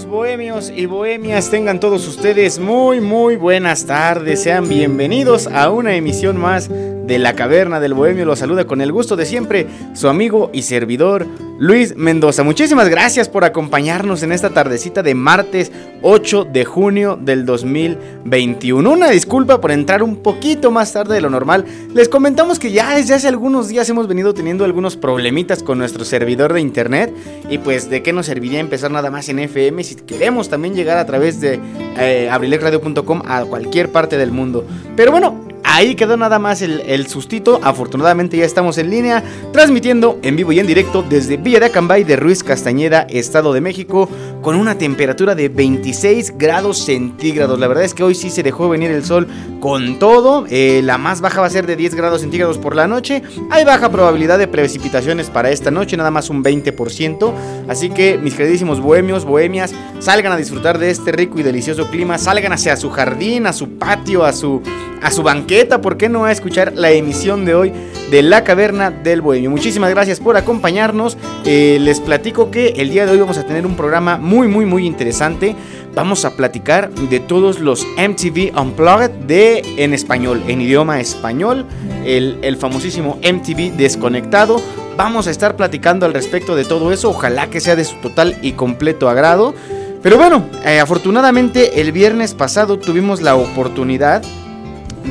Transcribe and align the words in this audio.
Bohemios 0.00 0.72
y 0.74 0.86
bohemias, 0.86 1.50
tengan 1.50 1.78
todos 1.78 2.08
ustedes 2.08 2.58
muy 2.58 3.02
muy 3.02 3.36
buenas 3.36 3.84
tardes, 3.84 4.42
sean 4.42 4.66
bienvenidos 4.66 5.46
a 5.46 5.70
una 5.70 5.94
emisión 5.94 6.38
más 6.38 6.70
de 6.70 7.18
La 7.18 7.34
Caverna 7.34 7.78
del 7.78 7.92
Bohemio. 7.92 8.24
Los 8.24 8.38
saluda 8.38 8.64
con 8.64 8.80
el 8.80 8.90
gusto 8.90 9.16
de 9.16 9.26
siempre 9.26 9.66
su 9.92 10.08
amigo 10.08 10.48
y 10.54 10.62
servidor 10.62 11.26
Luis 11.62 11.96
Mendoza. 11.96 12.42
Muchísimas 12.42 12.88
gracias 12.88 13.28
por 13.28 13.44
acompañarnos 13.44 14.24
en 14.24 14.32
esta 14.32 14.50
tardecita 14.50 15.04
de 15.04 15.14
martes 15.14 15.70
8 16.02 16.48
de 16.52 16.64
junio 16.64 17.16
del 17.16 17.46
2021. 17.46 18.90
Una 18.90 19.08
disculpa 19.08 19.60
por 19.60 19.70
entrar 19.70 20.02
un 20.02 20.24
poquito 20.24 20.72
más 20.72 20.92
tarde 20.92 21.14
de 21.14 21.20
lo 21.20 21.30
normal. 21.30 21.64
Les 21.94 22.08
comentamos 22.08 22.58
que 22.58 22.72
ya 22.72 22.96
desde 22.96 23.14
hace 23.14 23.28
algunos 23.28 23.68
días 23.68 23.88
hemos 23.88 24.08
venido 24.08 24.34
teniendo 24.34 24.64
algunos 24.64 24.96
problemitas 24.96 25.62
con 25.62 25.78
nuestro 25.78 26.04
servidor 26.04 26.52
de 26.52 26.60
internet. 26.60 27.14
Y 27.48 27.58
pues 27.58 27.88
de 27.88 28.02
qué 28.02 28.12
nos 28.12 28.26
serviría 28.26 28.58
empezar 28.58 28.90
nada 28.90 29.12
más 29.12 29.28
en 29.28 29.38
FM 29.38 29.84
si 29.84 29.94
queremos 29.94 30.48
también 30.48 30.74
llegar 30.74 30.98
a 30.98 31.06
través 31.06 31.40
de 31.40 31.60
eh, 31.96 32.28
a 32.28 33.44
cualquier 33.44 33.92
parte 33.92 34.18
del 34.18 34.32
mundo. 34.32 34.66
Pero 34.96 35.12
bueno, 35.12 35.51
Ahí 35.74 35.94
quedó 35.94 36.18
nada 36.18 36.38
más 36.38 36.60
el, 36.60 37.06
sustito. 37.06 37.58
Afortunadamente 37.62 38.36
ya 38.36 38.44
estamos 38.44 38.76
en 38.76 38.90
línea, 38.90 39.24
transmitiendo 39.54 40.18
en 40.22 40.36
vivo 40.36 40.52
y 40.52 40.60
en 40.60 40.66
directo 40.66 41.02
desde 41.02 41.38
Villa 41.38 41.60
de 41.60 41.66
Acambay 41.66 42.04
de 42.04 42.16
Ruiz 42.16 42.44
Castañeda, 42.44 43.06
Estado 43.08 43.54
de 43.54 43.62
México, 43.62 44.06
con 44.42 44.54
una 44.54 44.76
temperatura 44.76 45.34
de 45.34 45.48
26 45.48 46.36
grados 46.36 46.76
centígrados. 46.76 47.58
La 47.58 47.68
verdad 47.68 47.84
es 47.84 47.94
que 47.94 48.02
hoy 48.02 48.14
sí 48.14 48.28
se 48.28 48.42
dejó 48.42 48.68
venir 48.68 48.90
el 48.90 49.02
sol 49.02 49.26
con 49.62 50.00
todo. 50.00 50.44
Eh, 50.50 50.80
la 50.82 50.98
más 50.98 51.20
baja 51.20 51.40
va 51.40 51.46
a 51.46 51.50
ser 51.50 51.68
de 51.68 51.76
10 51.76 51.94
grados 51.94 52.22
centígrados 52.22 52.58
por 52.58 52.74
la 52.74 52.88
noche. 52.88 53.22
Hay 53.48 53.64
baja 53.64 53.92
probabilidad 53.92 54.36
de 54.36 54.48
precipitaciones 54.48 55.30
para 55.30 55.52
esta 55.52 55.70
noche, 55.70 55.96
nada 55.96 56.10
más 56.10 56.30
un 56.30 56.42
20%. 56.42 57.32
Así 57.68 57.88
que 57.88 58.18
mis 58.18 58.34
queridísimos 58.34 58.80
bohemios, 58.80 59.24
bohemias, 59.24 59.72
salgan 60.00 60.32
a 60.32 60.36
disfrutar 60.36 60.80
de 60.80 60.90
este 60.90 61.12
rico 61.12 61.38
y 61.38 61.44
delicioso 61.44 61.88
clima. 61.88 62.18
Salgan 62.18 62.52
hacia 62.52 62.76
su 62.76 62.90
jardín, 62.90 63.46
a 63.46 63.52
su 63.52 63.78
patio, 63.78 64.24
a 64.24 64.32
su, 64.32 64.60
a 65.00 65.12
su 65.12 65.22
banquete 65.22 65.78
¿por 65.78 65.96
qué 65.96 66.08
no 66.08 66.24
a 66.24 66.32
escuchar 66.32 66.72
la 66.74 66.90
emisión 66.90 67.44
de 67.44 67.54
hoy 67.54 67.72
de 68.10 68.22
La 68.22 68.42
Caverna 68.42 68.90
del 68.90 69.20
Bohemio? 69.20 69.48
Muchísimas 69.48 69.90
gracias 69.90 70.18
por 70.18 70.36
acompañarnos. 70.36 71.16
Eh, 71.44 71.78
les 71.80 72.00
platico 72.00 72.50
que 72.50 72.70
el 72.78 72.90
día 72.90 73.06
de 73.06 73.12
hoy 73.12 73.18
vamos 73.18 73.38
a 73.38 73.46
tener 73.46 73.64
un 73.64 73.76
programa 73.76 74.18
muy, 74.18 74.48
muy, 74.48 74.66
muy 74.66 74.86
interesante. 74.86 75.54
Vamos 75.94 76.24
a 76.24 76.36
platicar 76.36 76.90
de 76.90 77.20
todos 77.20 77.60
los 77.60 77.86
MTV 77.98 78.58
Unplugged 78.58 79.10
de, 79.10 79.62
en 79.76 79.92
español, 79.92 80.42
en 80.48 80.62
idioma 80.62 81.00
español, 81.00 81.66
el, 82.06 82.38
el 82.42 82.56
famosísimo 82.56 83.18
MTV 83.22 83.76
Desconectado. 83.76 84.60
Vamos 84.96 85.26
a 85.26 85.30
estar 85.30 85.54
platicando 85.54 86.06
al 86.06 86.14
respecto 86.14 86.56
de 86.56 86.64
todo 86.64 86.92
eso. 86.92 87.10
Ojalá 87.10 87.50
que 87.50 87.60
sea 87.60 87.76
de 87.76 87.84
su 87.84 87.96
total 87.96 88.38
y 88.40 88.52
completo 88.52 89.10
agrado. 89.10 89.54
Pero 90.02 90.16
bueno, 90.16 90.46
eh, 90.64 90.80
afortunadamente 90.80 91.80
el 91.80 91.92
viernes 91.92 92.34
pasado 92.34 92.78
tuvimos 92.78 93.20
la 93.20 93.36
oportunidad 93.36 94.22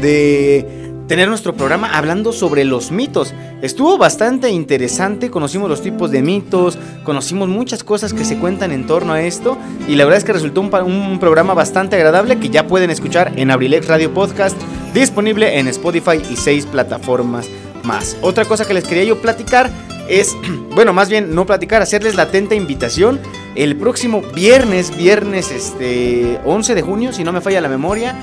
de 0.02 0.81
tener 1.12 1.28
nuestro 1.28 1.54
programa 1.54 1.90
hablando 1.92 2.32
sobre 2.32 2.64
los 2.64 2.90
mitos. 2.90 3.34
Estuvo 3.62 3.98
bastante 3.98 4.50
interesante, 4.50 5.30
conocimos 5.30 5.70
los 5.70 5.82
tipos 5.82 6.10
de 6.10 6.22
mitos, 6.22 6.78
conocimos 7.04 7.50
muchas 7.50 7.84
cosas 7.84 8.14
que 8.14 8.24
se 8.24 8.38
cuentan 8.38 8.72
en 8.72 8.88
torno 8.88 9.12
a 9.12 9.22
esto 9.22 9.58
y 9.90 9.96
la 9.96 10.06
verdad 10.06 10.20
es 10.20 10.24
que 10.24 10.32
resultó 10.32 10.62
un, 10.62 11.20
programa 11.20 11.54
bastante 11.54 11.98
agradable 11.98 12.40
que 12.40 12.48
ya 12.48 12.66
pueden 12.66 12.92
escuchar 12.92 13.34
en 13.36 13.52
Abrilex 13.52 13.90
Radio 13.90 14.14
Podcast, 14.14 14.56
disponible 14.94 15.60
en 15.60 15.68
Spotify 15.68 16.22
y 16.32 16.38
seis 16.38 16.66
plataformas 16.66 17.50
más. 17.84 18.16
Otra 18.22 18.46
cosa 18.46 18.64
que 18.64 18.74
les 18.74 18.86
quería 18.86 19.04
yo 19.04 19.22
platicar 19.22 19.70
es, 20.08 20.34
bueno, 20.74 20.94
más 20.94 21.10
bien 21.10 21.36
no 21.36 21.46
platicar, 21.46 21.82
hacerles 21.82 22.16
la 22.16 22.24
atenta 22.24 22.56
invitación 22.56 23.20
el 23.56 23.76
próximo 23.76 24.22
viernes, 24.34 24.96
viernes 24.96 25.52
este 25.52 26.40
11 26.46 26.74
de 26.74 26.82
junio, 26.82 27.12
si 27.12 27.26
no 27.26 27.34
me 27.34 27.42
falla 27.42 27.60
la 27.60 27.68
memoria 27.68 28.16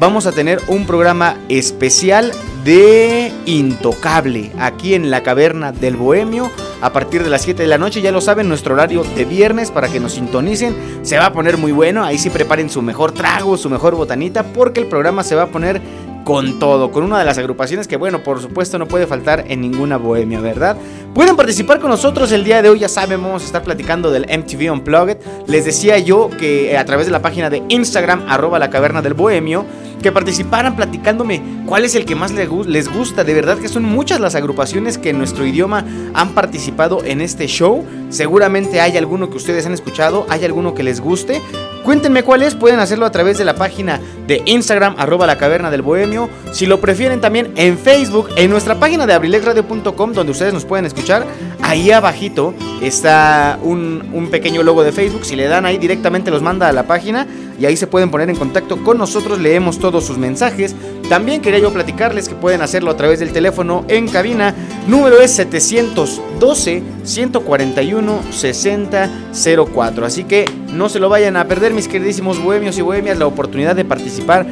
vamos 0.00 0.26
a 0.26 0.32
tener 0.32 0.60
un 0.66 0.86
programa 0.86 1.36
especial 1.50 2.32
de 2.64 3.32
Intocable 3.44 4.50
aquí 4.58 4.94
en 4.94 5.10
la 5.10 5.22
Caverna 5.22 5.72
del 5.72 5.96
Bohemio 5.96 6.50
a 6.80 6.90
partir 6.92 7.22
de 7.22 7.28
las 7.28 7.42
7 7.42 7.62
de 7.62 7.68
la 7.68 7.76
noche. 7.76 8.00
Ya 8.00 8.10
lo 8.10 8.22
saben, 8.22 8.48
nuestro 8.48 8.74
horario 8.74 9.04
de 9.04 9.26
viernes 9.26 9.70
para 9.70 9.88
que 9.88 10.00
nos 10.00 10.12
sintonicen. 10.12 10.74
Se 11.02 11.18
va 11.18 11.26
a 11.26 11.32
poner 11.34 11.58
muy 11.58 11.70
bueno. 11.70 12.02
Ahí 12.02 12.18
sí 12.18 12.30
preparen 12.30 12.70
su 12.70 12.80
mejor 12.80 13.12
trago, 13.12 13.58
su 13.58 13.68
mejor 13.68 13.94
botanita, 13.94 14.42
porque 14.42 14.80
el 14.80 14.86
programa 14.86 15.22
se 15.22 15.34
va 15.34 15.42
a 15.42 15.48
poner 15.48 15.82
con 16.24 16.58
todo, 16.58 16.90
con 16.90 17.02
una 17.02 17.18
de 17.18 17.24
las 17.24 17.38
agrupaciones 17.38 17.86
que, 17.86 17.96
bueno, 17.96 18.22
por 18.22 18.40
supuesto 18.40 18.78
no 18.78 18.86
puede 18.86 19.06
faltar 19.06 19.44
en 19.48 19.60
ninguna 19.60 19.96
bohemia, 19.96 20.40
¿verdad? 20.40 20.76
Pueden 21.14 21.34
participar 21.34 21.80
con 21.80 21.90
nosotros 21.90 22.30
el 22.30 22.44
día 22.44 22.62
de 22.62 22.68
hoy, 22.68 22.78
ya 22.78 22.88
saben, 22.88 23.20
vamos 23.20 23.42
a 23.42 23.46
estar 23.46 23.64
platicando 23.64 24.12
del 24.12 24.26
MTV 24.26 24.72
Unplugged. 24.72 25.18
Les 25.48 25.64
decía 25.64 25.98
yo 25.98 26.30
que 26.38 26.78
a 26.78 26.84
través 26.84 27.06
de 27.06 27.12
la 27.12 27.20
página 27.20 27.50
de 27.50 27.64
Instagram, 27.68 28.26
arroba 28.28 28.60
la 28.60 28.70
caverna 28.70 29.02
del 29.02 29.14
bohemio, 29.14 29.66
que 30.00 30.12
participaran 30.12 30.76
platicándome 30.76 31.42
cuál 31.66 31.84
es 31.84 31.96
el 31.96 32.04
que 32.04 32.14
más 32.14 32.32
les 32.32 32.88
gusta. 32.88 33.24
De 33.24 33.34
verdad 33.34 33.58
que 33.58 33.68
son 33.68 33.82
muchas 33.82 34.20
las 34.20 34.36
agrupaciones 34.36 34.98
que 34.98 35.10
en 35.10 35.18
nuestro 35.18 35.44
idioma 35.44 35.84
han 36.14 36.30
participado 36.30 37.04
en 37.04 37.20
este 37.20 37.48
show. 37.48 37.84
Seguramente 38.08 38.80
hay 38.80 38.96
alguno 38.96 39.30
que 39.30 39.36
ustedes 39.36 39.66
han 39.66 39.74
escuchado, 39.74 40.26
hay 40.28 40.44
alguno 40.44 40.74
que 40.74 40.84
les 40.84 41.00
guste. 41.00 41.42
Cuéntenme 41.84 42.22
cuál 42.22 42.42
es, 42.42 42.54
pueden 42.54 42.78
hacerlo 42.78 43.06
a 43.06 43.10
través 43.10 43.38
de 43.38 43.44
la 43.44 43.54
página 43.54 44.00
de 44.26 44.42
Instagram, 44.44 44.96
arroba 44.98 45.26
la 45.26 45.38
caverna 45.38 45.70
del 45.70 45.82
bohemio. 45.82 46.28
Si 46.52 46.66
lo 46.66 46.80
prefieren 46.80 47.20
también 47.20 47.52
en 47.56 47.78
Facebook, 47.78 48.28
en 48.36 48.50
nuestra 48.50 48.78
página 48.78 49.06
de 49.06 49.14
abrilexradio.com, 49.14 50.12
donde 50.12 50.32
ustedes 50.32 50.52
nos 50.52 50.64
pueden 50.66 50.84
escuchar, 50.84 50.99
ahí 51.62 51.90
abajito 51.90 52.54
está 52.82 53.58
un, 53.62 54.10
un 54.12 54.28
pequeño 54.30 54.62
logo 54.62 54.82
de 54.82 54.92
Facebook. 54.92 55.24
Si 55.24 55.36
le 55.36 55.46
dan 55.46 55.66
ahí 55.66 55.78
directamente 55.78 56.30
los 56.30 56.42
manda 56.42 56.68
a 56.68 56.72
la 56.72 56.86
página 56.86 57.26
y 57.58 57.66
ahí 57.66 57.76
se 57.76 57.86
pueden 57.86 58.10
poner 58.10 58.30
en 58.30 58.36
contacto 58.36 58.82
con 58.82 58.98
nosotros, 58.98 59.38
leemos 59.38 59.78
todos 59.78 60.04
sus 60.04 60.18
mensajes. 60.18 60.74
También 61.10 61.42
quería 61.42 61.58
yo 61.58 61.72
platicarles 61.72 62.28
que 62.28 62.36
pueden 62.36 62.62
hacerlo 62.62 62.88
a 62.92 62.96
través 62.96 63.18
del 63.18 63.32
teléfono 63.32 63.84
en 63.88 64.06
cabina. 64.06 64.54
Número 64.86 65.20
es 65.20 65.32
712 65.32 66.84
141 67.02 68.20
6004. 68.30 70.06
Así 70.06 70.22
que 70.22 70.44
no 70.72 70.88
se 70.88 71.00
lo 71.00 71.08
vayan 71.08 71.36
a 71.36 71.48
perder, 71.48 71.74
mis 71.74 71.88
queridísimos 71.88 72.40
bohemios 72.40 72.78
y 72.78 72.82
bohemias, 72.82 73.18
la 73.18 73.26
oportunidad 73.26 73.74
de 73.74 73.84
participar 73.84 74.46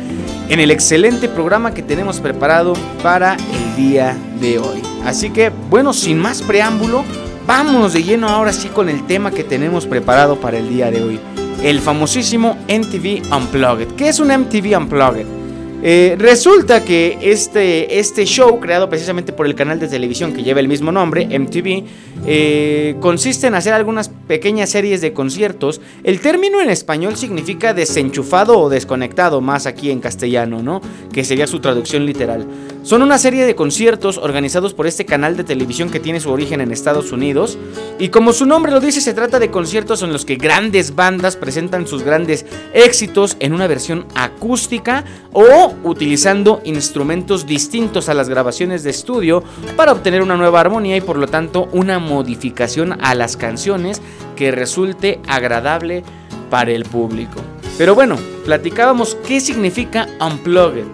en 0.49 0.58
el 0.58 0.72
excelente 0.72 1.28
programa 1.28 1.72
que 1.75 1.82
tenemos 1.82 2.19
preparado 2.19 2.72
para 3.05 3.34
el 3.34 3.76
día 3.76 4.16
de 4.40 4.58
hoy. 4.58 4.82
Así 5.05 5.31
que, 5.31 5.52
bueno, 5.70 5.93
sin 5.93 6.19
más 6.19 6.43
preámbulo, 6.43 7.05
vamos 7.46 7.93
de 7.93 8.02
lleno 8.02 8.28
ahora 8.28 8.52
sí 8.52 8.66
con 8.66 8.88
el 8.88 9.06
tema 9.06 9.31
que 9.31 9.44
tenemos 9.44 9.87
preparado 9.87 10.40
para 10.40 10.58
el 10.58 10.69
día 10.69 10.90
de 10.90 11.05
hoy 11.05 11.20
el 11.62 11.81
famosísimo 11.81 12.56
MTV 12.69 13.32
Unplugged. 13.32 13.88
¿Qué 13.96 14.08
es 14.08 14.20
un 14.20 14.28
MTV 14.28 14.76
Unplugged? 14.76 15.38
Eh, 15.80 16.16
resulta 16.19 16.84
que 16.84 17.19
este, 17.20 18.00
este 18.00 18.25
show, 18.25 18.58
creado 18.58 18.88
precisamente 18.88 19.32
por 19.32 19.46
el 19.46 19.54
canal 19.54 19.78
de 19.78 19.86
televisión 19.86 20.32
que 20.32 20.42
lleva 20.42 20.58
el 20.58 20.66
mismo 20.66 20.90
nombre, 20.90 21.26
MTV, 21.38 21.84
eh, 22.26 22.96
consiste 23.00 23.46
en 23.46 23.54
hacer 23.54 23.72
algunas 23.72 24.08
pequeñas 24.08 24.70
series 24.70 25.00
de 25.00 25.12
conciertos. 25.12 25.80
El 26.02 26.20
término 26.20 26.60
en 26.60 26.70
español 26.70 27.16
significa 27.16 27.75
desenchufado 27.75 28.58
o 28.58 28.69
desconectado, 28.69 29.40
más 29.40 29.66
aquí 29.66 29.90
en 29.90 30.00
castellano, 30.00 30.62
¿no? 30.62 30.80
Que 31.12 31.25
sería 31.25 31.46
su 31.46 31.60
traducción 31.60 32.06
literal. 32.06 32.46
Son 32.82 33.02
una 33.02 33.19
serie 33.19 33.44
de 33.44 33.54
conciertos 33.54 34.19
organizados 34.19 34.72
por 34.72 34.86
este 34.86 35.04
canal 35.04 35.36
de 35.36 35.44
televisión 35.44 35.90
que 35.90 36.00
tiene 36.00 36.20
su 36.20 36.31
origen 36.31 36.60
en 36.60 36.72
Estados 36.72 37.12
Unidos. 37.12 37.58
Y 37.98 38.08
como 38.08 38.32
su 38.32 38.46
nombre 38.46 38.72
lo 38.72 38.81
dice, 38.81 39.00
se 39.00 39.14
trata 39.14 39.38
de 39.38 39.50
conciertos 39.50 40.02
en 40.02 40.12
los 40.12 40.24
que 40.24 40.36
grandes 40.36 40.94
bandas 40.94 41.36
presentan 41.36 41.86
sus 41.86 42.02
grandes 42.02 42.46
éxitos 42.72 43.36
en 43.40 43.52
una 43.52 43.66
versión 43.66 44.06
acústica 44.14 45.04
o 45.32 45.68
utilizando 45.85 46.61
instrumentos 46.65 47.47
distintos 47.47 48.09
a 48.09 48.15
las 48.15 48.29
grabaciones 48.29 48.82
de 48.82 48.91
estudio 48.91 49.43
para 49.76 49.93
obtener 49.93 50.23
una 50.23 50.37
nueva 50.37 50.61
armonía 50.61 50.97
y 50.97 51.00
por 51.00 51.17
lo 51.17 51.26
tanto 51.26 51.69
una 51.73 51.99
modificación 51.99 52.99
a 53.00 53.15
las 53.15 53.37
canciones 53.37 54.00
que 54.37 54.50
resulte 54.50 55.20
agradable 55.26 56.03
para 56.50 56.73
el 56.73 56.85
público. 56.85 57.41
Pero 57.76 57.94
bueno, 57.94 58.17
platicábamos 58.44 59.17
qué 59.26 59.41
significa 59.41 60.09
unplugged. 60.20 60.87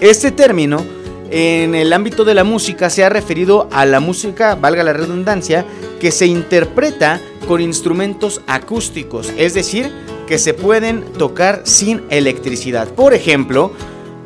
Este 0.00 0.30
término 0.30 0.84
en 1.30 1.74
el 1.74 1.92
ámbito 1.92 2.24
de 2.24 2.34
la 2.34 2.44
música 2.44 2.90
se 2.90 3.04
ha 3.04 3.08
referido 3.08 3.68
a 3.72 3.86
la 3.86 4.00
música, 4.00 4.54
valga 4.54 4.84
la 4.84 4.92
redundancia, 4.92 5.64
que 6.00 6.12
se 6.12 6.26
interpreta 6.26 7.20
con 7.48 7.60
instrumentos 7.60 8.40
acústicos, 8.46 9.32
es 9.36 9.54
decir, 9.54 9.90
que 10.26 10.38
se 10.38 10.54
pueden 10.54 11.02
tocar 11.18 11.62
sin 11.64 12.02
electricidad. 12.10 12.88
Por 12.88 13.14
ejemplo, 13.14 13.72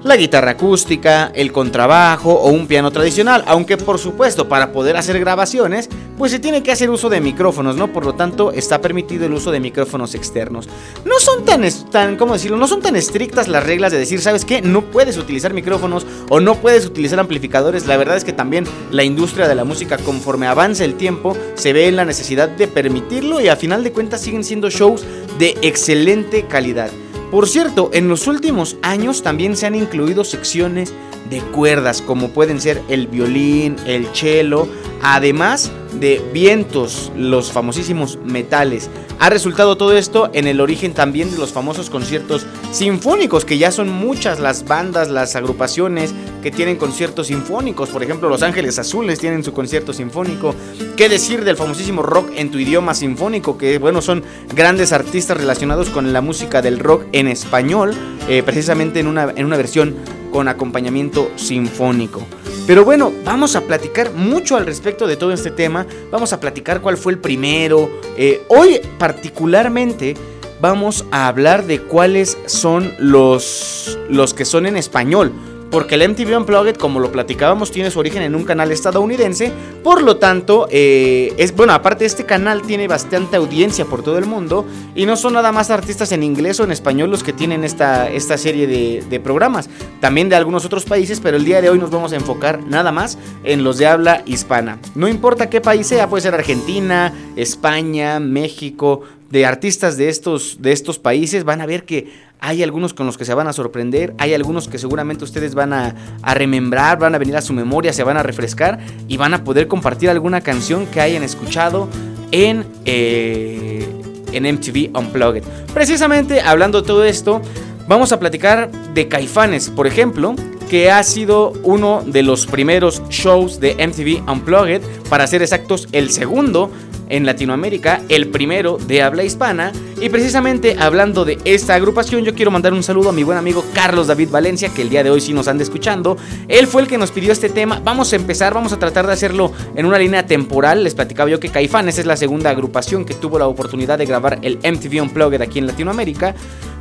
la 0.03 0.17
guitarra 0.17 0.53
acústica, 0.53 1.31
el 1.35 1.53
contrabajo 1.53 2.33
o 2.33 2.51
un 2.51 2.67
piano 2.67 2.91
tradicional, 2.91 3.43
aunque 3.47 3.77
por 3.77 3.99
supuesto 3.99 4.49
para 4.49 4.73
poder 4.73 4.97
hacer 4.97 5.19
grabaciones, 5.19 5.89
pues 6.17 6.33
se 6.33 6.39
tiene 6.39 6.63
que 6.63 6.73
hacer 6.73 6.91
uso 6.91 7.09
de 7.09 7.21
micrófonos, 7.21 7.77
¿no? 7.77 7.93
Por 7.93 8.05
lo 8.05 8.15
tanto, 8.15 8.53
está 8.53 8.81
permitido 8.81 9.27
el 9.27 9.33
uso 9.33 9.51
de 9.51 9.61
micrófonos 9.61 10.15
externos. 10.15 10.69
No 11.05 11.19
son 11.19 11.45
tan, 11.45 11.63
tan 11.91 12.17
¿cómo 12.17 12.35
decirlo? 12.35 12.57
No 12.57 12.67
son 12.67 12.81
tan 12.81 12.97
estrictas 12.97 13.49
las 13.49 13.65
reglas 13.65 13.93
de 13.93 13.99
decir, 13.99 14.21
¿sabes 14.21 14.45
qué? 14.45 14.63
No 14.63 14.83
puedes 14.83 15.17
utilizar 15.17 15.53
micrófonos 15.53 16.07
o 16.29 16.41
no 16.41 16.57
puedes 16.57 16.87
utilizar 16.87 17.19
amplificadores. 17.19 17.87
La 17.87 17.97
verdad 17.97 18.17
es 18.17 18.25
que 18.25 18.33
también 18.33 18.65
la 18.91 19.05
industria 19.05 19.49
de 19.49 19.55
la 19.55 19.65
música, 19.65 19.97
conforme 19.99 20.47
avanza 20.47 20.85
el 20.85 20.95
tiempo, 20.95 21.37
se 21.55 21.73
ve 21.73 21.89
en 21.89 21.97
la 21.97 22.05
necesidad 22.05 22.49
de 22.49 22.69
permitirlo 22.69 23.41
y 23.41 23.49
a 23.49 23.57
final 23.57 23.85
de 23.85 23.93
cuentas 23.93 24.21
siguen 24.21 24.45
siendo 24.45 24.71
shows 24.71 25.05
de 25.39 25.57
excelente 25.63 26.47
calidad. 26.47 26.91
Por 27.31 27.47
cierto, 27.47 27.91
en 27.93 28.09
los 28.09 28.27
últimos 28.27 28.77
años 28.83 29.23
también 29.23 29.57
se 29.57 29.67
han 29.67 29.75
incluido 29.75 30.25
secciones 30.25 30.95
de 31.29 31.41
cuerdas 31.41 32.01
como 32.01 32.31
pueden 32.31 32.59
ser 32.61 32.83
el 32.89 33.07
violín, 33.07 33.77
el 33.87 34.07
cello, 34.15 34.67
además 35.03 35.71
de 35.93 36.23
vientos, 36.33 37.13
los 37.17 37.53
famosísimos 37.53 38.19
metales. 38.25 38.91
Ha 39.19 39.31
resultado 39.31 39.77
todo 39.77 39.97
esto 39.97 40.31
en 40.33 40.47
el 40.47 40.61
origen 40.61 40.95
también 40.95 41.31
de 41.31 41.39
los 41.39 41.53
famosos 41.53 41.91
conciertos 41.91 42.47
sinfónicos, 42.71 43.45
que 43.45 43.59
ya 43.59 43.73
son 43.73 43.89
muchas 43.89 44.39
las 44.39 44.65
bandas, 44.65 45.11
las 45.11 45.35
agrupaciones 45.35 46.15
que 46.43 46.51
tienen 46.51 46.77
conciertos 46.77 47.29
sinfónicos. 47.29 47.89
Por 47.89 48.03
ejemplo, 48.03 48.29
Los 48.29 48.43
Ángeles 48.43 48.79
Azules 48.79 49.19
tienen 49.19 49.43
su 49.43 49.53
concierto 49.53 49.93
sinfónico. 49.93 50.55
¿Qué 50.97 51.09
decir 51.09 51.45
del 51.45 51.57
famosísimo 51.57 52.03
rock 52.03 52.31
en 52.37 52.51
tu 52.51 52.59
idioma 52.59 52.95
sinfónico? 52.95 53.59
Que 53.59 53.79
bueno, 53.79 54.03
son 54.03 54.23
grandes 54.55 54.93
artistas 54.93 55.37
relacionados 55.37 55.91
con 55.91 56.13
la 56.13 56.21
música 56.21 56.63
del 56.63 56.79
rock 56.79 57.05
en 57.13 57.29
español, 57.29 57.95
eh, 58.29 58.43
precisamente 58.45 59.01
en 59.01 59.09
una, 59.09 59.33
en 59.35 59.47
una 59.47 59.57
versión 59.57 59.97
con 60.31 60.49
acompañamiento 60.49 61.31
sinfónico. 61.37 62.25
Pero 62.69 62.85
bueno, 62.85 63.11
vamos 63.25 63.57
a 63.57 63.63
platicar 63.63 64.13
mucho 64.13 64.55
al 64.55 64.67
respecto 64.67 65.07
de 65.07 65.17
todo 65.17 65.33
este 65.33 65.51
tema. 65.51 65.87
Vamos 66.11 66.35
a 66.35 66.39
platicar 66.39 66.83
cuál 66.83 66.99
fue 66.99 67.15
el 67.15 67.19
primero. 67.19 67.91
Eh, 68.15 68.43
hoy 68.49 68.79
particularmente 68.99 70.15
vamos 70.61 71.07
a 71.11 71.29
hablar 71.29 71.65
de 71.65 71.81
cuáles 71.81 72.37
son 72.45 72.93
los, 72.99 73.99
los 74.11 74.35
que 74.35 74.45
son 74.45 74.67
en 74.67 74.77
español. 74.77 75.33
Porque 75.71 75.97
el 75.97 76.09
MTV 76.09 76.37
Unplugged, 76.37 76.77
como 76.77 76.99
lo 76.99 77.13
platicábamos, 77.13 77.71
tiene 77.71 77.91
su 77.91 77.99
origen 77.99 78.23
en 78.23 78.35
un 78.35 78.45
canal 78.45 78.73
estadounidense. 78.73 79.53
Por 79.85 80.03
lo 80.03 80.17
tanto, 80.17 80.67
eh, 80.71 81.35
es 81.37 81.55
bueno, 81.55 81.75
aparte 81.75 82.07
este 82.07 82.25
canal 82.25 82.63
tiene 82.63 82.89
bastante 82.89 83.37
audiencia 83.37 83.85
por 83.85 84.03
todo 84.03 84.17
el 84.17 84.25
mundo. 84.25 84.65
Y 84.95 85.05
no 85.05 85.17
son 85.17 85.35
nada 85.35 85.53
más 85.53 85.71
artistas 85.71 86.13
en 86.13 86.23
inglés 86.23 86.59
o 86.61 86.65
en 86.65 86.73
español 86.73 87.11
los 87.11 87.23
que 87.23 87.33
tienen 87.33 87.65
esta, 87.65 88.09
esta 88.11 88.39
serie 88.39 88.67
de, 88.67 89.05
de 89.09 89.21
programas. 89.21 89.69
También 90.01 90.29
de 90.29 90.37
algunos 90.37 90.65
otros 90.65 90.85
países, 90.85 91.21
pero 91.21 91.37
el 91.37 91.45
día 91.45 91.61
de 91.61 91.69
hoy 91.69 91.79
nos 91.79 91.91
vamos 91.91 92.13
a 92.13 92.17
enfocar 92.17 92.63
nada 92.63 92.91
más 92.91 93.19
en 93.45 93.63
los 93.63 93.77
de 93.77 93.87
habla 93.87 94.23
hispana. 94.25 94.79
No 94.95 95.07
importa 95.07 95.51
qué 95.51 95.61
país 95.61 95.87
sea, 95.87 96.09
puede 96.09 96.23
ser 96.23 96.35
Argentina, 96.35 97.13
España, 97.37 98.21
México, 98.21 99.03
de 99.31 99.45
artistas 99.45 99.97
de 99.97 100.09
estos, 100.09 100.63
de 100.63 100.73
estos 100.73 100.99
países, 100.99 101.45
van 101.45 101.61
a 101.61 101.67
ver 101.67 101.85
que 101.85 102.11
hay 102.41 102.63
algunos 102.63 102.95
con 102.95 103.07
los 103.07 103.19
que 103.19 103.25
se 103.25 103.35
van 103.35 103.49
a 103.49 103.53
sorprender, 103.53 104.15
hay 104.19 104.35
algunos 104.35 104.69
que 104.69 104.79
seguramente 104.79 105.25
ustedes 105.25 105.55
van 105.55 105.73
a, 105.73 105.95
remembrar, 106.35 106.99
van 106.99 107.15
a 107.15 107.19
venir 107.19 107.37
a 107.37 107.43
su 107.43 107.53
memoria, 107.53 107.93
se 107.93 108.03
van 108.03 108.17
a 108.17 108.23
refrescar 108.23 108.79
y 109.09 109.17
van 109.17 109.35
a 109.35 109.45
poder 109.45 109.69
compartir 109.69 110.11
alguna 110.11 110.41
canción 110.41 110.87
que 110.87 111.01
hayan 111.01 111.23
escuchado 111.23 111.89
en, 112.31 112.65
eh, 112.85 113.89
en 114.33 114.45
MTV 114.45 114.97
Unplugged. 114.97 115.43
Precisamente 115.75 116.41
hablando 116.41 116.83
de 116.83 116.87
todo 116.87 117.05
esto, 117.05 117.43
vamos 117.89 118.13
a 118.13 118.21
platicar 118.21 118.71
de 118.95 119.09
Caifanes, 119.09 119.71
por 119.71 119.87
ejemplo, 119.87 120.35
que 120.69 120.91
ha 120.91 121.03
sido 121.03 121.55
uno 121.63 122.03
de 122.07 122.23
los 122.23 122.47
primeros 122.47 123.03
shows 123.09 123.59
de 123.59 123.75
MTV 123.75 124.31
Unplugged, 124.31 124.83
para 125.09 125.27
ser 125.27 125.43
exactos, 125.43 125.89
el 125.93 126.11
segundo 126.11 126.71
en 127.09 127.27
Latinoamérica, 127.27 128.03
el 128.09 128.29
primero 128.29 128.79
de 128.79 129.03
habla 129.03 129.25
hispana. 129.25 129.73
Y 130.01 130.09
precisamente 130.11 130.77
hablando 130.79 131.25
de 131.25 131.39
esta 131.45 131.75
agrupación, 131.75 132.25
yo 132.25 132.35
quiero 132.35 132.51
mandar 132.51 132.73
un 132.73 132.83
saludo 132.83 133.09
a 133.09 133.13
mi 133.13 133.25
buen 133.25 133.39
amigo 133.39 133.65
Carlos 133.75 134.07
David 134.07 134.31
Valencia, 134.31 134.69
que 134.69 134.83
el 134.83 134.91
día 134.91 135.03
de 135.03 135.11
hoy 135.11 135.21
sí 135.21 135.33
nos 135.33 135.49
anda 135.49 135.63
escuchando. 135.63 136.17
Él 136.47 136.67
fue 136.67 136.83
el 136.83 136.89
que 136.89 136.99
nos 136.99 137.11
pidió 137.11 137.33
este 137.33 137.49
tema. 137.49 137.81
Vamos 137.85 138.13
a 138.13 138.17
empezar, 138.17 138.55
vamos 138.55 138.73
a 138.73 138.79
tratar 138.79 139.07
de 139.07 139.13
hacerlo 139.13 139.53
en 139.75 139.87
una 139.87 139.99
línea 139.99 140.27
temporal. 140.27 140.85
Les 140.85 140.95
platicaba 140.95 141.31
yo 141.31 141.41
que 141.41 141.49
Caifanes 141.49 141.99
es 141.99 142.07
la 142.07 142.17
segunda 142.17 142.51
agrupación 142.51 143.05
que 143.05 143.15
tuvo 143.15 143.39
la 143.39 143.47
oportunidad 143.47 143.99
de 143.99 144.07
grabar 144.07 144.39
el 144.43 144.59
MTV 144.59 145.03
Unplugged 145.03 145.43
aquí 145.43 145.59
en 145.59 145.67
Latinoamérica. 145.67 146.35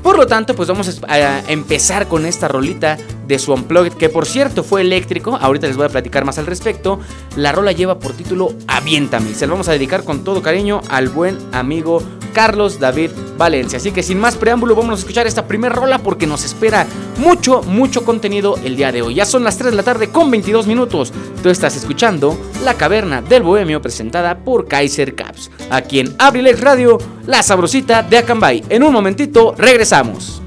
Por 0.07 0.17
lo 0.17 0.25
tanto, 0.25 0.55
pues 0.55 0.69
vamos 0.69 1.01
a 1.09 1.41
empezar 1.49 2.07
con 2.07 2.25
esta 2.25 2.47
rolita 2.47 2.97
de 3.27 3.37
su 3.37 3.51
Unplugged, 3.51 3.91
que 3.91 4.07
por 4.07 4.25
cierto 4.25 4.63
fue 4.63 4.79
eléctrico. 4.79 5.35
Ahorita 5.35 5.67
les 5.67 5.75
voy 5.75 5.85
a 5.85 5.89
platicar 5.89 6.23
más 6.23 6.37
al 6.37 6.45
respecto. 6.45 7.01
La 7.35 7.51
rola 7.51 7.73
lleva 7.73 7.99
por 7.99 8.13
título 8.13 8.53
Aviéntame. 8.67 9.33
Se 9.33 9.45
lo 9.45 9.51
vamos 9.51 9.67
a 9.67 9.73
dedicar 9.73 10.05
con 10.05 10.23
todo 10.23 10.41
cariño 10.41 10.79
al 10.87 11.09
buen 11.09 11.37
amigo 11.51 12.01
Carlos 12.31 12.79
David 12.79 13.11
Valencia. 13.37 13.77
Así 13.77 13.91
que 13.91 14.01
sin 14.01 14.17
más 14.17 14.37
preámbulo, 14.37 14.75
vamos 14.75 14.91
a 14.91 14.99
escuchar 14.99 15.27
esta 15.27 15.45
primera 15.45 15.75
rola 15.75 15.97
porque 15.97 16.25
nos 16.25 16.45
espera 16.45 16.87
mucho, 17.17 17.61
mucho 17.63 18.05
contenido 18.05 18.55
el 18.63 18.77
día 18.77 18.93
de 18.93 19.01
hoy. 19.01 19.15
Ya 19.15 19.25
son 19.25 19.43
las 19.43 19.57
3 19.57 19.71
de 19.71 19.77
la 19.77 19.83
tarde 19.83 20.09
con 20.09 20.31
22 20.31 20.67
minutos. 20.67 21.11
Tú 21.43 21.49
estás 21.49 21.75
escuchando 21.75 22.39
La 22.63 22.75
Caverna 22.75 23.21
del 23.21 23.43
Bohemio 23.43 23.81
presentada 23.81 24.37
por 24.37 24.69
Kaiser 24.69 25.15
Caps. 25.15 25.51
Aquí 25.69 25.99
en 25.99 26.15
Abrilex 26.17 26.61
Radio, 26.61 26.97
la 27.27 27.43
sabrosita 27.43 28.01
de 28.01 28.17
Acambay. 28.17 28.63
En 28.69 28.83
un 28.83 28.91
momentito 28.91 29.53
regresamos. 29.57 30.41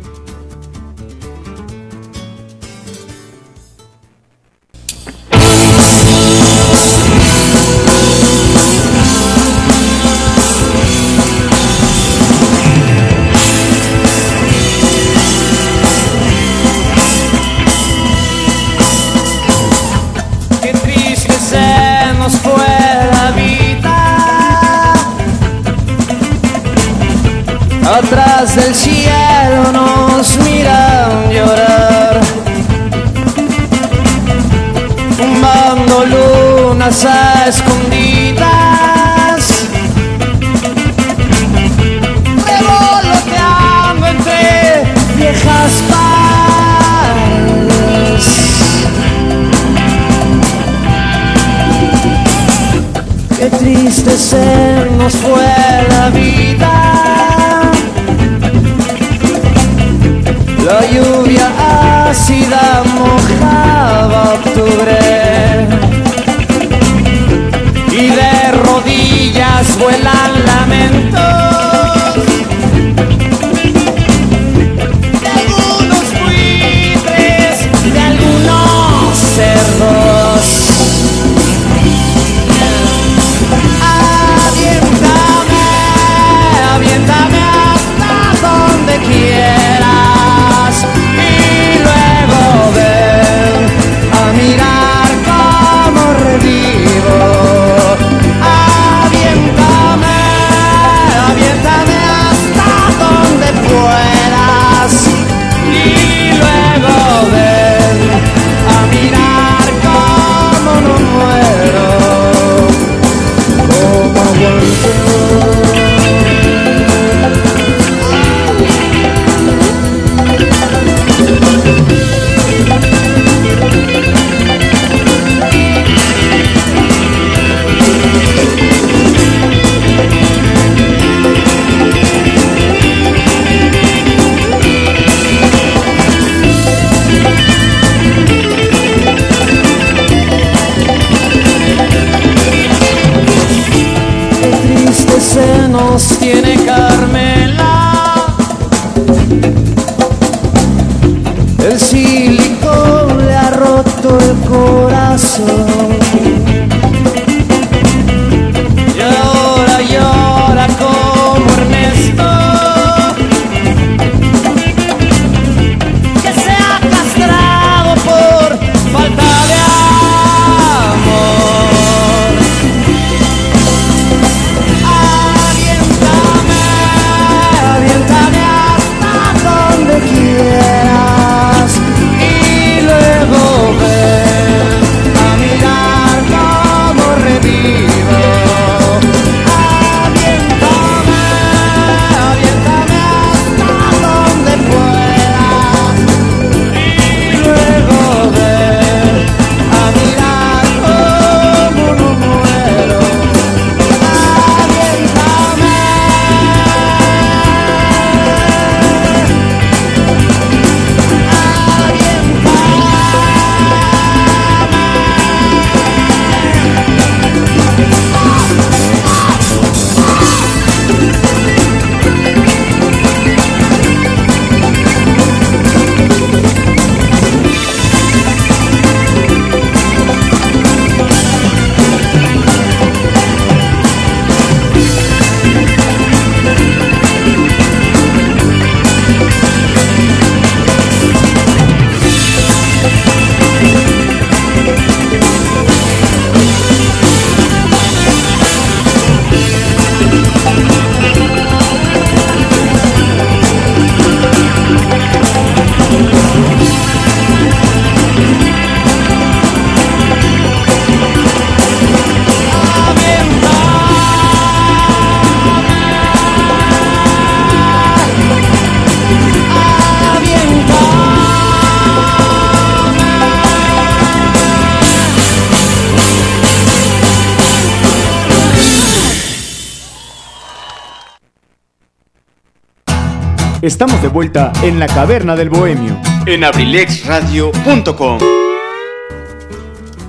Estamos 283.70 284.02
de 284.02 284.08
vuelta 284.08 284.52
en 284.64 284.80
la 284.80 284.88
caverna 284.88 285.36
del 285.36 285.48
bohemio 285.48 285.96
en 286.26 286.42
abrilexradio.com. 286.42 288.18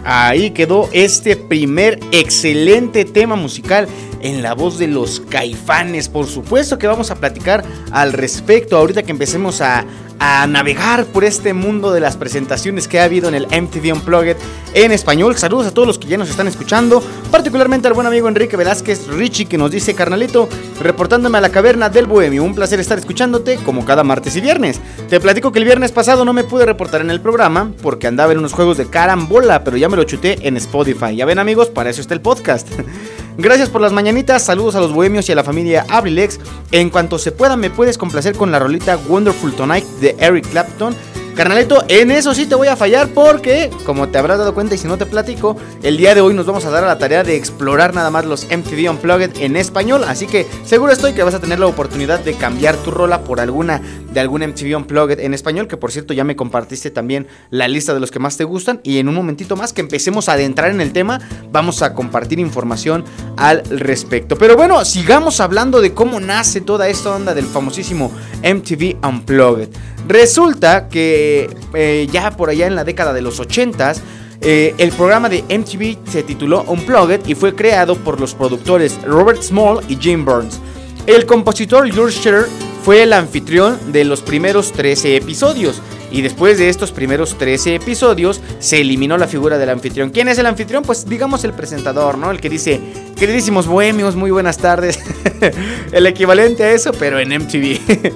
Ahí 0.04 0.50
quedó 0.50 0.90
este 0.92 1.36
primer 1.36 2.00
excelente 2.12 3.06
tema 3.06 3.36
musical 3.36 3.88
en 4.22 4.42
la 4.42 4.54
voz 4.54 4.78
de 4.78 4.88
los 4.88 5.20
caifanes. 5.20 6.10
Por 6.10 6.28
supuesto 6.28 6.78
que 6.78 6.88
vamos 6.88 7.12
a 7.12 7.16
platicar 7.16 7.64
al 7.92 8.14
respecto 8.14 8.78
ahorita 8.78 9.04
que 9.04 9.12
empecemos 9.12 9.62
a, 9.62 9.86
navegar 10.48 11.06
por 11.06 11.24
este 11.24 11.52
mundo 11.52 11.92
de 11.92 12.00
las 12.00 12.16
presentaciones 12.16 12.88
que 12.88 13.00
ha 13.00 13.06
habido 13.06 13.28
en 13.28 13.34
el 13.34 13.48
MTV 13.48 13.92
Unplugged 13.92 14.38
en 14.76 14.92
español. 14.92 15.36
Saludos 15.36 15.66
a 15.66 15.74
todos 15.74 15.88
los 15.88 15.98
que 15.98 16.08
ya 16.08 16.18
nos 16.18 16.30
están 16.30 16.48
escuchando, 16.48 17.02
particularmente 17.32 17.88
al 17.88 17.96
buen 17.96 18.06
amigo 18.06 18.28
Enrique 18.28 18.56
Velázquez 18.56 19.08
Richie 19.08 19.48
que 19.48 19.58
nos 19.58 19.72
dice, 19.72 19.96
carnalito, 19.96 20.48
reportándome 20.80 21.40
a 21.40 21.42
la 21.42 21.50
caverna 21.50 21.90
del 21.90 22.06
Bohemio. 22.06 22.44
Un 22.44 22.54
placer 22.54 22.80
estar 22.80 23.00
escuchándote 23.00 23.56
como 23.66 23.84
cada 23.84 24.04
martes 24.04 24.36
y 24.36 24.42
viernes. 24.42 24.80
Te 25.10 25.20
platico 25.20 25.52
que 25.52 25.58
el 25.58 25.66
viernes 25.66 25.92
pasado 25.92 26.24
no 26.24 26.34
me 26.34 26.44
pude 26.44 26.68
reportar 26.68 27.02
en 27.02 27.10
el 27.10 27.20
programa 27.20 27.72
porque 27.82 28.06
andaba 28.06 28.32
en 28.32 28.38
unos 28.38 28.54
juegos 28.54 28.78
de 28.78 28.86
carambola, 28.86 29.64
pero 29.64 29.78
ya 29.78 29.90
me 29.90 29.98
lo 29.98 30.04
chuté 30.04 30.48
en 30.48 30.56
Spotify. 30.58 31.16
Ya 31.16 31.26
ven 31.26 31.40
amigos, 31.40 31.70
para 31.70 31.90
eso 31.90 32.00
está 32.00 32.14
el 32.14 32.22
podcast. 32.22 32.70
Gracias 33.38 33.70
por 33.70 33.82
las 33.82 33.94
mañanitas, 33.94 34.44
saludos 34.44 34.76
a 34.76 34.82
los 34.82 34.94
bohemios 34.94 35.28
y 35.30 35.32
a 35.32 35.36
la 35.36 35.44
familia 35.44 35.86
Abrilex. 35.90 36.40
En 36.72 36.90
cuanto 36.90 37.18
se 37.18 37.32
pueda, 37.32 37.56
me 37.56 37.70
puedes 37.70 37.98
complacer 37.98 38.36
con 38.36 38.52
la 38.52 38.60
rolita 38.60 38.98
Wonderful 39.08 39.54
Tonight 39.54 39.86
de 40.00 40.16
Eric 40.20 40.50
Clapton. 40.50 40.94
Carnalito, 41.36 41.86
en 41.88 42.12
eso 42.12 42.34
sí 42.34 42.46
te 42.46 42.56
voy 42.56 42.68
a 42.68 42.76
fallar 42.76 43.08
porque, 43.08 43.70
como 43.86 44.10
te 44.10 44.18
habrás 44.18 44.38
dado 44.38 44.54
cuenta 44.54 44.76
y 44.76 44.78
si 44.78 44.88
no 44.88 44.98
te 44.98 45.06
platico, 45.06 45.56
el 45.82 45.96
día 45.96 46.14
de 46.14 46.20
hoy 46.20 46.34
nos 46.34 46.46
vamos 46.46 46.66
a 46.66 46.70
dar 46.70 46.84
a 46.84 46.88
la 46.88 46.98
tarea 46.98 47.24
de 47.24 47.38
explorar 47.38 47.94
nada 47.94 48.12
más 48.12 48.26
los 48.26 48.46
MTV 48.46 48.90
Unplugged 48.90 49.42
en 49.42 49.56
español. 49.56 50.04
Así 50.04 50.28
que 50.28 50.46
seguro 50.66 50.92
estoy 50.92 51.14
que 51.14 51.24
vas 51.24 51.34
a 51.34 51.40
tener 51.40 51.58
la 51.58 51.68
oportunidad 51.68 52.20
de 52.20 52.34
cambiar 52.34 52.76
tu 52.76 52.92
rola 52.92 53.22
por 53.22 53.40
alguna 53.40 53.82
de 54.12 54.20
algún 54.20 54.42
MTV 54.42 54.78
Unplugged 54.78 55.20
en 55.20 55.34
español. 55.34 55.68
Que 55.68 55.78
por 55.78 55.92
cierto 55.92 56.14
ya 56.14 56.24
me 56.24 56.36
compartiste 56.36 56.92
también 56.92 57.28
la 57.50 57.68
lista 57.68 57.94
de 57.94 58.00
los 58.00 58.12
que 58.12 58.20
más 58.20 58.38
te 58.38 58.44
gustan. 58.44 58.82
Y 58.84 59.00
en 59.00 59.08
un 59.08 59.16
momentito 59.16 59.56
más 59.56 59.74
que 59.74 59.82
empecemos 59.82 60.30
a 60.30 60.34
adentrar 60.34 60.72
en 60.72 60.82
el 60.82 60.94
tema, 60.94 61.20
vamos 61.52 61.82
a 61.82 61.94
compartir 61.94 62.40
información 62.40 63.04
al 63.38 63.64
respecto. 63.70 64.38
Pero 64.38 64.56
bueno, 64.56 64.84
sigamos 64.86 65.40
hablando 65.40 65.82
de 65.82 65.94
cómo 65.94 66.20
nace 66.20 66.62
toda 66.62 66.88
esta 66.88 67.16
onda 67.16 67.34
del 67.34 67.46
famosísimo 67.46 68.12
MTV 68.44 69.06
Unplugged. 69.06 69.70
Resulta 70.08 70.90
que 70.90 71.50
eh, 71.74 72.08
ya 72.12 72.32
por 72.32 72.50
allá 72.50 72.68
en 72.68 72.76
la 72.76 72.84
década 72.84 73.14
de 73.14 73.22
los 73.22 73.40
80s 73.40 74.02
Eh, 74.44 74.74
el 74.80 74.92
programa 74.92 75.30
de 75.30 75.44
MTV 75.44 76.00
se 76.10 76.24
tituló 76.24 76.64
Unplugged 76.64 77.28
y 77.28 77.36
fue 77.36 77.54
creado 77.54 77.96
por 77.96 78.20
los 78.20 78.34
productores 78.34 79.00
Robert 79.04 79.42
Small 79.44 79.82
y 79.88 79.96
Jim 79.98 80.26
Burns. 80.26 80.60
El 81.06 81.28
compositor 81.28 81.88
George 81.92 82.18
Scherer 82.18 82.46
fue 82.84 83.04
el 83.04 83.14
anfitrión 83.14 83.92
de 83.92 84.06
los 84.06 84.22
primeros 84.22 84.72
13 84.72 85.16
episodios. 85.18 85.82
Y 86.12 86.22
después 86.22 86.58
de 86.58 86.68
estos 86.68 86.92
primeros 86.92 87.38
13 87.38 87.76
episodios, 87.76 88.42
se 88.60 88.82
eliminó 88.82 89.18
la 89.18 89.28
figura 89.28 89.58
del 89.58 89.70
anfitrión. 89.70 90.10
¿Quién 90.10 90.28
es 90.28 90.38
el 90.38 90.46
anfitrión? 90.46 90.84
Pues 90.84 91.08
digamos 91.08 91.46
el 91.46 91.54
presentador, 91.54 92.18
¿no? 92.18 92.32
El 92.32 92.42
que 92.42 92.50
dice, 92.50 92.82
queridísimos 93.16 93.66
bohemios, 93.66 94.18
muy 94.18 94.30
buenas 94.30 94.58
tardes. 94.58 95.00
el 95.94 96.06
equivalente 96.06 96.66
a 96.66 96.72
eso, 96.74 96.92
pero 96.92 97.18
en 97.18 97.30
MTV. 97.30 97.80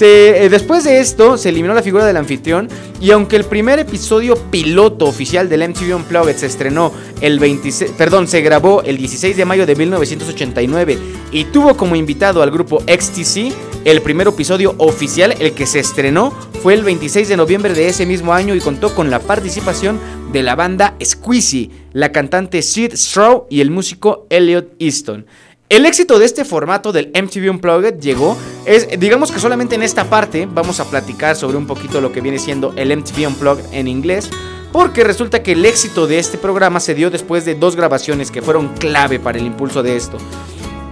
eh, 0.00 0.48
después 0.50 0.84
de 0.84 1.00
esto, 1.00 1.36
se 1.36 1.50
eliminó 1.50 1.74
la 1.74 1.82
figura 1.82 2.06
del 2.06 2.16
anfitrión. 2.16 2.68
Y 2.98 3.10
aunque 3.10 3.36
el 3.36 3.44
primer 3.44 3.78
episodio 3.78 4.36
piloto 4.50 5.04
oficial 5.04 5.50
del 5.50 5.68
MTV 5.68 5.96
Unplugged 5.96 6.36
se 6.36 6.46
estrenó 6.46 6.92
el 7.20 7.38
26, 7.38 7.90
perdón, 7.98 8.26
se 8.26 8.40
grabó 8.40 8.82
el 8.82 8.96
16 8.96 9.36
de 9.36 9.44
mayo 9.44 9.66
de 9.66 9.76
1989 9.76 10.98
y 11.30 11.44
tuvo 11.44 11.76
como 11.76 11.94
invitado 11.96 12.42
al 12.42 12.50
grupo 12.50 12.80
XTC, 12.80 13.52
el 13.84 14.00
primer 14.04 14.28
episodio 14.28 14.74
oficial, 14.78 15.34
el 15.40 15.54
que 15.54 15.66
se 15.66 15.80
estrenó, 15.80 16.30
fue 16.62 16.74
el 16.74 16.84
26 16.84 17.26
de 17.26 17.36
noviembre 17.36 17.74
de 17.74 17.88
ese 17.88 18.06
mismo 18.06 18.34
año 18.34 18.54
y 18.54 18.60
contó 18.60 18.94
con 18.94 19.10
la 19.10 19.18
participación 19.18 19.98
de 20.30 20.42
la 20.42 20.54
banda 20.54 20.94
Squeezy, 21.02 21.70
la 21.92 22.12
cantante 22.12 22.62
Sid 22.62 22.92
Straw 22.92 23.46
y 23.50 23.62
el 23.62 23.70
músico 23.70 24.26
Elliot 24.30 24.74
Easton. 24.78 25.26
El 25.70 25.86
éxito 25.86 26.18
de 26.18 26.26
este 26.26 26.44
formato 26.44 26.92
del 26.92 27.10
MTV 27.14 27.50
Unplugged 27.50 27.98
llegó, 27.98 28.36
es, 28.66 28.88
digamos 29.00 29.32
que 29.32 29.40
solamente 29.40 29.74
en 29.74 29.82
esta 29.82 30.04
parte 30.04 30.46
vamos 30.46 30.78
a 30.78 30.84
platicar 30.84 31.34
sobre 31.34 31.56
un 31.56 31.66
poquito 31.66 32.00
lo 32.02 32.12
que 32.12 32.20
viene 32.20 32.38
siendo 32.38 32.74
el 32.76 32.94
MTV 32.94 33.26
Unplugged 33.26 33.72
en 33.72 33.88
inglés, 33.88 34.28
porque 34.70 35.02
resulta 35.02 35.42
que 35.42 35.52
el 35.52 35.64
éxito 35.64 36.06
de 36.06 36.18
este 36.18 36.36
programa 36.36 36.78
se 36.78 36.94
dio 36.94 37.10
después 37.10 37.46
de 37.46 37.54
dos 37.54 37.74
grabaciones 37.74 38.30
que 38.30 38.42
fueron 38.42 38.68
clave 38.74 39.18
para 39.18 39.38
el 39.38 39.46
impulso 39.46 39.82
de 39.82 39.96
esto 39.96 40.18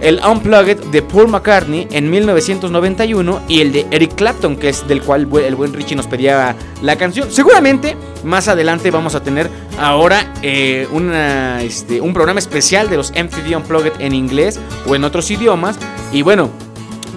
el 0.03 0.19
Unplugged 0.19 0.77
de 0.91 1.01
Paul 1.01 1.29
McCartney 1.29 1.87
en 1.89 2.09
1991 2.09 3.41
y 3.47 3.61
el 3.61 3.71
de 3.71 3.87
Eric 3.89 4.15
Clapton, 4.15 4.57
que 4.57 4.69
es 4.69 4.85
del 4.87 5.01
cual 5.01 5.29
el 5.45 5.55
buen 5.55 5.73
Richie 5.73 5.95
nos 5.95 6.07
pedía 6.07 6.55
la 6.81 6.97
canción. 6.97 7.31
Seguramente 7.31 7.95
más 8.23 8.49
adelante 8.49 8.91
vamos 8.91 9.15
a 9.15 9.23
tener 9.23 9.49
ahora 9.79 10.33
eh, 10.41 10.87
este, 11.61 12.01
un 12.01 12.13
programa 12.13 12.39
especial 12.39 12.89
de 12.89 12.97
los 12.97 13.11
MTV 13.11 13.55
Unplugged 13.55 13.93
en 13.99 14.13
inglés 14.13 14.59
o 14.85 14.93
en 14.93 15.05
otros 15.05 15.31
idiomas. 15.31 15.77
Y 16.11 16.21
bueno, 16.21 16.49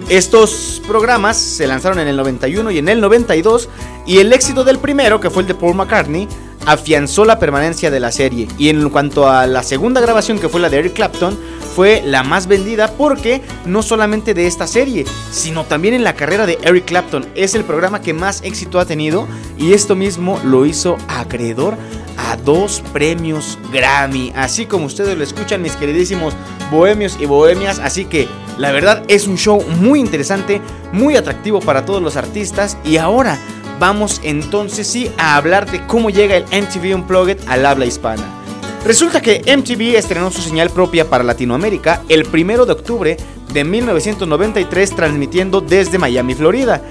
estos 0.08 0.80
programas 0.86 1.36
se 1.36 1.66
lanzaron 1.66 1.98
en 1.98 2.06
el 2.06 2.16
91 2.16 2.70
y 2.70 2.78
en 2.78 2.88
el 2.88 3.00
92 3.00 3.68
y 4.06 4.18
el 4.18 4.32
éxito 4.32 4.62
del 4.62 4.78
primero, 4.78 5.18
que 5.18 5.28
fue 5.28 5.42
el 5.42 5.48
de 5.48 5.54
Paul 5.54 5.74
McCartney, 5.74 6.28
afianzó 6.66 7.24
la 7.24 7.38
permanencia 7.38 7.90
de 7.90 8.00
la 8.00 8.12
serie. 8.12 8.46
Y 8.58 8.68
en 8.68 8.88
cuanto 8.90 9.28
a 9.28 9.46
la 9.46 9.62
segunda 9.62 10.00
grabación, 10.00 10.38
que 10.38 10.48
fue 10.48 10.60
la 10.60 10.68
de 10.68 10.78
Eric 10.78 10.94
Clapton, 10.94 11.36
fue 11.76 12.00
la 12.02 12.22
más 12.22 12.46
vendida 12.46 12.90
porque 12.96 13.42
no 13.66 13.82
solamente 13.82 14.32
de 14.32 14.46
esta 14.46 14.66
serie, 14.66 15.04
sino 15.30 15.64
también 15.64 15.92
en 15.92 16.04
la 16.04 16.14
carrera 16.14 16.46
de 16.46 16.58
Eric 16.62 16.86
Clapton. 16.86 17.26
Es 17.34 17.54
el 17.54 17.64
programa 17.64 18.00
que 18.00 18.14
más 18.14 18.40
éxito 18.42 18.80
ha 18.80 18.86
tenido 18.86 19.28
y 19.58 19.74
esto 19.74 19.94
mismo 19.94 20.40
lo 20.42 20.64
hizo 20.64 20.96
acreedor 21.06 21.76
a 22.16 22.36
dos 22.36 22.82
premios 22.94 23.58
Grammy. 23.70 24.32
Así 24.34 24.64
como 24.64 24.86
ustedes 24.86 25.18
lo 25.18 25.22
escuchan, 25.22 25.60
mis 25.60 25.76
queridísimos 25.76 26.32
bohemios 26.70 27.18
y 27.20 27.26
bohemias. 27.26 27.78
Así 27.78 28.06
que 28.06 28.26
la 28.56 28.72
verdad 28.72 29.02
es 29.08 29.26
un 29.26 29.36
show 29.36 29.62
muy 29.78 30.00
interesante, 30.00 30.62
muy 30.92 31.14
atractivo 31.14 31.60
para 31.60 31.84
todos 31.84 32.02
los 32.02 32.16
artistas. 32.16 32.78
Y 32.84 32.96
ahora 32.96 33.38
vamos 33.78 34.22
entonces 34.24 34.86
sí 34.86 35.10
a 35.18 35.36
hablar 35.36 35.70
de 35.70 35.86
cómo 35.86 36.08
llega 36.08 36.38
el 36.38 36.44
MTV 36.44 36.94
Unplugged 36.94 37.36
al 37.48 37.66
habla 37.66 37.84
hispana. 37.84 38.45
Resulta 38.86 39.20
que 39.20 39.42
MTV 39.44 39.96
estrenó 39.96 40.30
su 40.30 40.40
señal 40.40 40.70
propia 40.70 41.10
para 41.10 41.24
Latinoamérica 41.24 42.04
el 42.08 42.24
1 42.24 42.66
de 42.66 42.72
octubre 42.72 43.16
de 43.52 43.64
1993 43.64 44.94
transmitiendo 44.94 45.60
desde 45.60 45.98
Miami, 45.98 46.36
Florida. 46.36 46.82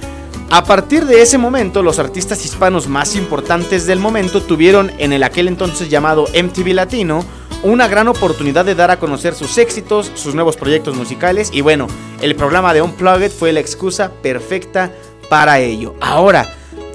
A 0.49 0.65
partir 0.65 1.05
de 1.05 1.21
ese 1.21 1.37
momento, 1.37 1.81
los 1.81 1.97
artistas 1.97 2.43
hispanos 2.43 2.89
más 2.89 3.15
importantes 3.15 3.85
del 3.85 4.01
momento 4.01 4.41
tuvieron 4.41 4.91
en 4.97 5.13
el 5.13 5.23
aquel 5.23 5.47
entonces 5.47 5.89
llamado 5.89 6.27
MTV 6.33 6.73
Latino 6.73 7.23
una 7.63 7.87
gran 7.87 8.09
oportunidad 8.09 8.65
de 8.65 8.75
dar 8.75 8.91
a 8.91 8.99
conocer 8.99 9.33
sus 9.33 9.57
éxitos, 9.57 10.11
sus 10.15 10.35
nuevos 10.35 10.57
proyectos 10.57 10.97
musicales 10.97 11.49
y 11.53 11.61
bueno, 11.61 11.87
el 12.19 12.35
programa 12.35 12.73
de 12.73 12.81
Unplugged 12.81 13.31
fue 13.31 13.53
la 13.53 13.61
excusa 13.61 14.11
perfecta 14.21 14.91
para 15.29 15.59
ello. 15.59 15.95
Ahora, 16.01 16.45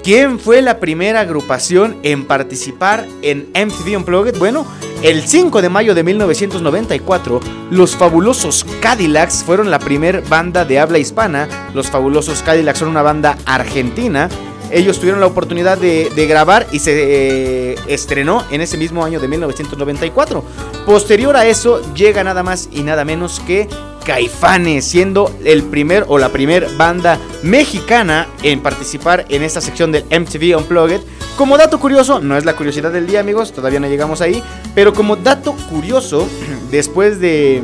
¿Quién 0.03 0.39
fue 0.39 0.63
la 0.63 0.79
primera 0.79 1.19
agrupación 1.19 1.97
en 2.01 2.25
participar 2.25 3.05
en 3.21 3.49
MTV 3.53 3.97
Unplugged? 3.97 4.39
Bueno, 4.39 4.65
el 5.03 5.27
5 5.27 5.61
de 5.61 5.69
mayo 5.69 5.93
de 5.93 6.03
1994, 6.03 7.39
los 7.69 7.95
fabulosos 7.95 8.65
Cadillacs 8.81 9.43
fueron 9.43 9.69
la 9.69 9.77
primera 9.77 10.21
banda 10.27 10.65
de 10.65 10.79
habla 10.79 10.97
hispana. 10.97 11.47
Los 11.75 11.91
fabulosos 11.91 12.41
Cadillacs 12.41 12.79
son 12.79 12.87
una 12.89 13.03
banda 13.03 13.37
argentina. 13.45 14.27
Ellos 14.71 14.97
tuvieron 14.97 15.19
la 15.19 15.27
oportunidad 15.27 15.77
de, 15.77 16.09
grabar 16.27 16.65
y 16.71 16.79
se 16.79 17.73
eh, 17.73 17.75
estrenó 17.87 18.43
en 18.49 18.61
ese 18.61 18.77
mismo 18.77 19.05
año 19.05 19.19
de 19.19 19.27
1994. 19.27 20.43
Posterior 20.83 21.35
a 21.35 21.45
eso 21.45 21.79
llega 21.93 22.23
nada 22.23 22.41
más 22.41 22.69
y 22.71 22.81
nada 22.81 23.05
menos 23.05 23.39
que 23.41 23.69
Caifanes, 24.05 24.85
siendo 24.85 25.33
el 25.45 25.63
primer 25.63 26.05
o 26.07 26.17
la 26.17 26.29
primer 26.29 26.67
banda 26.77 27.19
mexicana 27.43 28.27
en 28.43 28.61
participar 28.61 29.25
en 29.29 29.43
esta 29.43 29.61
sección 29.61 29.91
del 29.91 30.03
MTV 30.05 30.57
Unplugged. 30.57 31.01
Como 31.37 31.57
dato 31.57 31.79
curioso, 31.79 32.19
no 32.19 32.37
es 32.37 32.45
la 32.45 32.55
curiosidad 32.55 32.91
del 32.91 33.07
día 33.07 33.19
amigos, 33.19 33.53
todavía 33.53 33.79
no 33.79 33.87
llegamos 33.87 34.21
ahí, 34.21 34.43
pero 34.75 34.93
como 34.93 35.15
dato 35.15 35.55
curioso, 35.69 36.27
después 36.71 37.19
de, 37.19 37.63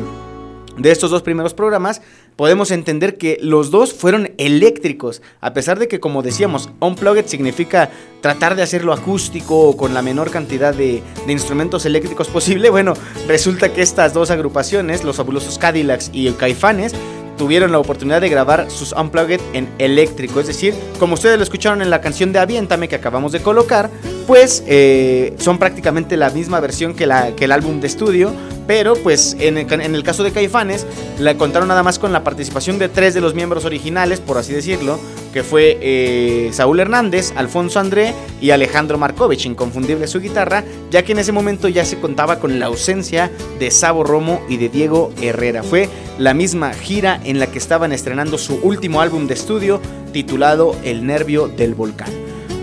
de 0.76 0.90
estos 0.90 1.10
dos 1.10 1.22
primeros 1.22 1.54
programas, 1.54 2.00
podemos 2.38 2.70
entender 2.70 3.18
que 3.18 3.36
los 3.42 3.72
dos 3.72 3.92
fueron 3.92 4.30
eléctricos, 4.38 5.22
a 5.40 5.52
pesar 5.54 5.80
de 5.80 5.88
que 5.88 5.98
como 5.98 6.22
decíamos, 6.22 6.70
unplugged 6.78 7.26
significa 7.26 7.90
tratar 8.20 8.54
de 8.54 8.62
hacerlo 8.62 8.92
acústico 8.92 9.58
o 9.58 9.76
con 9.76 9.92
la 9.92 10.02
menor 10.02 10.30
cantidad 10.30 10.72
de, 10.72 11.02
instrumentos 11.26 11.84
eléctricos 11.84 12.28
posible, 12.28 12.70
bueno, 12.70 12.94
resulta 13.26 13.72
que 13.72 13.82
estas 13.82 14.14
dos 14.14 14.30
agrupaciones, 14.30 15.02
los 15.02 15.16
fabulosos 15.16 15.58
Cadillacs 15.58 16.10
y 16.12 16.28
el 16.28 16.36
Caifanes, 16.36 16.94
tuvieron 17.38 17.72
la 17.72 17.78
oportunidad 17.78 18.20
de 18.20 18.28
grabar 18.28 18.70
sus 18.70 18.92
Unplugged 18.92 19.40
en 19.54 19.68
eléctrico. 19.78 20.40
Es 20.40 20.48
decir, 20.48 20.74
como 20.98 21.14
ustedes 21.14 21.38
lo 21.38 21.42
escucharon 21.42 21.80
en 21.80 21.88
la 21.88 22.02
canción 22.02 22.32
de 22.32 22.40
Aviéntame 22.40 22.88
que 22.88 22.96
acabamos 22.96 23.32
de 23.32 23.40
colocar, 23.40 23.88
pues 24.26 24.62
eh, 24.66 25.34
son 25.38 25.58
prácticamente 25.58 26.18
la 26.18 26.28
misma 26.28 26.60
versión 26.60 26.92
que, 26.92 27.04
el 27.04 27.52
álbum 27.52 27.80
de 27.80 27.86
estudio. 27.86 28.34
Pero 28.66 28.96
pues 28.96 29.34
en 29.40 29.56
el, 29.56 30.02
caso 30.02 30.22
de 30.22 30.30
Caifanes, 30.30 30.86
la 31.18 31.38
contaron 31.38 31.68
nada 31.68 31.82
más 31.82 31.98
con 31.98 32.12
la 32.12 32.22
participación 32.22 32.78
de 32.78 32.90
tres 32.90 33.14
de 33.14 33.22
los 33.22 33.34
miembros 33.34 33.64
originales, 33.64 34.20
por 34.20 34.36
así 34.36 34.52
decirlo, 34.52 35.00
que 35.32 35.42
fue 35.42 35.78
eh, 35.80 36.50
Saúl 36.52 36.78
Hernández, 36.78 37.32
Alfonso 37.34 37.80
André 37.80 38.12
y 38.42 38.50
Alejandro 38.50 38.98
Markovich, 38.98 39.46
inconfundible 39.46 40.06
su 40.06 40.20
guitarra, 40.20 40.64
ya 40.90 41.02
que 41.02 41.12
en 41.12 41.18
ese 41.20 41.32
momento 41.32 41.68
ya 41.68 41.86
se 41.86 41.98
contaba 41.98 42.40
con 42.40 42.60
la 42.60 42.66
ausencia 42.66 43.30
de 43.58 43.70
Sabo 43.70 44.04
Romo 44.04 44.42
y 44.50 44.58
de 44.58 44.68
Diego 44.68 45.12
Herrera. 45.22 45.62
Fue 45.62 45.88
la 46.18 46.34
misma 46.34 46.74
gira 46.74 47.20
en 47.28 47.38
la 47.38 47.46
que 47.46 47.58
estaban 47.58 47.92
estrenando 47.92 48.38
su 48.38 48.56
último 48.62 49.02
álbum 49.02 49.26
de 49.26 49.34
estudio 49.34 49.80
titulado 50.12 50.74
El 50.82 51.06
Nervio 51.06 51.46
del 51.46 51.74
Volcán. 51.74 52.10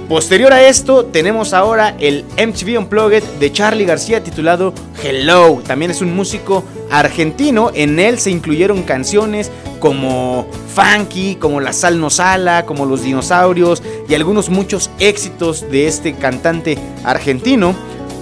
Posterior 0.09 0.53
a 0.53 0.67
esto, 0.67 1.05
tenemos 1.05 1.53
ahora 1.53 1.95
el 1.99 2.25
MTV 2.37 2.77
Unplugged 2.79 3.23
de 3.39 3.51
Charlie 3.51 3.85
García 3.85 4.23
titulado 4.23 4.73
Hello. 5.03 5.61
También 5.65 5.89
es 5.89 6.01
un 6.01 6.15
músico 6.15 6.63
argentino. 6.91 7.71
En 7.73 7.99
él 7.99 8.19
se 8.19 8.29
incluyeron 8.29 8.83
canciones 8.83 9.51
como 9.79 10.47
Funky, 10.75 11.35
como 11.35 11.59
La 11.59 11.73
Sal 11.73 11.99
No 11.99 12.11
Sala, 12.11 12.65
como 12.65 12.85
Los 12.85 13.03
Dinosaurios 13.03 13.81
y 14.07 14.13
algunos 14.13 14.49
muchos 14.49 14.91
éxitos 14.99 15.69
de 15.71 15.87
este 15.87 16.13
cantante 16.13 16.77
argentino. 17.03 17.75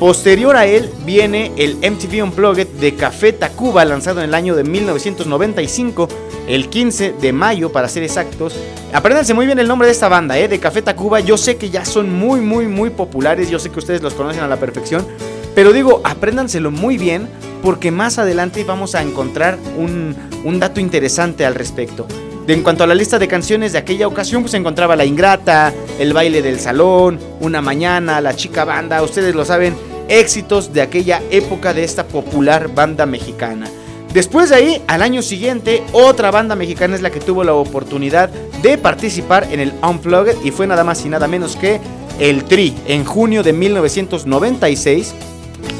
Posterior 0.03 0.57
a 0.57 0.65
él 0.65 0.91
viene 1.05 1.53
el 1.55 1.77
MTV 1.77 2.25
Unplugged 2.25 2.67
de 2.67 2.93
Café 2.93 3.31
Tacuba 3.31 3.85
lanzado 3.85 4.19
en 4.19 4.25
el 4.25 4.33
año 4.33 4.53
de 4.53 4.65
1995 4.65 6.09
el 6.45 6.67
15 6.67 7.13
de 7.21 7.31
mayo 7.31 7.71
para 7.71 7.87
ser 7.87 8.03
exactos. 8.03 8.53
Apréndanse 8.91 9.33
muy 9.33 9.45
bien 9.45 9.59
el 9.59 9.67
nombre 9.69 9.85
de 9.85 9.93
esta 9.93 10.09
banda, 10.09 10.37
¿eh? 10.37 10.49
de 10.49 10.59
Café 10.59 10.81
Tacuba. 10.81 11.21
Yo 11.21 11.37
sé 11.37 11.55
que 11.55 11.69
ya 11.69 11.85
son 11.85 12.11
muy, 12.13 12.41
muy, 12.41 12.67
muy 12.67 12.89
populares. 12.89 13.49
Yo 13.49 13.59
sé 13.59 13.69
que 13.69 13.79
ustedes 13.79 14.01
los 14.01 14.13
conocen 14.13 14.43
a 14.43 14.49
la 14.49 14.57
perfección. 14.57 15.07
Pero 15.55 15.71
digo, 15.71 16.01
apréndanselo 16.03 16.69
muy 16.69 16.97
bien 16.97 17.29
porque 17.61 17.89
más 17.89 18.19
adelante 18.19 18.65
vamos 18.65 18.95
a 18.95 19.03
encontrar 19.03 19.57
un, 19.77 20.17
dato 20.59 20.81
interesante 20.81 21.45
al 21.45 21.55
respecto. 21.55 22.07
En 22.45 22.61
cuanto 22.61 22.83
a 22.83 22.87
la 22.87 22.93
lista 22.93 23.19
de 23.19 23.29
canciones 23.29 23.71
de 23.71 23.77
aquella 23.77 24.09
ocasión, 24.09 24.41
pues 24.41 24.51
se 24.51 24.57
encontraba 24.57 24.97
La 24.97 25.05
Ingrata, 25.05 25.73
El 25.97 26.11
Baile 26.11 26.41
del 26.41 26.59
Salón, 26.59 27.19
Una 27.39 27.61
Mañana, 27.61 28.19
La 28.19 28.35
Chica 28.35 28.65
Banda, 28.65 29.01
ustedes 29.01 29.33
lo 29.33 29.45
saben, 29.45 29.92
éxitos 30.09 30.73
de 30.73 30.81
aquella 30.81 31.21
época 31.31 31.73
de 31.73 31.83
esta 31.83 32.07
popular 32.07 32.73
banda 32.73 33.05
mexicana. 33.05 33.69
Después 34.13 34.49
de 34.49 34.55
ahí, 34.55 34.81
al 34.87 35.01
año 35.01 35.21
siguiente, 35.21 35.83
otra 35.91 36.29
banda 36.29 36.55
mexicana 36.55 36.95
es 36.95 37.01
la 37.01 37.09
que 37.09 37.19
tuvo 37.19 37.43
la 37.43 37.53
oportunidad 37.55 38.29
de 38.61 38.77
participar 38.77 39.47
en 39.51 39.59
el 39.59 39.73
Unplugged 39.81 40.35
y 40.43 40.51
fue 40.51 40.67
nada 40.67 40.83
más 40.83 41.03
y 41.05 41.09
nada 41.09 41.27
menos 41.27 41.55
que 41.55 41.79
el 42.19 42.43
Tri 42.43 42.75
en 42.85 43.05
junio 43.05 43.41
de 43.41 43.53
1996 43.53 45.15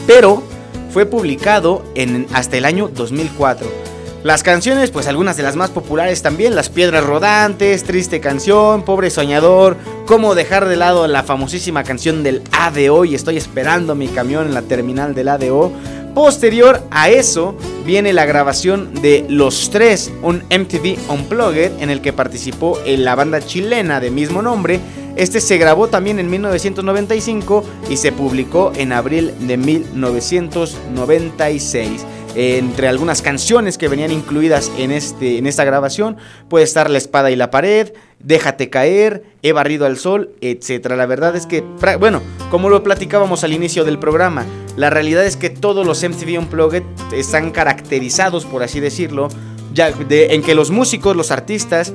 pero 0.08 0.44
fue 0.92 1.06
publicado 1.06 1.84
en, 1.96 2.28
hasta 2.34 2.58
el 2.58 2.66
año 2.66 2.88
2004. 2.88 3.93
Las 4.24 4.42
canciones, 4.42 4.90
pues 4.90 5.08
algunas 5.08 5.36
de 5.36 5.44
las 5.44 5.58
más 5.58 5.70
populares 5.70 6.22
también, 6.22 6.56
Las 6.56 6.70
Piedras 6.70 7.04
Rodantes, 7.04 7.84
Triste 7.84 8.22
Canción, 8.22 8.84
Pobre 8.84 9.10
Soñador, 9.10 9.76
Cómo 10.06 10.34
dejar 10.34 10.70
de 10.70 10.78
lado 10.78 11.08
la 11.08 11.24
famosísima 11.24 11.84
canción 11.84 12.24
del 12.24 12.42
ADO 12.54 13.04
y 13.04 13.16
estoy 13.16 13.36
esperando 13.36 13.96
mi 13.96 14.08
camión 14.08 14.48
en 14.48 14.54
la 14.54 14.62
terminal 14.62 15.14
del 15.14 15.28
ADO. 15.28 15.74
Posterior 16.14 16.82
a 16.90 17.10
eso 17.10 17.58
viene 17.86 18.14
la 18.14 18.26
grabación 18.26 18.94
de 19.02 19.26
Los 19.28 19.70
Tres, 19.72 20.10
un 20.22 20.46
MTV 20.50 20.98
Unplugged 21.10 21.82
en 21.82 21.90
el 21.90 22.00
que 22.00 22.14
participó 22.14 22.80
en 22.86 23.04
la 23.04 23.16
banda 23.16 23.42
chilena 23.42 24.00
de 24.00 24.10
mismo 24.10 24.42
nombre. 24.42 24.80
Este 25.18 25.42
se 25.42 25.58
grabó 25.58 25.90
también 25.90 26.18
en 26.20 26.30
1995 26.30 27.66
y 27.90 27.98
se 27.98 28.14
publicó 28.14 28.72
en 28.76 28.94
abril 28.94 29.34
de 29.48 29.58
1996 29.58 32.06
entre 32.36 32.88
algunas 32.88 33.22
canciones 33.22 33.78
que 33.78 33.88
venían 33.88 34.12
incluidas 34.12 34.72
en, 34.78 34.92
este, 34.92 35.38
en 35.38 35.48
esta 35.48 35.64
grabación 35.64 36.18
puede 36.50 36.66
estar 36.66 36.90
La 36.90 36.98
espada 36.98 37.32
y 37.32 37.36
la 37.36 37.52
pared, 37.52 37.94
Déjate 38.20 38.70
caer, 38.70 39.24
He 39.42 39.52
barrido 39.52 39.86
al 39.86 39.98
sol, 39.98 40.32
etc. 40.40 40.92
La 40.96 41.06
verdad 41.06 41.36
es 41.36 41.46
que, 41.46 41.62
bueno, 42.00 42.22
como 42.50 42.70
lo 42.70 42.82
platicábamos 42.82 43.44
al 43.44 43.52
inicio 43.52 43.84
del 43.84 44.00
programa, 44.00 44.46
la 44.78 44.90
realidad 44.90 45.26
es 45.26 45.36
que 45.36 45.50
todos 45.50 45.86
los 45.86 46.02
MTV 46.02 46.40
Unplugged 46.40 46.84
están 47.14 47.52
caracterizados, 47.52 48.46
por 48.46 48.64
así 48.64 48.80
decirlo, 48.80 49.28
ya 49.74 49.92
en 50.10 50.42
que 50.42 50.56
los 50.56 50.72
músicos, 50.72 51.18
los 51.18 51.32
artistas, 51.32 51.94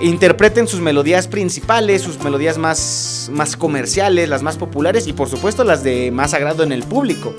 interpreten 0.00 0.66
sus 0.66 0.80
melodías 0.80 1.28
principales, 1.28 2.02
sus 2.02 2.22
melodías 2.22 2.58
más, 2.58 3.30
más 3.32 3.56
comerciales, 3.56 4.28
las 4.28 4.42
más 4.42 4.56
populares 4.56 5.06
y 5.06 5.12
por 5.12 5.28
supuesto 5.28 5.64
las 5.64 5.82
de 5.82 6.10
más 6.10 6.34
agrado 6.34 6.62
en 6.62 6.72
el 6.72 6.82
público. 6.82 7.34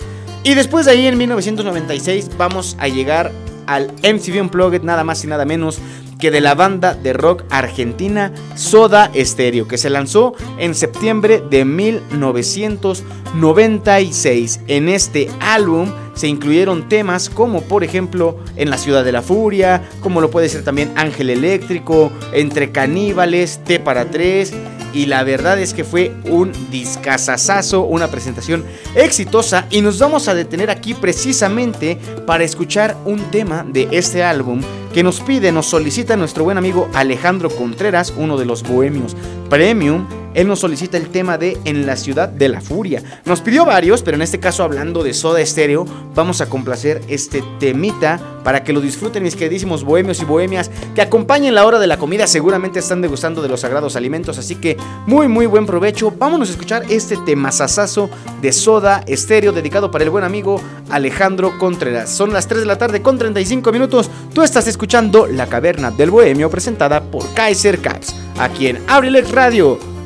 Y 0.47 0.53
después 0.53 0.85
de 0.85 0.93
ahí, 0.93 1.05
en 1.07 1.17
1996, 1.17 2.29
vamos 2.37 2.77
a 2.79 2.87
llegar 2.87 3.33
al 3.65 3.91
MTV 4.01 4.43
Unplugged, 4.43 4.81
nada 4.81 5.03
más 5.03 5.21
y 5.25 5.27
nada 5.27 5.43
menos 5.43 5.79
que 6.19 6.31
de 6.31 6.41
la 6.41 6.55
banda 6.55 6.93
de 6.93 7.13
rock 7.13 7.45
argentina 7.49 8.33
Soda 8.55 9.09
Stereo, 9.15 9.65
que 9.67 9.77
se 9.77 9.89
lanzó 9.89 10.33
en 10.57 10.75
septiembre 10.75 11.41
de 11.49 11.63
1996. 11.65 14.61
En 14.67 14.89
este 14.89 15.29
álbum 15.39 15.89
se 16.13 16.27
incluyeron 16.27 16.89
temas 16.89 17.29
como 17.29 17.61
por 17.61 17.83
ejemplo 17.83 18.39
En 18.55 18.71
la 18.71 18.77
ciudad 18.77 19.03
de 19.05 19.11
la 19.11 19.21
furia, 19.21 19.87
como 20.01 20.21
lo 20.21 20.31
puede 20.31 20.49
ser 20.49 20.63
también 20.63 20.91
Ángel 20.95 21.29
Eléctrico, 21.29 22.11
Entre 22.33 22.71
caníbales, 22.71 23.63
T 23.63 23.79
para 23.79 24.05
tres 24.05 24.53
y 24.93 25.05
la 25.05 25.23
verdad 25.23 25.59
es 25.59 25.73
que 25.73 25.83
fue 25.83 26.13
un 26.25 26.51
discazazazo, 26.71 27.81
una 27.81 28.07
presentación 28.07 28.65
exitosa 28.95 29.67
y 29.69 29.81
nos 29.81 29.99
vamos 29.99 30.27
a 30.27 30.33
detener 30.33 30.71
aquí 30.71 30.93
precisamente 30.93 31.97
para 32.25 32.43
escuchar 32.43 32.97
un 33.05 33.19
tema 33.29 33.65
de 33.67 33.87
este 33.91 34.23
álbum 34.23 34.61
que 34.97 35.03
nos 35.03 35.19
pide, 35.19 35.51
nos 35.51 35.67
solicita 35.67 36.17
nuestro 36.17 36.43
buen 36.43 36.57
amigo 36.57 36.89
Alejandro 36.91 37.51
Contreras, 37.51 38.11
uno 38.17 38.35
de 38.35 38.45
los 38.45 38.63
bohemios 38.63 39.15
premium 39.47 40.07
él 40.37 40.47
nos 40.47 40.59
solicita 40.59 40.97
el 40.97 41.09
tema 41.09 41.39
de 41.39 41.57
En 41.65 41.87
la 41.87 41.95
ciudad 41.95 42.29
de 42.29 42.47
la 42.47 42.61
furia. 42.61 43.01
Nos 43.25 43.41
pidió 43.41 43.65
varios, 43.65 44.03
pero 44.03 44.17
en 44.17 44.21
este 44.21 44.39
caso 44.39 44.61
hablando 44.61 45.03
de 45.03 45.15
Soda 45.15 45.43
Stereo, 45.43 45.83
vamos 46.13 46.41
a 46.41 46.45
complacer 46.47 47.01
este 47.07 47.43
temita 47.59 48.19
para 48.43 48.63
que 48.63 48.71
lo 48.71 48.79
disfruten 48.79 49.23
mis 49.23 49.35
queridísimos 49.35 49.83
bohemios 49.83 50.21
y 50.21 50.25
bohemias 50.25 50.69
que 50.93 51.01
acompañen 51.01 51.55
la 51.55 51.65
hora 51.65 51.79
de 51.79 51.87
la 51.87 51.97
comida. 51.97 52.27
Seguramente 52.27 52.77
están 52.77 53.01
degustando 53.01 53.41
de 53.41 53.49
los 53.49 53.61
sagrados 53.61 53.95
alimentos, 53.95 54.37
así 54.37 54.53
que 54.53 54.77
muy 55.07 55.27
muy 55.27 55.47
buen 55.47 55.65
provecho. 55.65 56.11
Vámonos 56.11 56.49
a 56.49 56.51
escuchar 56.51 56.83
este 56.87 57.17
temazazazo 57.17 58.07
de 58.39 58.51
Soda 58.51 59.03
Stereo 59.09 59.53
dedicado 59.53 59.89
para 59.89 60.03
el 60.03 60.11
buen 60.11 60.23
amigo 60.23 60.61
Alejandro 60.91 61.57
Contreras. 61.57 62.11
Son 62.11 62.31
las 62.31 62.47
3 62.47 62.59
de 62.61 62.67
la 62.67 62.77
tarde 62.77 63.01
con 63.01 63.17
35 63.17 63.71
minutos. 63.71 64.11
Tú 64.35 64.43
estás 64.43 64.67
escuchando 64.67 65.25
La 65.25 65.47
Caverna 65.47 65.89
del 65.89 66.11
Bohemio 66.11 66.51
presentada 66.51 67.01
por 67.01 67.27
Kaiser 67.33 67.79
Caps, 67.79 68.13
aquí 68.37 68.67
en 68.67 68.79
Abrilex 68.87 69.31
Radio 69.31 69.96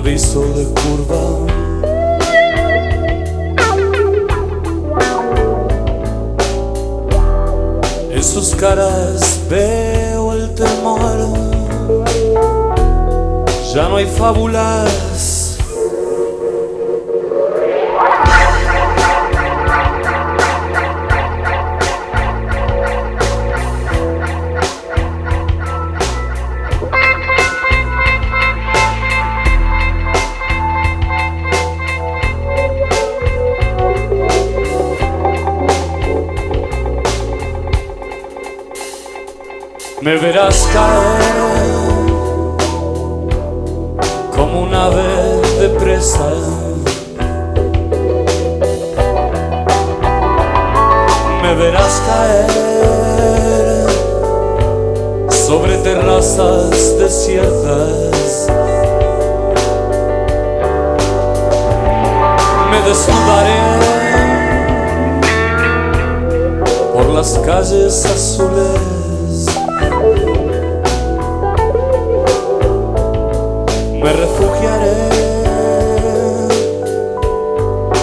Aviso 0.00 0.40
de 0.54 0.64
curva. 0.80 1.22
En 8.10 8.24
sus 8.24 8.54
caras 8.54 9.40
veo 9.50 10.32
el 10.32 10.54
temor. 10.54 11.18
Ya 13.74 13.88
no 13.88 13.96
hay 13.96 14.06
fábulas 14.06 15.29
Me 40.02 40.16
verás 40.16 40.66
caer 40.72 41.34
como 44.34 44.62
un 44.62 44.74
ave 44.74 45.42
de 45.60 45.68
presa. 45.78 46.26
Me 51.42 51.54
verás 51.54 52.02
caer 52.06 52.46
sobre 55.28 55.76
terrazas 55.78 56.98
desiertas. 56.98 58.48
Me 62.70 62.80
desnudaré 62.88 63.60
por 66.94 67.06
las 67.10 67.38
calles 67.44 68.06
azules. 68.06 68.99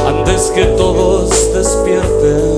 antes 0.08 0.52
que 0.52 0.65
todos 0.78 1.30
despierten. 1.54 2.57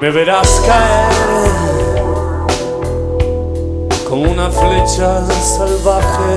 me 0.00 0.10
verás 0.10 0.62
caer 0.64 1.08
con 4.08 4.24
una 4.24 4.48
flecha 4.48 5.24
salvaje. 5.40 6.36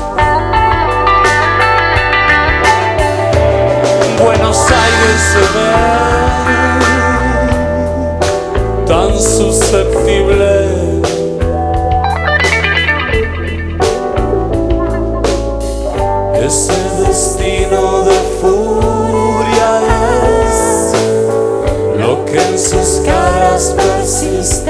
Buenos 4.23 4.57
Aires 4.71 5.21
se 5.31 5.39
ve 5.57 5.71
tan 8.87 9.19
susceptible. 9.19 10.56
Ese 16.47 16.71
destino 17.05 18.03
de 18.03 18.13
furia 18.39 19.81
es 20.45 21.99
lo 21.99 22.23
que 22.23 22.37
en 22.41 22.57
sus 22.57 23.01
caras 23.05 23.75
persiste. 23.75 24.66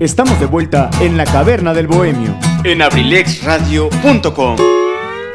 Estamos 0.00 0.40
de 0.40 0.46
vuelta 0.46 0.88
en 1.02 1.18
la 1.18 1.26
caverna 1.26 1.74
del 1.74 1.86
bohemio. 1.86 2.34
En 2.64 2.80
abrilexradio.com. 2.80 4.56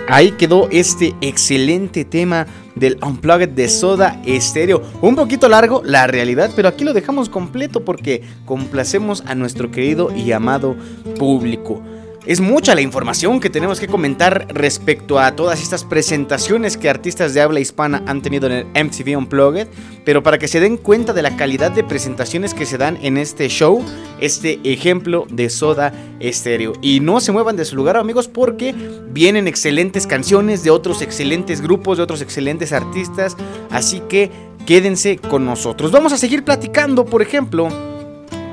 Ahí 0.08 0.32
quedó 0.32 0.68
este 0.72 1.14
excelente 1.22 2.04
tema 2.04 2.48
del 2.74 2.98
Unplugged 3.06 3.50
de 3.50 3.70
Soda 3.70 4.20
Estéreo. 4.26 4.82
Un 5.04 5.16
poquito 5.16 5.48
largo, 5.50 5.84
la 5.86 6.08
realidad, 6.08 6.50
pero 6.56 6.68
aquí 6.68 6.84
lo 6.84 6.94
dejamos 6.94 7.30
completo 7.30 7.86
porque 7.86 8.24
complacemos 8.46 9.24
a 9.28 9.36
nuestro 9.36 9.70
querido 9.70 10.12
y 10.12 10.32
amado 10.32 10.76
público. 11.20 11.84
Es 12.26 12.42
mucha 12.42 12.74
la 12.74 12.82
información 12.82 13.40
que 13.40 13.52
tenemos 13.52 13.80
que 13.80 13.86
comentar 13.86 14.48
respecto 14.50 15.20
a 15.20 15.36
todas 15.36 15.62
estas 15.62 15.84
presentaciones 15.84 16.76
que 16.76 16.90
artistas 16.90 17.36
de 17.36 17.42
habla 17.42 17.60
hispana 17.60 18.02
han 18.08 18.24
tenido 18.24 18.48
en 18.48 18.54
el 18.54 18.66
MTV 18.86 19.16
Unplugged, 19.16 19.68
pero 20.04 20.24
para 20.24 20.40
que 20.40 20.48
se 20.48 20.60
den 20.60 20.78
cuenta 20.78 21.14
de 21.14 21.22
la 21.22 21.38
calidad 21.38 21.70
de 21.70 21.84
presentaciones 21.84 22.56
que 22.56 22.66
se 22.66 22.80
dan 22.80 22.98
en 23.04 23.18
este 23.18 23.48
show, 23.48 23.86
este 24.20 24.60
ejemplo 24.64 25.28
de 25.30 25.52
Soda 25.52 25.94
Stereo. 26.20 26.74
Y 26.82 27.00
no 27.00 27.20
se 27.20 27.32
muevan 27.32 27.58
de 27.58 27.66
su 27.66 27.76
lugar, 27.76 27.96
amigos, 27.96 28.28
porque 28.28 28.74
vienen 29.12 29.48
excelentes 29.48 30.08
canciones 30.08 30.64
de 30.64 30.72
otros 30.72 31.04
excelentes 31.04 31.62
grupos, 31.62 31.98
de 31.98 32.04
otros 32.06 32.24
excelentes 32.24 32.74
artistas, 32.74 33.38
así 33.70 34.02
que 34.10 34.32
quédense 34.66 35.18
con 35.18 35.46
nosotros. 35.46 35.92
Vamos 35.92 36.12
a 36.12 36.18
seguir 36.18 36.44
platicando, 36.44 37.06
por 37.06 37.22
ejemplo, 37.22 37.70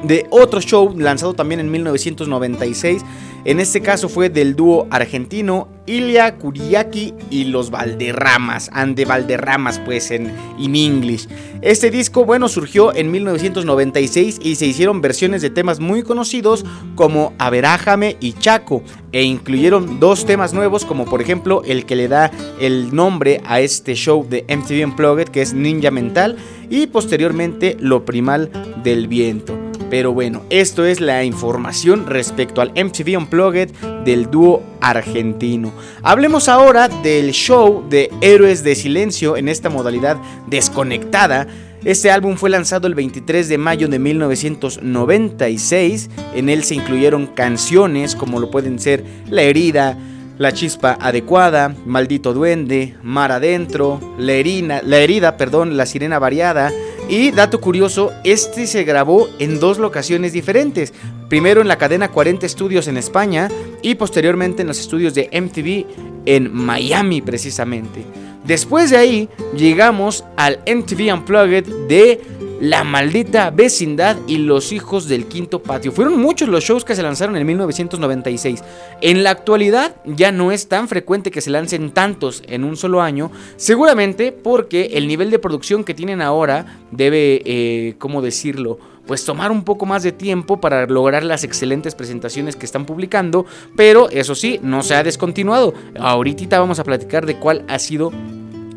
de 0.03 0.27
otro 0.31 0.61
show 0.61 0.95
lanzado 0.95 1.33
también 1.33 1.61
en 1.61 1.71
1996. 1.71 3.03
En 3.45 3.59
este 3.59 3.81
caso 3.81 4.09
fue 4.09 4.29
del 4.29 4.55
dúo 4.55 4.87
argentino 4.91 5.69
Ilya 5.87 6.37
Kuriaki 6.37 7.13
y 7.29 7.45
los 7.45 7.71
Valderramas, 7.71 8.71
Ande 8.73 9.05
Valderramas 9.05 9.81
pues 9.81 10.13
en 10.13 10.33
in 10.59 10.77
English. 10.77 11.27
Este 11.61 11.91
disco 11.91 12.25
bueno 12.25 12.49
surgió 12.49 12.95
en 12.95 13.11
1996 13.11 14.39
y 14.43 14.55
se 14.55 14.67
hicieron 14.67 15.01
versiones 15.01 15.43
de 15.43 15.51
temas 15.51 15.81
muy 15.81 16.05
conocidos 16.05 16.65
como 16.95 17.33
Averájame 17.39 18.17
y 18.21 18.35
Chaco 18.35 18.85
e 19.11 19.25
incluyeron 19.25 19.99
dos 19.99 20.25
temas 20.25 20.53
nuevos 20.53 20.85
como 20.85 21.05
por 21.05 21.21
ejemplo 21.21 21.63
el 21.65 21.85
que 21.85 21.97
le 21.97 22.07
da 22.07 22.31
el 22.61 22.95
nombre 22.95 23.41
a 23.45 23.61
este 23.61 23.95
show 23.95 24.25
de 24.29 24.45
MTV 24.49 24.85
Unplugged 24.85 25.29
que 25.29 25.43
es 25.43 25.53
Ninja 25.53 25.91
Mental 25.91 26.37
y 26.71 26.87
posteriormente 26.87 27.77
Lo 27.81 28.05
Primal 28.05 28.51
del 28.85 29.09
Viento. 29.09 29.62
Pero 29.93 30.13
bueno, 30.15 30.43
esto 30.49 30.87
es 30.87 31.03
la 31.03 31.23
información 31.23 32.07
respecto 32.07 32.63
al 32.63 32.71
MTV 32.71 33.19
Unplugged 33.19 33.73
del 34.07 34.31
dúo 34.31 34.63
argentino. 34.81 35.71
Hablemos 36.03 36.49
ahora 36.49 36.89
del 36.89 37.33
show 37.33 37.87
de 37.91 38.11
Héroes 38.23 38.65
de 38.65 38.75
Silencio 38.75 39.37
en 39.37 39.51
esta 39.51 39.69
modalidad 39.69 40.17
desconectada. 40.47 41.47
Este 41.85 42.11
álbum 42.11 42.37
fue 42.37 42.49
lanzado 42.49 42.87
el 42.87 42.95
23 42.95 43.51
de 43.51 43.59
mayo 43.59 43.87
de 43.87 43.99
1996. 43.99 46.09
En 46.35 46.49
él 46.49 46.65
se 46.65 46.77
incluyeron 46.77 47.27
canciones 47.27 48.17
como 48.17 48.41
lo 48.41 48.51
pueden 48.51 48.79
ser 48.79 49.05
La 49.29 49.43
herida, 49.43 49.99
La 50.43 50.51
chispa 50.51 50.99
adecuada, 51.01 51.73
Maldito 51.87 52.35
duende, 52.35 52.97
Mar 53.05 53.31
adentro, 53.31 54.01
La, 54.19 54.35
la 54.83 54.99
herida, 54.99 55.37
perdón, 55.37 55.77
La 55.77 55.87
sirena 55.87 56.19
variada, 56.19 56.73
y 57.09 57.31
dato 57.31 57.61
curioso, 57.61 58.11
este 58.25 58.67
se 58.67 58.83
grabó 58.83 59.29
en 59.39 59.61
dos 59.61 59.79
locaciones 59.79 60.33
diferentes. 60.33 60.93
Primero 61.29 61.61
en 61.61 61.69
la 61.69 61.79
cadena 61.79 62.09
40 62.09 62.45
Estudios 62.45 62.89
en 62.89 62.97
España 62.97 63.49
y 63.83 63.95
posteriormente 63.95 64.63
en 64.63 64.69
los 64.69 64.81
estudios 64.81 65.15
de 65.15 65.31
MTV 65.31 66.27
en 66.27 66.53
Miami 66.53 67.23
precisamente. 67.23 68.05
Después 68.45 68.91
de 68.91 68.97
ahí 68.97 69.29
llegamos 69.57 70.25
al 70.37 70.59
MTV 70.67 71.15
Unplugged 71.15 71.87
de 71.87 72.21
la 72.63 72.85
maldita 72.85 73.51
vecindad 73.51 74.17
y 74.29 74.39
Los 74.39 74.71
hijos 74.71 75.09
del 75.09 75.27
quinto 75.27 75.65
patio. 75.65 75.91
Fueron 75.91 76.21
muchos 76.21 76.49
los 76.49 76.63
shows 76.63 76.85
que 76.85 76.95
se 76.95 77.03
lanzaron 77.03 77.37
en 77.37 77.45
1996. 77.45 78.63
En 79.01 79.25
la 79.25 79.31
actualidad 79.31 79.97
ya 80.05 80.31
no 80.31 80.53
es 80.53 80.69
tan 80.69 80.87
frecuente 80.87 81.33
que 81.33 81.41
se 81.41 81.51
lancen 81.51 81.91
tantos 81.91 82.41
en 82.47 82.63
un 82.63 82.77
solo 82.77 83.03
año, 83.03 83.33
seguramente 83.57 84.31
porque 84.31 84.91
el 84.95 85.09
nivel 85.09 85.33
de 85.33 85.41
producción 85.41 85.83
que 85.83 85.93
tienen 85.93 86.23
ahora 86.23 86.79
debe, 86.93 87.43
eh, 87.45 87.95
¿cómo 87.99 88.23
decirlo? 88.23 88.79
pues 89.05 89.25
tomar 89.25 89.51
un 89.51 89.65
poco 89.65 89.85
más 89.85 90.05
de 90.05 90.13
tiempo 90.13 90.61
para 90.61 90.87
lograr 90.87 91.25
las 91.25 91.43
excelentes 91.43 91.97
presentaciones 91.97 92.55
que 92.55 92.65
están 92.65 92.87
publicando, 92.87 93.45
pero 93.77 94.09
eso 94.11 94.37
sí, 94.37 94.61
no 94.63 94.85
se 94.85 94.95
ha 94.95 95.03
descontinuado. 95.03 95.75
Ahorita 95.99 96.61
vamos 96.61 96.79
a 96.79 96.85
platicar 96.85 97.27
de 97.27 97.37
cuál 97.37 97.65
ha 97.69 97.81
sido 97.81 98.13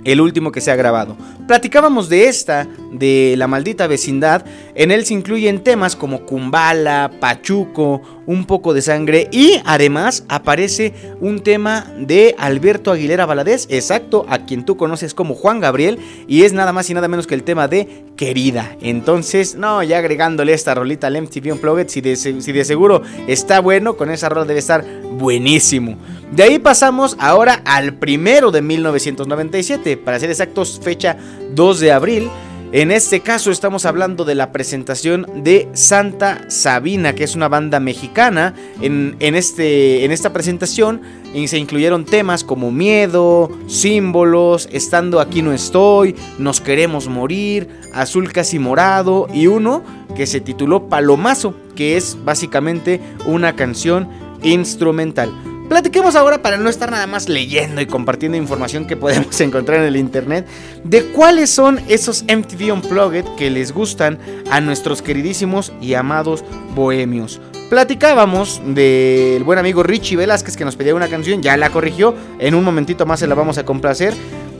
el 0.06 0.22
último 0.22 0.52
que 0.52 0.62
se 0.62 0.72
ha 0.72 0.76
grabado. 0.76 1.18
Platicábamos 1.48 2.08
de 2.08 2.28
esta, 2.28 2.68
de 2.92 3.36
la 3.38 3.48
maldita 3.48 3.88
vecindad. 3.88 4.46
En 4.76 4.92
él 4.92 5.06
se 5.06 5.14
incluyen 5.14 5.64
temas 5.64 5.96
como 5.96 6.26
Kumbala, 6.26 7.10
Pachuco, 7.22 8.02
un 8.26 8.46
poco 8.46 8.74
de 8.74 8.82
sangre 8.82 9.30
y 9.32 9.62
además 9.64 10.26
aparece 10.28 10.94
un 11.22 11.40
tema 11.40 11.88
de 11.98 12.36
Alberto 12.38 12.92
Aguilera 12.92 13.26
Valadez, 13.26 13.68
exacto, 13.70 14.26
a 14.28 14.40
quien 14.46 14.66
tú 14.66 14.76
conoces 14.76 15.14
como 15.14 15.34
Juan 15.34 15.62
Gabriel 15.62 15.98
y 16.28 16.44
es 16.44 16.52
nada 16.52 16.74
más 16.74 16.90
y 16.90 16.94
nada 16.94 17.08
menos 17.08 17.26
que 17.26 17.36
el 17.36 17.44
tema 17.44 17.70
de 17.70 18.04
Querida. 18.18 18.76
Entonces, 18.82 19.56
no, 19.56 19.82
ya 19.82 20.00
agregándole 20.00 20.54
esta 20.54 20.76
rolita 20.76 21.08
al 21.08 21.22
MTV 21.22 21.54
Unplugged, 21.54 21.88
si 21.88 22.02
de, 22.02 22.18
si 22.18 22.52
de 22.52 22.66
seguro 22.66 23.02
está 23.28 23.62
bueno, 23.62 23.96
con 23.96 24.12
esa 24.12 24.28
rola 24.28 24.46
debe 24.46 24.60
estar 24.60 24.84
buenísimo. 25.12 25.98
De 26.32 26.44
ahí 26.44 26.60
pasamos 26.60 27.16
ahora 27.20 27.62
al 27.66 27.94
primero 27.94 28.52
de 28.52 28.62
1997, 28.62 29.96
para 29.96 30.20
ser 30.20 30.32
exactos, 30.32 30.82
fecha 30.84 31.16
2 31.54 31.80
de 31.80 31.92
abril. 31.94 32.30
En 32.72 32.92
este 32.92 33.22
caso 33.22 33.52
estamos 33.52 33.86
hablando 33.86 34.26
de 34.26 34.36
la 34.36 34.52
presentación 34.52 35.26
de 35.44 35.70
Santa 35.74 36.50
Sabina, 36.50 37.14
que 37.14 37.24
es 37.24 37.36
una 37.36 37.48
banda 37.48 37.80
mexicana. 37.80 38.54
En, 38.82 39.16
este, 39.20 40.04
en 40.04 40.12
esta 40.12 40.34
presentación 40.34 41.02
se 41.46 41.58
incluyeron 41.58 42.06
temas 42.06 42.44
como 42.44 42.72
Miedo, 42.72 43.50
Símbolos, 43.68 44.68
Estando 44.72 45.20
aquí 45.20 45.42
no 45.42 45.54
estoy, 45.54 46.16
Nos 46.38 46.60
queremos 46.60 47.08
morir, 47.08 47.70
Azul 47.94 48.32
casi 48.32 48.60
morado 48.60 49.28
y 49.34 49.48
uno 49.48 49.84
que 50.16 50.26
se 50.26 50.42
tituló 50.42 50.90
Palomazo, 50.90 51.54
que 51.76 51.98
es 51.98 52.18
básicamente 52.26 53.00
una 53.26 53.56
canción 53.56 54.10
instrumental. 54.44 55.55
Platiquemos 55.70 56.16
ahora 56.16 56.44
para 56.44 56.58
no 56.58 56.70
estar 56.70 56.92
nada 56.92 57.08
más 57.08 57.28
leyendo 57.28 57.82
y 57.82 57.88
compartiendo 57.88 58.38
información 58.38 58.86
que 58.86 58.96
podemos 58.96 59.40
encontrar 59.42 59.80
en 59.80 59.88
el 59.88 59.96
internet 59.96 60.46
de 60.84 61.06
cuáles 61.06 61.50
son 61.50 61.80
esos 61.88 62.24
MTV 62.24 62.72
Unplugged 62.72 63.26
que 63.36 63.50
les 63.50 63.72
gustan 63.72 64.20
a 64.52 64.62
nuestros 64.62 65.02
queridísimos 65.02 65.74
y 65.82 65.96
amados 65.96 66.44
bohemios. 66.76 67.42
Platicábamos 67.70 68.62
del 68.64 69.44
buen 69.44 69.58
amigo 69.58 69.82
Richie 69.82 70.16
Velázquez 70.16 70.56
que 70.56 70.66
nos 70.66 70.76
pedía 70.76 70.94
una 70.94 71.08
canción, 71.08 71.42
ya 71.42 71.58
la 71.58 71.72
corrigió, 71.72 72.14
en 72.38 72.54
un 72.54 72.64
momentito 72.64 73.08
más 73.08 73.20
se 73.20 73.28
la 73.28 73.34
vamos 73.34 73.58
a 73.58 73.66
complacer. 73.66 74.14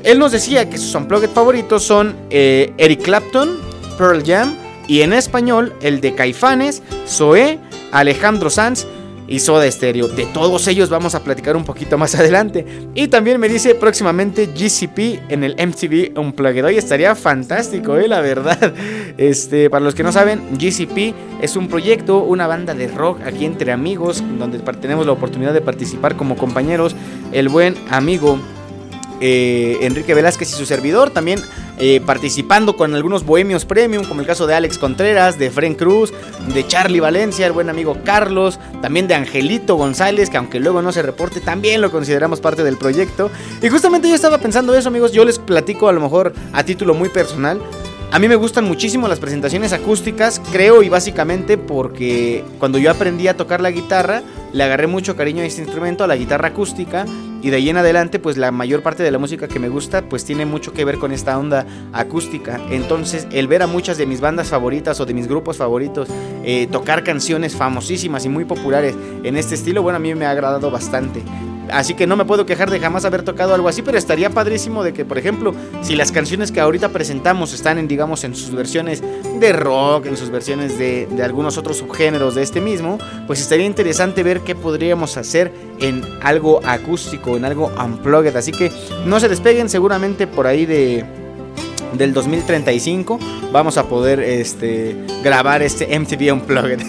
Él 0.04 0.18
nos 0.18 0.32
decía 0.32 0.70
que 0.72 0.80
sus 0.80 0.96
Unplugged 0.96 1.30
favoritos 1.30 1.84
son 1.84 2.16
eh, 2.32 2.74
Eric 2.80 3.04
Clapton, 3.04 3.60
Pearl 4.00 4.24
Jam 4.26 4.56
y 4.88 5.02
en 5.02 5.14
español 5.14 5.74
el 5.82 6.02
de 6.02 6.16
Caifanes, 6.16 6.82
Zoé, 7.08 7.60
Alejandro 7.92 8.50
Sanz 8.50 8.88
y 9.28 9.40
Soda 9.40 9.70
Stereo. 9.70 10.08
De 10.08 10.26
todos 10.26 10.68
ellos 10.68 10.90
vamos 10.90 11.16
a 11.16 11.24
platicar 11.24 11.56
un 11.56 11.64
poquito 11.64 11.98
más 11.98 12.16
adelante. 12.20 12.66
Y 12.94 13.08
también 13.08 13.40
me 13.40 13.50
dice 13.50 13.76
próximamente 13.76 14.48
GCP 14.48 15.32
en 15.32 15.44
el 15.44 15.54
MTV 15.54 16.18
Unplugged. 16.20 16.66
Hoy 16.66 16.78
estaría 16.78 17.16
fantástico, 17.16 17.98
eh, 17.98 18.08
la 18.08 18.22
verdad. 18.22 18.74
Este, 19.18 19.70
para 19.70 19.86
los 19.86 19.96
que 19.96 20.04
no 20.04 20.12
saben, 20.12 20.42
GCP 20.58 21.16
es 21.42 21.56
un 21.56 21.70
proyecto, 21.70 22.18
una 22.22 22.48
banda 22.48 22.74
de 22.74 22.90
rock 22.90 23.22
aquí 23.26 23.46
entre 23.46 23.72
amigos, 23.72 24.22
donde 24.38 24.60
tenemos 24.60 25.06
la 25.06 25.14
oportunidad 25.14 25.54
de 25.54 25.62
participar 25.62 26.18
como 26.18 26.36
compañeros. 26.36 26.98
El 27.32 27.48
buen 27.48 27.76
amigo 27.90 28.38
eh, 29.22 29.78
Enrique 29.82 30.14
Velázquez 30.14 30.50
y 30.52 30.54
su 30.54 30.66
servidor, 30.66 31.12
también 31.12 31.40
eh, 31.78 32.02
participando 32.06 32.76
con 32.76 32.96
algunos 32.96 33.26
bohemios 33.26 33.66
premium, 33.66 34.06
como 34.06 34.22
el 34.22 34.28
caso 34.28 34.48
de 34.48 34.56
Alex 34.56 34.78
Contreras, 34.78 35.38
de 35.38 35.52
Fren 35.52 35.76
Cruz, 35.76 36.14
de 36.54 36.66
Charlie 36.66 37.00
Valencia, 37.00 37.46
el 37.46 37.52
buen 37.52 37.70
amigo 37.70 37.98
Carlos, 38.04 38.60
también 38.82 39.08
de 39.08 39.16
Angelito 39.16 39.76
González, 39.76 40.30
que 40.30 40.38
aunque 40.38 40.60
luego 40.60 40.82
no 40.82 40.92
se 40.92 41.02
reporte, 41.02 41.42
también 41.42 41.82
lo 41.82 41.92
consideramos 41.92 42.40
parte 42.40 42.64
del 42.64 42.78
proyecto. 42.78 43.30
Y 43.62 43.70
justamente 43.70 44.08
yo 44.08 44.16
estaba 44.16 44.38
pensando 44.38 44.76
eso, 44.76 44.90
amigos, 44.90 45.12
yo 45.12 45.26
les 45.26 45.40
platico 45.40 45.90
a 45.90 45.94
lo 45.94 46.02
mejor 46.02 46.34
a 46.54 46.64
título 46.64 46.94
muy 46.94 47.10
personal. 47.10 47.60
A 48.16 48.20
mí 48.20 48.30
me 48.30 48.38
gustan 48.38 48.64
muchísimo 48.64 49.10
las 49.10 49.20
presentaciones 49.20 49.74
acústicas, 49.74 50.42
creo 50.54 50.82
y 50.84 50.88
básicamente 50.88 51.58
porque 51.58 52.46
cuando 52.60 52.78
yo 52.78 52.90
aprendí 52.90 53.28
a 53.28 53.36
tocar 53.36 53.60
la 53.60 53.72
guitarra, 53.72 54.24
le 54.54 54.64
agarré 54.64 54.88
mucho 54.88 55.18
cariño 55.18 55.44
a 55.44 55.46
este 55.46 55.64
instrumento, 55.64 56.06
a 56.06 56.08
la 56.08 56.16
guitarra 56.16 56.48
acústica, 56.48 57.06
y 57.42 57.50
de 57.50 57.58
ahí 57.58 57.70
en 57.70 57.76
adelante 57.76 58.20
pues 58.20 58.38
la 58.38 58.54
mayor 58.54 58.84
parte 58.84 59.04
de 59.04 59.12
la 59.12 59.18
música 59.18 59.50
que 59.50 59.60
me 59.60 59.68
gusta 59.68 60.02
pues 60.02 60.24
tiene 60.24 60.46
mucho 60.46 60.72
que 60.72 60.86
ver 60.86 60.98
con 60.98 61.12
esta 61.12 61.38
onda 61.38 61.66
acústica. 61.92 62.62
Entonces 62.72 63.28
el 63.34 63.50
ver 63.50 63.64
a 63.64 63.68
muchas 63.68 63.98
de 63.98 64.06
mis 64.06 64.22
bandas 64.22 64.48
favoritas 64.48 64.98
o 65.02 65.06
de 65.06 65.14
mis 65.14 65.28
grupos 65.28 65.58
favoritos 65.58 66.08
eh, 66.46 66.70
tocar 66.72 67.04
canciones 67.04 67.54
famosísimas 67.54 68.24
y 68.24 68.30
muy 68.30 68.46
populares 68.46 68.96
en 69.26 69.36
este 69.36 69.56
estilo, 69.56 69.84
bueno, 69.84 69.98
a 69.98 70.00
mí 70.00 70.16
me 70.16 70.26
ha 70.26 70.32
agradado 70.32 70.72
bastante. 70.72 71.22
Así 71.72 71.94
que 71.94 72.08
no 72.08 72.16
me 72.16 72.26
puedo 72.26 72.46
quejar 72.46 72.70
de 72.70 72.80
jamás 72.80 73.06
haber 73.06 73.24
tocado 73.24 73.54
algo 73.54 73.68
así, 73.68 73.82
pero 73.82 73.98
estaría 73.98 74.30
padrísimo 74.30 74.84
de 74.84 74.94
que, 74.94 75.06
por 75.06 75.18
ejemplo, 75.18 75.54
si 75.82 75.96
las 75.96 76.12
canciones 76.12 76.52
que 76.52 76.60
ahorita 76.60 76.90
presentamos 76.90 77.54
están 77.54 77.78
en, 77.78 77.88
digamos, 77.88 78.24
en 78.24 78.36
sus 78.36 78.52
versiones 78.52 79.04
de 79.40 79.54
rock, 79.54 80.06
en 80.08 80.18
sus 80.18 80.30
versiones 80.30 80.78
de, 80.78 81.08
algunos 81.24 81.58
otros 81.58 81.78
subgéneros 81.78 82.36
de 82.36 82.44
este 82.44 82.62
mismo, 82.62 82.98
pues 83.28 83.42
estaría 83.42 83.66
interesante 83.66 84.24
ver 84.24 84.42
qué 84.42 84.56
podríamos 84.56 85.18
hacer 85.18 85.52
en 85.80 86.04
algo 86.22 86.62
acústico, 86.66 87.36
en 87.38 87.46
algo 87.46 87.72
unplugged. 87.84 88.36
Así 88.36 88.52
que 88.52 88.72
no 89.06 89.20
se 89.20 89.28
despeguen, 89.28 89.70
seguramente 89.70 90.28
por 90.28 90.48
ahí 90.48 90.66
de 90.66 91.06
del 91.98 92.14
2035 92.14 93.20
vamos 93.52 93.78
a 93.78 93.88
poder 93.88 94.20
este, 94.20 94.96
grabar 95.24 95.62
este 95.62 95.98
MTV 95.98 96.34
Unplugged. 96.34 96.80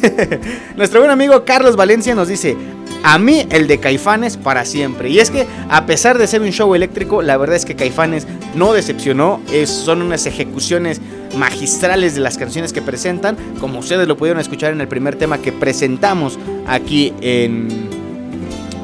Nuestro 0.77 1.01
buen 1.01 1.11
amigo 1.11 1.45
Carlos 1.45 1.77
Valencia 1.77 2.15
nos 2.15 2.29
dice, 2.29 2.57
a 3.03 3.19
mí 3.19 3.47
el 3.51 3.67
de 3.67 3.79
Caifanes 3.79 4.37
para 4.37 4.65
siempre. 4.65 5.11
Y 5.11 5.19
es 5.19 5.31
que 5.31 5.47
a 5.69 5.87
pesar 5.87 6.19
de 6.19 6.27
ser 6.27 6.43
un 6.43 6.51
show 6.51 6.75
eléctrico, 6.75 7.23
la 7.23 7.37
verdad 7.37 7.57
es 7.57 7.65
que 7.65 7.77
Caifanes 7.77 8.27
no 8.55 8.73
decepcionó. 8.73 9.41
Es, 9.53 9.71
son 9.71 10.03
unas 10.03 10.27
ejecuciones 10.27 11.01
magistrales 11.37 12.15
de 12.15 12.21
las 12.21 12.39
canciones 12.39 12.73
que 12.73 12.83
presentan, 12.83 13.37
como 13.61 13.79
ustedes 13.79 14.09
lo 14.09 14.17
pudieron 14.17 14.41
escuchar 14.41 14.73
en 14.73 14.81
el 14.81 14.89
primer 14.89 15.17
tema 15.17 15.39
que 15.39 15.53
presentamos 15.53 16.39
aquí 16.67 17.13
en, 17.21 17.69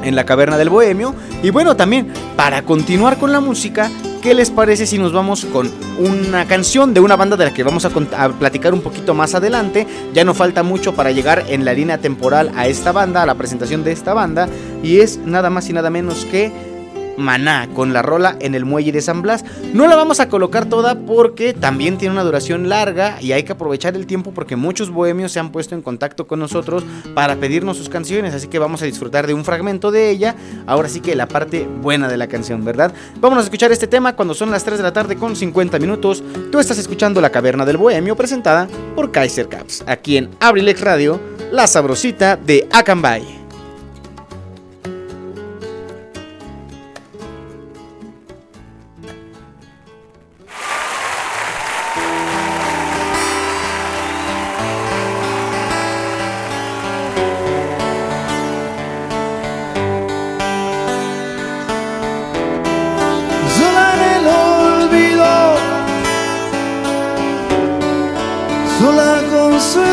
en 0.03 0.15
la 0.15 0.25
Caverna 0.25 0.57
del 0.57 0.69
Bohemio. 0.69 1.15
Y 1.41 1.49
bueno, 1.49 1.75
también 1.75 2.07
para 2.35 2.61
continuar 2.63 3.17
con 3.17 3.31
la 3.31 3.39
música, 3.39 3.89
¿qué 4.23 4.33
les 4.33 4.49
parece 4.49 4.87
si 4.87 4.97
nos 4.97 5.11
vamos 5.11 5.43
con 5.43 5.69
una 5.99 6.47
canción 6.47 6.93
de 6.93 7.01
una 7.01 7.17
banda 7.17 7.35
de 7.35 7.43
la 7.43 7.53
que 7.53 7.61
vamos 7.61 7.83
a, 7.83 7.89
a, 7.89 8.29
platicar 8.29 8.73
un 8.73 8.79
poquito 8.79 9.13
más 9.13 9.35
adelante? 9.35 9.85
Ya 10.13 10.23
no 10.23 10.33
falta 10.33 10.63
mucho 10.63 10.95
para 10.95 11.11
llegar 11.11 11.43
en 11.49 11.65
la 11.65 11.73
línea 11.73 11.97
temporal 11.97 12.49
a 12.55 12.67
esta 12.67 12.93
banda, 12.93 13.21
a 13.21 13.25
la 13.25 13.35
presentación 13.35 13.83
de 13.83 13.91
esta 13.91 14.13
banda, 14.13 14.47
y 14.81 14.99
es 14.99 15.17
nada 15.17 15.49
más 15.49 15.69
y 15.69 15.73
nada 15.73 15.89
menos 15.89 16.23
que 16.23 16.72
Maná 17.17 17.69
con 17.73 17.93
la 17.93 18.01
rola 18.01 18.35
en 18.39 18.55
el 18.55 18.65
muelle 18.65 18.91
de 18.91 19.01
San 19.01 19.21
Blas. 19.21 19.45
No 19.73 19.87
la 19.87 19.95
vamos 19.95 20.19
a 20.19 20.29
colocar 20.29 20.65
toda 20.65 20.95
porque 20.95 21.53
también 21.53 21.97
tiene 21.97 22.13
una 22.13 22.23
duración 22.23 22.69
larga 22.69 23.21
y 23.21 23.31
hay 23.31 23.43
que 23.43 23.53
aprovechar 23.53 23.95
el 23.95 24.05
tiempo 24.05 24.31
porque 24.33 24.55
muchos 24.55 24.89
bohemios 24.89 25.31
se 25.31 25.39
han 25.39 25.51
puesto 25.51 25.75
en 25.75 25.81
contacto 25.81 26.27
con 26.27 26.39
nosotros 26.39 26.83
para 27.13 27.35
pedirnos 27.35 27.77
sus 27.77 27.89
canciones, 27.89 28.33
así 28.33 28.47
que 28.47 28.59
vamos 28.59 28.81
a 28.81 28.85
disfrutar 28.85 29.27
de 29.27 29.33
un 29.33 29.45
fragmento 29.45 29.91
de 29.91 30.09
ella. 30.09 30.35
Ahora 30.65 30.89
sí 30.89 30.99
que 30.99 31.15
la 31.15 31.27
parte 31.27 31.67
buena 31.81 32.07
de 32.07 32.17
la 32.17 32.27
canción, 32.27 32.63
¿verdad? 32.63 32.93
Vamos 33.19 33.39
a 33.39 33.43
escuchar 33.43 33.71
este 33.71 33.87
tema 33.87 34.15
cuando 34.15 34.33
son 34.33 34.51
las 34.51 34.63
3 34.63 34.77
de 34.77 34.83
la 34.83 34.93
tarde 34.93 35.15
con 35.15 35.35
50 35.35 35.79
minutos. 35.79 36.23
Tú 36.51 36.59
estás 36.59 36.77
escuchando 36.77 37.21
La 37.21 37.31
Caverna 37.31 37.65
del 37.65 37.77
Bohemio 37.77 38.15
presentada 38.15 38.67
por 38.95 39.11
Kaiser 39.11 39.47
Caps, 39.47 39.83
aquí 39.87 40.17
en 40.17 40.29
Abrilex 40.39 40.81
Radio, 40.81 41.19
la 41.51 41.67
sabrosita 41.67 42.35
de 42.35 42.67
Acambay. 42.71 43.42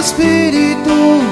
Su 0.03 1.29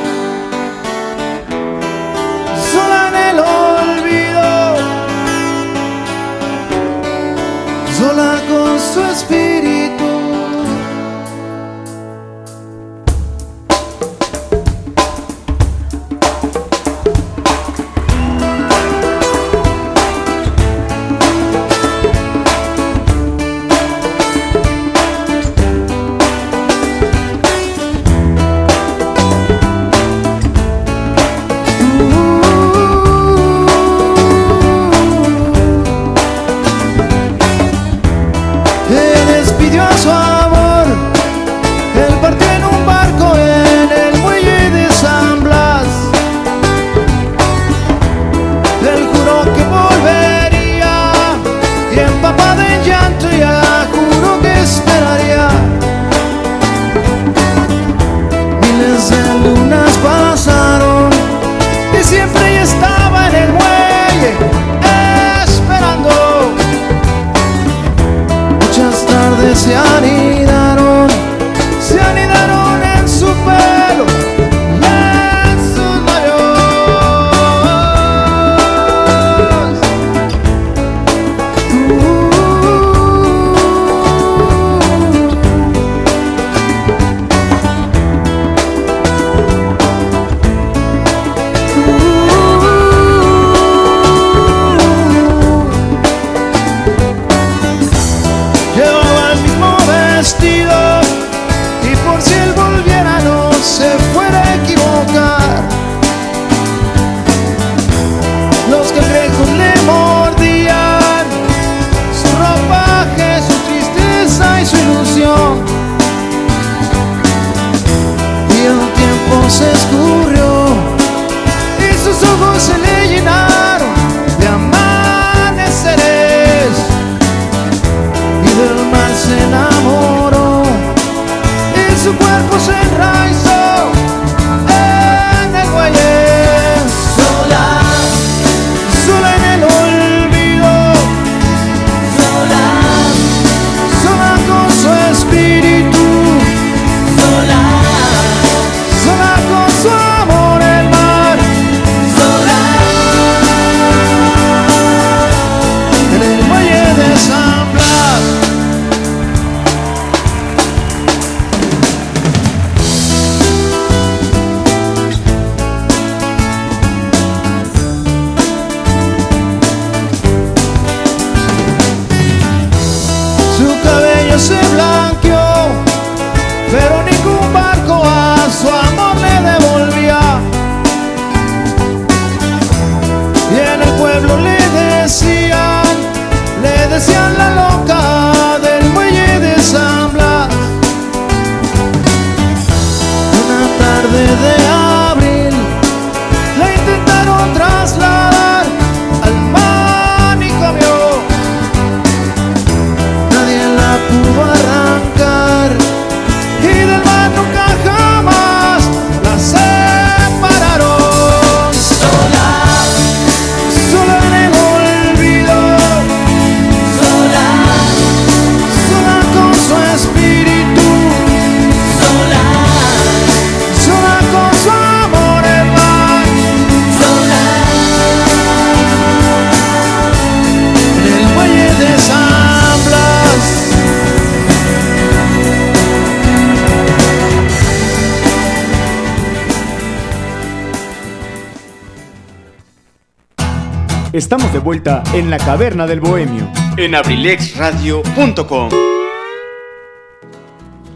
Estamos 244.48 244.64
de 244.64 244.64
vuelta 244.64 245.02
en 245.12 245.28
la 245.28 245.36
caverna 245.36 245.86
del 245.86 246.00
bohemio 246.00 246.50
en 246.78 246.94
abrilexradio.com. 246.94 248.70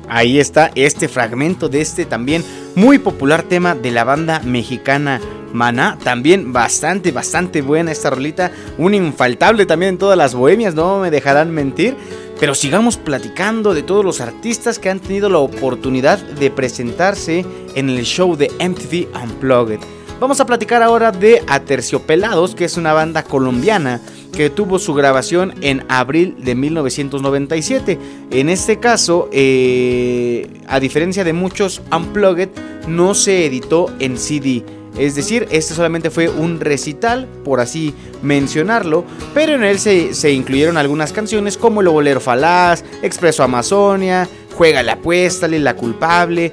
Ahí 0.09 0.41
está 0.41 0.71
este 0.75 1.07
fragmento 1.07 1.69
de 1.69 1.83
este 1.83 2.07
también 2.07 2.43
muy 2.77 2.99
popular 2.99 3.43
tema 3.43 3.75
de 3.75 3.91
la 3.91 4.05
banda 4.05 4.41
mexicana 4.41 5.21
Maná. 5.53 5.99
También 6.03 6.55
bastante, 6.55 7.13
bastante 7.13 7.61
buena 7.61 7.93
esta 7.93 8.09
rolita. 8.09 8.53
Un 8.79 8.95
infaltable 8.95 9.67
también 9.67 9.91
en 9.91 9.99
todas 9.99 10.17
las 10.17 10.35
bohemias, 10.35 10.75
no 10.75 11.01
me 11.01 11.11
dejarán 11.11 11.51
mentir. 11.51 11.95
Pero 12.41 12.55
sigamos 12.55 12.97
platicando 12.97 13.75
de 13.75 13.83
todos 13.83 14.03
los 14.03 14.23
artistas 14.23 14.79
que 14.79 14.89
han 14.89 15.01
tenido 15.01 15.29
la 15.29 15.39
oportunidad 15.39 16.19
de 16.19 16.51
presentarse 16.51 17.45
en 17.75 17.91
el 17.91 18.05
show 18.05 18.35
de 18.35 18.51
MTV 18.59 19.15
Unplugged. 19.23 19.81
Vamos 20.23 20.39
a 20.39 20.47
platicar 20.47 20.85
ahora 20.85 21.11
de 21.11 21.43
Aterciopelados, 21.49 22.55
que 22.55 22.65
es 22.65 22.77
una 22.77 22.93
banda 22.93 23.25
colombiana 23.25 24.01
que 24.33 24.51
tuvo 24.51 24.79
su 24.79 24.95
grabación 24.95 25.53
en 25.63 25.85
abril 25.89 26.37
de 26.39 26.55
1997. 26.55 27.99
En 28.31 28.49
este 28.49 28.79
caso, 28.79 29.29
eh, 29.33 30.47
a 30.69 30.79
diferencia 30.79 31.25
de 31.25 31.33
muchos 31.33 31.83
Unplugged, 31.91 32.51
no 32.87 33.17
se 33.17 33.47
editó 33.47 33.93
en 33.99 34.17
CD. 34.17 34.65
Es 34.97 35.15
decir, 35.15 35.49
este 35.51 35.75
solamente 35.75 36.11
fue 36.11 36.29
un 36.29 36.61
recital, 36.61 37.27
por 37.45 37.61
así 37.61 37.95
mencionarlo, 38.23 39.05
pero 39.33 39.55
en 39.55 39.65
él 39.65 39.79
se, 39.79 40.33
incluyeron 40.33 40.77
algunas 40.77 41.13
canciones 41.13 41.57
como 41.57 41.81
El 41.81 41.89
Bolero 41.89 42.21
Falaz, 42.21 42.85
Expreso 43.03 43.43
Amazonia, 43.43 44.29
Juega 44.57 44.83
la 44.83 44.95
apuesta, 44.95 45.49
la 45.49 45.77
culpable, 45.77 46.53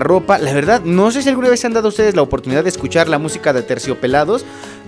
ropa. 0.00 0.38
La 0.38 0.52
verdad, 0.52 0.82
no 0.82 1.10
sé 1.10 1.22
si 1.22 1.28
alguna 1.28 1.48
vez 1.48 1.64
han 1.64 1.72
dado 1.72 1.88
ustedes 1.88 2.14
la 2.14 2.22
oportunidad 2.22 2.62
de 2.62 2.68
escuchar 2.68 3.08
la 3.08 3.18
música 3.18 3.52
de 3.52 3.62
Terciopelados, 3.62 4.44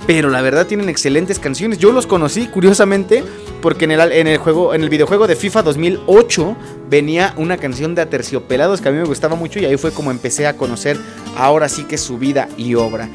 pero 0.07 0.31
la 0.31 0.43
verdad 0.43 0.67
tienen 0.67 0.89
excelentes 0.89 1.39
canciones. 1.39 1.79
Yo 1.79 1.93
los 1.93 2.07
conocí, 2.07 2.47
curiosamente, 2.49 3.25
porque 3.63 3.85
en 3.85 3.93
el, 3.93 4.13
en 4.13 4.27
el, 4.27 4.39
juego, 4.39 4.75
en 4.75 4.83
el 4.83 4.89
videojuego 4.89 5.27
de 5.27 5.37
FIFA 5.37 5.63
2008 5.63 6.57
venía 6.89 7.35
una 7.37 7.57
canción 7.57 7.95
de 7.95 8.03
Aterciopelados 8.03 8.81
que 8.81 8.89
a 8.89 8.93
mí 8.93 8.99
me 8.99 9.05
gustaba 9.05 9.37
mucho 9.37 9.59
y 9.59 9.65
ahí 9.65 9.77
fue 9.77 9.93
como 9.93 10.11
empecé 10.11 10.47
a 10.47 10.57
conocer 10.57 10.99
ahora 11.37 11.69
sí 11.69 11.85
que 11.85 11.99
su 11.99 12.19
vida 12.19 12.49
y 12.57 12.75
obra. 12.75 13.09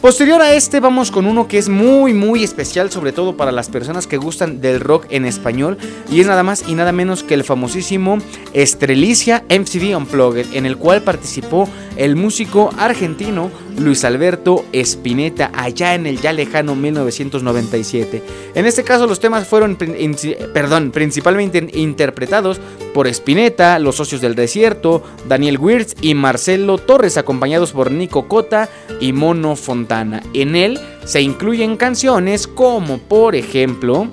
Posterior 0.00 0.40
a 0.40 0.54
este 0.54 0.80
vamos 0.80 1.10
con 1.10 1.26
uno 1.26 1.46
que 1.46 1.58
es 1.58 1.68
muy 1.68 2.14
muy 2.14 2.42
especial 2.42 2.90
sobre 2.90 3.12
todo 3.12 3.36
para 3.36 3.52
las 3.52 3.68
personas 3.68 4.06
que 4.06 4.16
gustan 4.16 4.62
del 4.62 4.80
rock 4.80 5.04
en 5.10 5.26
español 5.26 5.76
y 6.10 6.20
es 6.22 6.26
nada 6.26 6.42
más 6.42 6.64
y 6.66 6.74
nada 6.74 6.90
menos 6.90 7.22
que 7.22 7.34
el 7.34 7.44
famosísimo 7.44 8.16
Estrelicia 8.54 9.44
MCV 9.50 9.94
Unplugged 9.98 10.54
en 10.54 10.64
el 10.64 10.78
cual 10.78 11.02
participó 11.02 11.68
el 11.96 12.16
músico 12.16 12.70
argentino 12.78 13.50
Luis 13.78 14.04
Alberto 14.04 14.64
Spinetta 14.72 15.50
allá 15.54 15.94
en 15.94 16.06
el 16.06 16.20
ya 16.20 16.32
lejano 16.32 16.74
1997. 16.74 18.22
En 18.54 18.66
este 18.66 18.84
caso 18.84 19.06
los 19.06 19.20
temas 19.20 19.46
fueron 19.46 19.76
perdón, 19.76 20.90
principalmente 20.90 21.68
interpretados 21.74 22.60
por 22.94 23.06
Spinetta, 23.06 23.78
Los 23.78 23.96
Socios 23.96 24.20
del 24.20 24.34
Desierto, 24.34 25.02
Daniel 25.28 25.58
Wirtz 25.58 25.94
y 26.00 26.14
Marcelo 26.14 26.78
Torres 26.78 27.16
acompañados 27.16 27.72
por 27.72 27.90
Nico 27.90 28.28
Cota 28.28 28.68
y 29.00 29.12
Mono 29.12 29.56
Fontana. 29.56 30.22
En 30.34 30.56
él 30.56 30.78
se 31.04 31.20
incluyen 31.20 31.76
canciones 31.76 32.46
como 32.46 32.98
por 32.98 33.34
ejemplo 33.34 34.08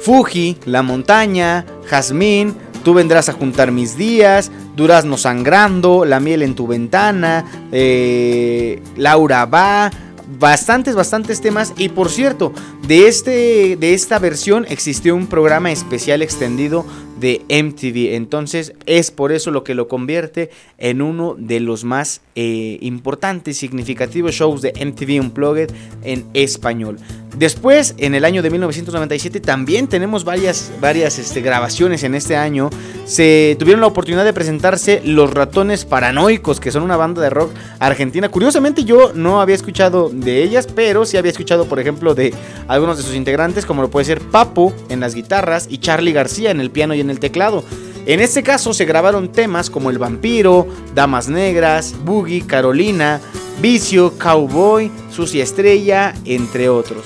Fuji, 0.00 0.56
La 0.64 0.82
Montaña, 0.82 1.64
Jazmín, 1.86 2.56
Tú 2.82 2.94
vendrás 2.94 3.28
a 3.28 3.32
juntar 3.32 3.72
mis 3.72 3.96
días, 3.96 4.50
Durazno 4.76 5.16
sangrando, 5.16 6.04
La 6.04 6.20
miel 6.20 6.42
en 6.42 6.54
tu 6.54 6.66
ventana, 6.66 7.44
eh, 7.70 8.82
Laura 8.96 9.44
va, 9.46 9.90
bastantes, 10.38 10.94
bastantes 10.94 11.40
temas. 11.40 11.72
Y 11.76 11.90
por 11.90 12.10
cierto, 12.10 12.52
de, 12.86 13.08
este, 13.08 13.76
de 13.76 13.94
esta 13.94 14.18
versión 14.18 14.66
existió 14.68 15.14
un 15.14 15.26
programa 15.26 15.70
especial 15.70 16.22
extendido 16.22 16.84
de 17.20 17.42
MTV. 17.48 18.16
Entonces 18.16 18.74
es 18.86 19.10
por 19.10 19.32
eso 19.32 19.50
lo 19.50 19.62
que 19.62 19.74
lo 19.74 19.88
convierte 19.88 20.50
en 20.78 21.02
uno 21.02 21.36
de 21.38 21.60
los 21.60 21.84
más 21.84 22.20
eh, 22.34 22.78
importantes, 22.80 23.56
significativos 23.56 24.34
shows 24.34 24.62
de 24.62 24.72
MTV 24.72 25.20
Unplugged 25.20 25.70
en 26.02 26.26
español. 26.34 26.98
Después, 27.34 27.94
en 27.96 28.14
el 28.14 28.26
año 28.26 28.42
de 28.42 28.50
1997, 28.50 29.40
también 29.40 29.88
tenemos 29.88 30.24
varias, 30.24 30.70
varias 30.80 31.18
este, 31.18 31.40
grabaciones 31.40 32.04
en 32.04 32.14
este 32.14 32.36
año. 32.36 32.68
Se 33.06 33.56
tuvieron 33.58 33.80
la 33.80 33.86
oportunidad 33.86 34.24
de 34.24 34.34
presentarse 34.34 35.00
Los 35.04 35.32
Ratones 35.32 35.86
Paranoicos, 35.86 36.60
que 36.60 36.70
son 36.70 36.82
una 36.82 36.98
banda 36.98 37.22
de 37.22 37.30
rock 37.30 37.52
argentina. 37.78 38.28
Curiosamente, 38.28 38.84
yo 38.84 39.12
no 39.14 39.40
había 39.40 39.54
escuchado 39.54 40.10
de 40.12 40.42
ellas, 40.42 40.68
pero 40.74 41.06
sí 41.06 41.16
había 41.16 41.30
escuchado, 41.30 41.64
por 41.66 41.80
ejemplo, 41.80 42.14
de 42.14 42.34
algunos 42.68 42.98
de 42.98 43.02
sus 43.02 43.14
integrantes, 43.14 43.64
como 43.64 43.80
lo 43.80 43.90
puede 43.90 44.04
ser 44.04 44.20
Papo 44.20 44.74
en 44.90 45.00
las 45.00 45.14
guitarras 45.14 45.66
y 45.70 45.78
Charlie 45.78 46.12
García 46.12 46.50
en 46.50 46.60
el 46.60 46.70
piano 46.70 46.94
y 46.94 47.00
en 47.00 47.08
el 47.08 47.18
teclado. 47.18 47.64
En 48.04 48.20
este 48.20 48.42
caso 48.42 48.74
se 48.74 48.84
grabaron 48.84 49.30
temas 49.30 49.70
como 49.70 49.88
El 49.88 49.98
Vampiro, 49.98 50.66
Damas 50.94 51.28
Negras, 51.28 51.94
Boogie, 52.04 52.44
Carolina, 52.44 53.20
Vicio, 53.60 54.18
Cowboy, 54.18 54.90
Sucia 55.10 55.44
Estrella, 55.44 56.12
entre 56.24 56.68
otros. 56.68 57.04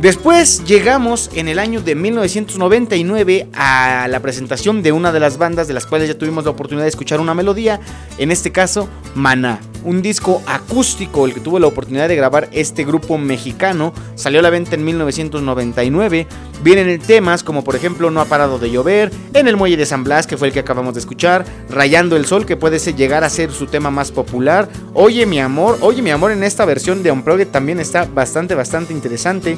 Después 0.00 0.62
llegamos 0.64 1.30
en 1.34 1.48
el 1.48 1.58
año 1.58 1.80
de 1.80 1.94
1999 1.94 3.48
a 3.54 4.06
la 4.10 4.20
presentación 4.20 4.82
de 4.82 4.92
una 4.92 5.10
de 5.10 5.20
las 5.20 5.38
bandas 5.38 5.68
de 5.68 5.74
las 5.74 5.86
cuales 5.86 6.08
ya 6.08 6.18
tuvimos 6.18 6.44
la 6.44 6.50
oportunidad 6.50 6.84
de 6.84 6.90
escuchar 6.90 7.18
una 7.18 7.32
melodía, 7.32 7.80
en 8.18 8.30
este 8.30 8.52
caso 8.52 8.90
Maná, 9.14 9.58
un 9.86 10.02
disco 10.02 10.42
acústico 10.46 11.24
el 11.24 11.32
que 11.32 11.40
tuvo 11.40 11.58
la 11.58 11.68
oportunidad 11.68 12.08
de 12.08 12.16
grabar 12.16 12.48
este 12.52 12.84
grupo 12.84 13.16
mexicano, 13.16 13.94
salió 14.16 14.40
a 14.40 14.42
la 14.42 14.50
venta 14.50 14.74
en 14.74 14.84
1999, 14.84 16.26
vienen 16.62 17.00
temas 17.00 17.42
como 17.42 17.64
por 17.64 17.76
ejemplo 17.76 18.10
No 18.10 18.20
ha 18.20 18.26
parado 18.26 18.58
de 18.58 18.70
llover, 18.70 19.10
En 19.32 19.48
el 19.48 19.56
muelle 19.56 19.76
de 19.76 19.86
San 19.86 20.04
Blas 20.04 20.26
que 20.26 20.36
fue 20.36 20.48
el 20.48 20.54
que 20.54 20.60
acabamos 20.60 20.94
de 20.94 21.00
escuchar, 21.00 21.44
Rayando 21.70 22.16
el 22.16 22.26
sol 22.26 22.44
que 22.44 22.56
puede 22.56 22.78
llegar 22.78 23.24
a 23.24 23.30
ser 23.30 23.52
su 23.52 23.66
tema 23.66 23.90
más 23.90 24.10
popular, 24.10 24.68
Oye 24.92 25.24
mi 25.24 25.40
amor, 25.40 25.78
Oye 25.80 26.02
mi 26.02 26.10
amor 26.10 26.32
en 26.32 26.42
esta 26.42 26.64
versión 26.64 27.02
de 27.02 27.12
Unplugged 27.12 27.48
también 27.48 27.80
está 27.80 28.04
bastante 28.04 28.54
bastante 28.54 28.92
interesante. 28.92 29.56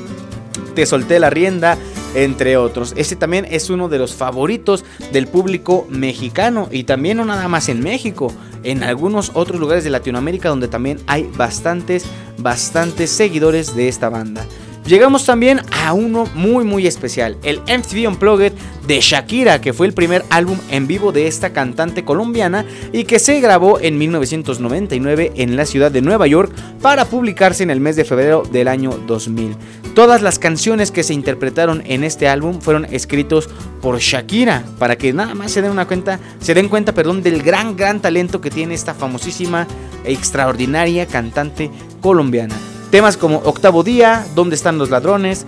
Te 0.74 0.86
solté 0.86 1.18
la 1.18 1.30
rienda, 1.30 1.76
entre 2.14 2.56
otros. 2.56 2.94
Este 2.96 3.16
también 3.16 3.46
es 3.50 3.70
uno 3.70 3.88
de 3.88 3.98
los 3.98 4.14
favoritos 4.14 4.84
del 5.12 5.26
público 5.26 5.86
mexicano 5.90 6.68
y 6.70 6.84
también 6.84 7.18
no 7.18 7.24
nada 7.24 7.48
más 7.48 7.68
en 7.68 7.80
México, 7.80 8.32
en 8.62 8.82
algunos 8.82 9.32
otros 9.34 9.60
lugares 9.60 9.84
de 9.84 9.90
Latinoamérica 9.90 10.48
donde 10.48 10.68
también 10.68 10.98
hay 11.06 11.30
bastantes, 11.36 12.04
bastantes 12.38 13.10
seguidores 13.10 13.74
de 13.74 13.88
esta 13.88 14.08
banda. 14.08 14.46
Llegamos 14.88 15.26
también 15.26 15.60
a 15.84 15.92
uno 15.92 16.24
muy 16.34 16.64
muy 16.64 16.86
especial, 16.86 17.36
el 17.42 17.60
MTV 17.60 18.08
Unplugged 18.08 18.54
de 18.86 19.00
Shakira, 19.02 19.60
que 19.60 19.74
fue 19.74 19.86
el 19.86 19.92
primer 19.92 20.24
álbum 20.30 20.56
en 20.70 20.86
vivo 20.86 21.12
de 21.12 21.26
esta 21.26 21.52
cantante 21.52 22.06
colombiana 22.06 22.64
y 22.90 23.04
que 23.04 23.18
se 23.18 23.38
grabó 23.42 23.78
en 23.80 23.98
1999 23.98 25.32
en 25.36 25.56
la 25.56 25.66
ciudad 25.66 25.92
de 25.92 26.00
Nueva 26.00 26.26
York 26.26 26.54
para 26.80 27.04
publicarse 27.04 27.62
en 27.62 27.68
el 27.68 27.80
mes 27.80 27.96
de 27.96 28.06
febrero 28.06 28.44
del 28.50 28.66
año 28.66 28.92
2000. 29.06 29.56
Todas 29.94 30.22
las 30.22 30.38
canciones 30.38 30.90
que 30.90 31.02
se 31.02 31.12
interpretaron 31.12 31.82
en 31.84 32.02
este 32.02 32.26
álbum 32.26 32.58
fueron 32.58 32.86
escritos 32.86 33.50
por 33.82 33.98
Shakira, 33.98 34.64
para 34.78 34.96
que 34.96 35.12
nada 35.12 35.34
más 35.34 35.52
se 35.52 35.60
den 35.60 35.70
una 35.70 35.86
cuenta, 35.86 36.18
se 36.40 36.54
den 36.54 36.70
cuenta, 36.70 36.94
perdón, 36.94 37.22
del 37.22 37.42
gran 37.42 37.76
gran 37.76 38.00
talento 38.00 38.40
que 38.40 38.48
tiene 38.48 38.72
esta 38.72 38.94
famosísima 38.94 39.66
extraordinaria 40.06 41.04
cantante 41.04 41.70
colombiana. 42.00 42.54
Temas 42.90 43.16
como 43.16 43.38
Octavo 43.44 43.82
Día, 43.82 44.26
¿Dónde 44.34 44.56
están 44.56 44.78
los 44.78 44.90
ladrones? 44.90 45.46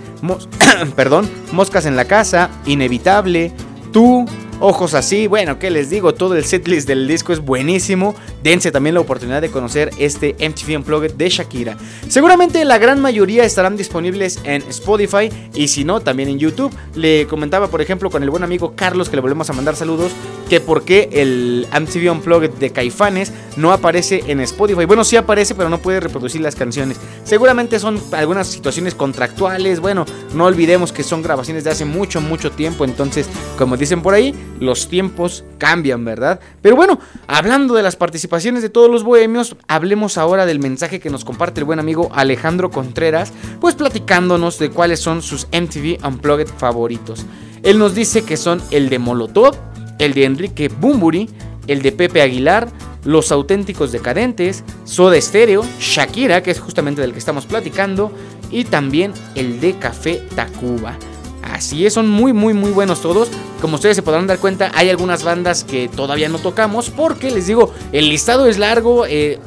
perdón, 0.96 1.28
Moscas 1.52 1.86
en 1.86 1.96
la 1.96 2.04
casa, 2.04 2.50
Inevitable, 2.66 3.52
Tú, 3.92 4.26
ojos 4.60 4.94
así. 4.94 5.26
Bueno, 5.26 5.58
¿qué 5.58 5.70
les 5.70 5.90
digo? 5.90 6.14
Todo 6.14 6.36
el 6.36 6.44
setlist 6.44 6.86
del 6.86 7.08
disco 7.08 7.32
es 7.32 7.40
buenísimo. 7.40 8.14
Dense 8.42 8.70
también 8.70 8.94
la 8.94 9.00
oportunidad 9.00 9.40
de 9.40 9.50
conocer 9.50 9.90
este 9.98 10.36
MTV 10.38 10.76
Unplugged 10.76 11.14
de 11.14 11.28
Shakira. 11.28 11.76
Seguramente 12.08 12.64
la 12.64 12.78
gran 12.78 13.00
mayoría 13.00 13.44
estarán 13.44 13.76
disponibles 13.76 14.38
en 14.44 14.62
Spotify 14.68 15.30
y 15.54 15.68
si 15.68 15.84
no, 15.84 16.00
también 16.00 16.28
en 16.28 16.38
YouTube. 16.38 16.72
Le 16.94 17.26
comentaba, 17.26 17.68
por 17.68 17.80
ejemplo, 17.80 18.10
con 18.10 18.22
el 18.22 18.30
buen 18.30 18.44
amigo 18.44 18.74
Carlos, 18.76 19.08
que 19.08 19.16
le 19.16 19.22
volvemos 19.22 19.50
a 19.50 19.52
mandar 19.52 19.76
saludos, 19.76 20.12
que 20.48 20.60
por 20.60 20.82
qué 20.84 21.08
el 21.12 21.66
MTV 21.72 22.12
Unplugged 22.12 22.50
de 22.50 22.70
Caifanes 22.70 23.32
no 23.56 23.72
aparece 23.72 24.24
en 24.26 24.40
Spotify. 24.40 24.84
Bueno, 24.84 25.04
sí 25.04 25.16
aparece, 25.16 25.54
pero 25.54 25.68
no 25.68 25.78
puede 25.78 26.00
reproducir 26.00 26.40
las 26.40 26.54
canciones. 26.54 26.98
Seguramente 27.24 27.78
son 27.78 28.00
algunas 28.12 28.48
situaciones 28.48 28.94
contractuales. 28.94 29.80
Bueno, 29.80 30.04
no 30.34 30.44
olvidemos 30.44 30.92
que 30.92 31.02
son 31.02 31.22
grabaciones 31.22 31.64
de 31.64 31.70
hace 31.70 31.84
mucho, 31.84 32.20
mucho 32.20 32.50
tiempo. 32.50 32.84
Entonces, 32.84 33.26
como 33.56 33.76
dicen 33.76 34.02
por 34.02 34.14
ahí, 34.14 34.34
los 34.58 34.88
tiempos 34.88 35.44
cambian, 35.58 36.04
¿verdad? 36.04 36.40
Pero 36.62 36.76
bueno, 36.76 36.98
hablando 37.26 37.74
de 37.74 37.82
las 37.82 37.96
participaciones 37.96 38.62
de 38.62 38.68
todos 38.68 38.90
los 38.90 39.04
bohemios, 39.04 39.56
hablemos 39.68 40.18
ahora 40.18 40.46
del 40.46 40.58
mensaje 40.58 41.00
que 41.00 41.10
nos 41.10 41.24
comparte 41.24 41.60
el 41.60 41.64
buen 41.64 41.78
amigo 41.78 42.10
Alejandro 42.14 42.70
Contreras, 42.70 43.32
pues 43.60 43.74
platicándonos 43.74 44.58
de 44.58 44.70
cuáles 44.70 45.00
son 45.00 45.22
sus 45.22 45.46
MTV 45.46 46.04
Unplugged 46.06 46.48
favoritos. 46.48 47.24
Él 47.62 47.78
nos 47.78 47.94
dice 47.94 48.22
que 48.22 48.36
son 48.36 48.62
el 48.70 48.88
de 48.88 48.98
Molotov, 48.98 49.56
el 49.98 50.14
de 50.14 50.24
Enrique 50.24 50.68
Bumburi, 50.68 51.28
el 51.66 51.82
de 51.82 51.92
Pepe 51.92 52.22
Aguilar, 52.22 52.68
Los 53.04 53.32
Auténticos 53.32 53.92
Decadentes, 53.92 54.64
Soda 54.84 55.20
Stereo, 55.20 55.64
Shakira, 55.78 56.42
que 56.42 56.50
es 56.50 56.60
justamente 56.60 57.00
del 57.00 57.12
que 57.12 57.18
estamos 57.18 57.46
platicando, 57.46 58.10
y 58.50 58.64
también 58.64 59.12
el 59.34 59.60
de 59.60 59.78
Café 59.78 60.22
Tacuba. 60.34 60.96
Así 61.42 61.86
es, 61.86 61.94
son 61.94 62.08
muy, 62.08 62.32
muy, 62.32 62.54
muy 62.54 62.70
buenos 62.70 63.00
todos. 63.02 63.28
Como 63.60 63.76
ustedes 63.76 63.96
se 63.96 64.02
podrán 64.02 64.26
dar 64.26 64.38
cuenta, 64.38 64.70
hay 64.74 64.90
algunas 64.90 65.24
bandas 65.24 65.64
que 65.64 65.88
todavía 65.88 66.28
no 66.28 66.38
tocamos 66.38 66.90
porque 66.90 67.30
les 67.30 67.46
digo, 67.46 67.72
el 67.92 68.08
listado 68.08 68.46
es 68.46 68.58
largo. 68.58 69.06
eh, 69.06 69.38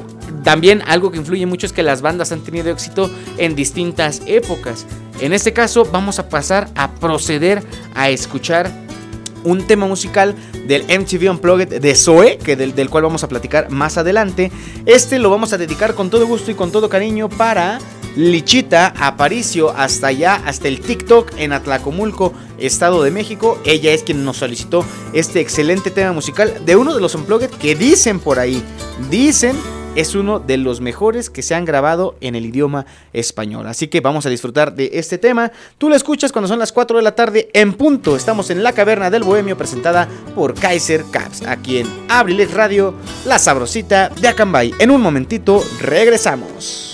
también 0.42 0.82
algo 0.86 1.10
que 1.10 1.18
influye 1.18 1.46
mucho 1.46 1.66
es 1.66 1.72
que 1.72 1.82
las 1.82 2.02
bandas 2.02 2.30
han 2.32 2.40
tenido 2.40 2.70
éxito 2.70 3.10
en 3.38 3.54
distintas 3.54 4.22
épocas. 4.26 4.86
En 5.20 5.32
este 5.32 5.52
caso 5.52 5.84
vamos 5.90 6.18
a 6.18 6.28
pasar 6.28 6.68
a 6.74 6.94
proceder 6.94 7.62
a 7.94 8.10
escuchar 8.10 8.70
un 9.44 9.66
tema 9.66 9.86
musical 9.86 10.34
del 10.66 10.82
MTV 10.82 11.30
Unplugged 11.30 11.80
de 11.80 11.94
Zoe, 11.94 12.38
que 12.38 12.56
del, 12.56 12.74
del 12.74 12.90
cual 12.90 13.04
vamos 13.04 13.24
a 13.24 13.28
platicar 13.28 13.70
más 13.70 13.98
adelante. 13.98 14.50
Este 14.86 15.18
lo 15.18 15.30
vamos 15.30 15.52
a 15.52 15.58
dedicar 15.58 15.94
con 15.94 16.10
todo 16.10 16.26
gusto 16.26 16.50
y 16.50 16.54
con 16.54 16.72
todo 16.72 16.88
cariño 16.88 17.28
para 17.28 17.78
Lichita 18.16 18.94
Aparicio, 18.98 19.70
hasta 19.76 20.08
allá, 20.08 20.42
hasta 20.46 20.68
el 20.68 20.80
TikTok 20.80 21.32
en 21.36 21.52
Atlacomulco, 21.52 22.32
Estado 22.58 23.02
de 23.02 23.10
México. 23.10 23.58
Ella 23.64 23.92
es 23.92 24.02
quien 24.02 24.24
nos 24.24 24.36
solicitó 24.38 24.84
este 25.12 25.40
excelente 25.40 25.90
tema 25.90 26.12
musical 26.12 26.62
de 26.64 26.76
uno 26.76 26.94
de 26.94 27.00
los 27.00 27.14
Unplugged 27.14 27.50
que 27.50 27.74
dicen 27.74 28.20
por 28.20 28.38
ahí, 28.38 28.62
dicen 29.10 29.56
es 29.94 30.14
uno 30.14 30.40
de 30.40 30.56
los 30.56 30.80
mejores 30.80 31.30
que 31.30 31.42
se 31.42 31.54
han 31.54 31.64
grabado 31.64 32.16
en 32.20 32.34
el 32.34 32.46
idioma 32.46 32.86
español. 33.12 33.66
Así 33.66 33.88
que 33.88 34.00
vamos 34.00 34.26
a 34.26 34.30
disfrutar 34.30 34.74
de 34.74 34.90
este 34.94 35.18
tema. 35.18 35.52
Tú 35.78 35.88
lo 35.88 35.96
escuchas 35.96 36.32
cuando 36.32 36.48
son 36.48 36.58
las 36.58 36.72
4 36.72 36.96
de 36.96 37.02
la 37.02 37.14
tarde 37.14 37.48
en 37.52 37.74
punto. 37.74 38.16
Estamos 38.16 38.50
en 38.50 38.62
la 38.62 38.72
caverna 38.72 39.10
del 39.10 39.22
Bohemio 39.22 39.56
presentada 39.56 40.08
por 40.34 40.54
Kaiser 40.54 41.04
Caps, 41.10 41.46
aquí 41.46 41.78
en 41.78 41.86
Abrilet 42.08 42.52
Radio, 42.52 42.94
la 43.24 43.38
sabrosita 43.38 44.08
de 44.08 44.28
Acambay. 44.28 44.72
En 44.78 44.90
un 44.90 45.00
momentito 45.00 45.62
regresamos. 45.80 46.93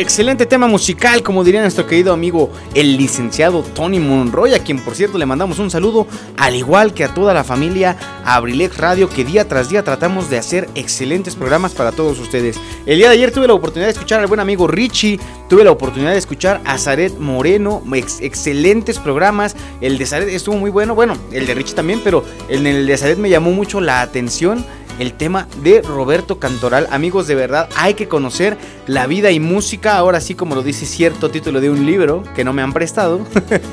Excelente 0.00 0.46
tema 0.46 0.68
musical, 0.68 1.24
como 1.24 1.42
diría 1.42 1.60
nuestro 1.60 1.84
querido 1.84 2.12
amigo 2.12 2.52
el 2.72 2.96
licenciado 2.96 3.64
Tony 3.64 3.98
Monroy, 3.98 4.54
a 4.54 4.60
quien 4.60 4.78
por 4.78 4.94
cierto 4.94 5.18
le 5.18 5.26
mandamos 5.26 5.58
un 5.58 5.72
saludo, 5.72 6.06
al 6.36 6.54
igual 6.54 6.94
que 6.94 7.02
a 7.02 7.12
toda 7.12 7.34
la 7.34 7.42
familia 7.42 7.96
Abrilex 8.24 8.76
Radio, 8.76 9.08
que 9.08 9.24
día 9.24 9.48
tras 9.48 9.70
día 9.70 9.82
tratamos 9.82 10.30
de 10.30 10.38
hacer 10.38 10.68
excelentes 10.76 11.34
programas 11.34 11.72
para 11.72 11.90
todos 11.90 12.20
ustedes. 12.20 12.60
El 12.86 12.98
día 12.98 13.08
de 13.08 13.14
ayer 13.14 13.32
tuve 13.32 13.48
la 13.48 13.54
oportunidad 13.54 13.88
de 13.88 13.94
escuchar 13.94 14.20
al 14.20 14.28
buen 14.28 14.38
amigo 14.38 14.68
Richie, 14.68 15.18
tuve 15.48 15.64
la 15.64 15.72
oportunidad 15.72 16.12
de 16.12 16.18
escuchar 16.18 16.60
a 16.64 16.78
Zaret 16.78 17.18
Moreno, 17.18 17.82
ex- 17.92 18.20
excelentes 18.20 19.00
programas. 19.00 19.56
El 19.80 19.98
de 19.98 20.06
Zaret 20.06 20.28
estuvo 20.28 20.58
muy 20.58 20.70
bueno, 20.70 20.94
bueno, 20.94 21.16
el 21.32 21.44
de 21.44 21.54
Richie 21.54 21.74
también, 21.74 22.02
pero 22.04 22.24
en 22.48 22.68
el 22.68 22.86
de 22.86 22.96
Zaret 22.96 23.18
me 23.18 23.30
llamó 23.30 23.50
mucho 23.50 23.80
la 23.80 24.00
atención 24.02 24.64
el 24.98 25.12
tema 25.12 25.46
de 25.62 25.82
Roberto 25.82 26.38
Cantoral. 26.38 26.88
Amigos, 26.90 27.26
de 27.26 27.34
verdad, 27.34 27.68
hay 27.76 27.94
que 27.94 28.08
conocer 28.08 28.56
la 28.86 29.06
vida 29.06 29.30
y 29.30 29.40
música, 29.40 29.96
ahora 29.96 30.20
sí 30.20 30.34
como 30.34 30.54
lo 30.54 30.62
dice 30.62 30.86
cierto 30.86 31.30
título 31.30 31.60
de 31.60 31.70
un 31.70 31.86
libro 31.86 32.22
que 32.34 32.44
no 32.44 32.52
me 32.52 32.62
han 32.62 32.72
prestado, 32.72 33.20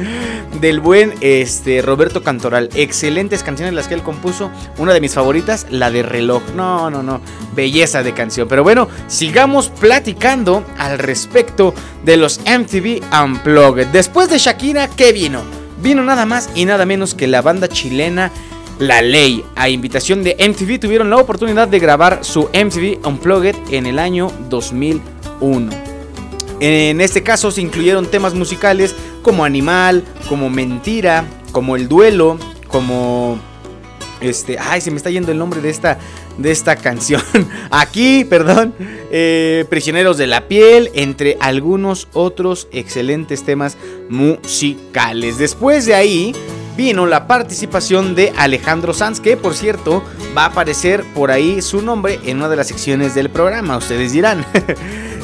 del 0.61 0.79
buen 0.79 1.13
este, 1.21 1.81
Roberto 1.81 2.23
Cantoral. 2.23 2.69
Excelentes 2.75 3.43
canciones 3.43 3.73
las 3.73 3.87
que 3.87 3.95
él 3.95 4.03
compuso. 4.03 4.51
Una 4.77 4.93
de 4.93 5.01
mis 5.01 5.13
favoritas, 5.13 5.67
la 5.69 5.91
de 5.91 6.03
reloj. 6.03 6.43
No, 6.55 6.89
no, 6.89 7.03
no. 7.03 7.21
Belleza 7.55 8.03
de 8.03 8.13
canción. 8.13 8.47
Pero 8.47 8.63
bueno, 8.63 8.87
sigamos 9.07 9.69
platicando 9.69 10.63
al 10.77 10.99
respecto 10.99 11.73
de 12.03 12.17
los 12.17 12.39
MTV 12.39 13.01
Unplugged. 13.23 13.87
Después 13.87 14.29
de 14.29 14.37
Shakira, 14.37 14.87
¿qué 14.87 15.11
vino? 15.11 15.41
Vino 15.81 16.03
nada 16.03 16.25
más 16.25 16.49
y 16.55 16.65
nada 16.65 16.85
menos 16.85 17.13
que 17.13 17.27
la 17.27 17.41
banda 17.41 17.67
chilena 17.67 18.31
la 18.79 19.01
Ley. 19.01 19.43
A 19.55 19.69
invitación 19.69 20.23
de 20.23 20.35
MTV 20.35 20.79
tuvieron 20.79 21.09
la 21.09 21.17
oportunidad 21.17 21.67
de 21.67 21.79
grabar 21.79 22.19
su 22.23 22.43
MTV 22.43 23.05
Unplugged 23.05 23.55
en 23.71 23.85
el 23.85 23.99
año 23.99 24.31
2001. 24.49 25.71
En 26.59 27.01
este 27.01 27.23
caso 27.23 27.51
se 27.51 27.61
incluyeron 27.61 28.05
temas 28.05 28.33
musicales 28.33 28.95
como 29.21 29.43
Animal, 29.43 30.03
como 30.29 30.49
Mentira, 30.49 31.25
como 31.51 31.75
El 31.75 31.87
Duelo, 31.87 32.37
como 32.67 33.39
este, 34.21 34.57
ay, 34.57 34.81
se 34.81 34.91
me 34.91 34.97
está 34.97 35.09
yendo 35.09 35.31
el 35.31 35.37
nombre 35.37 35.61
de 35.61 35.69
esta 35.69 35.99
de 36.37 36.51
esta 36.51 36.75
canción. 36.75 37.21
Aquí, 37.71 38.25
perdón, 38.25 38.73
eh, 39.11 39.65
Prisioneros 39.69 40.17
de 40.17 40.27
la 40.27 40.47
piel, 40.47 40.91
entre 40.93 41.37
algunos 41.39 42.07
otros 42.13 42.67
excelentes 42.71 43.43
temas 43.43 43.77
musicales. 44.09 45.37
Después 45.37 45.85
de 45.85 45.95
ahí 45.95 46.35
vino 46.75 47.05
la 47.05 47.27
participación 47.27 48.15
de 48.15 48.33
Alejandro 48.37 48.93
Sanz, 48.93 49.19
que 49.19 49.37
por 49.37 49.55
cierto 49.55 50.03
va 50.37 50.43
a 50.43 50.47
aparecer 50.47 51.03
por 51.13 51.31
ahí 51.31 51.61
su 51.61 51.81
nombre 51.81 52.19
en 52.25 52.37
una 52.37 52.49
de 52.49 52.55
las 52.55 52.67
secciones 52.67 53.15
del 53.15 53.29
programa, 53.29 53.77
ustedes 53.77 54.11
dirán. 54.11 54.45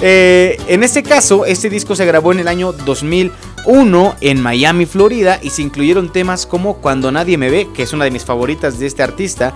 Eh, 0.03 0.57
en 0.65 0.83
este 0.83 1.03
caso, 1.03 1.45
este 1.45 1.69
disco 1.69 1.95
se 1.95 2.07
grabó 2.07 2.31
en 2.31 2.39
el 2.39 2.47
año 2.47 2.73
2001 2.73 4.15
en 4.19 4.41
Miami, 4.41 4.87
Florida, 4.87 5.39
y 5.43 5.51
se 5.51 5.61
incluyeron 5.61 6.11
temas 6.11 6.47
como 6.47 6.77
Cuando 6.77 7.11
Nadie 7.11 7.37
Me 7.37 7.51
Ve, 7.51 7.67
que 7.71 7.83
es 7.83 7.93
una 7.93 8.05
de 8.05 8.09
mis 8.09 8.25
favoritas 8.25 8.79
de 8.79 8.87
este 8.87 9.03
artista, 9.03 9.53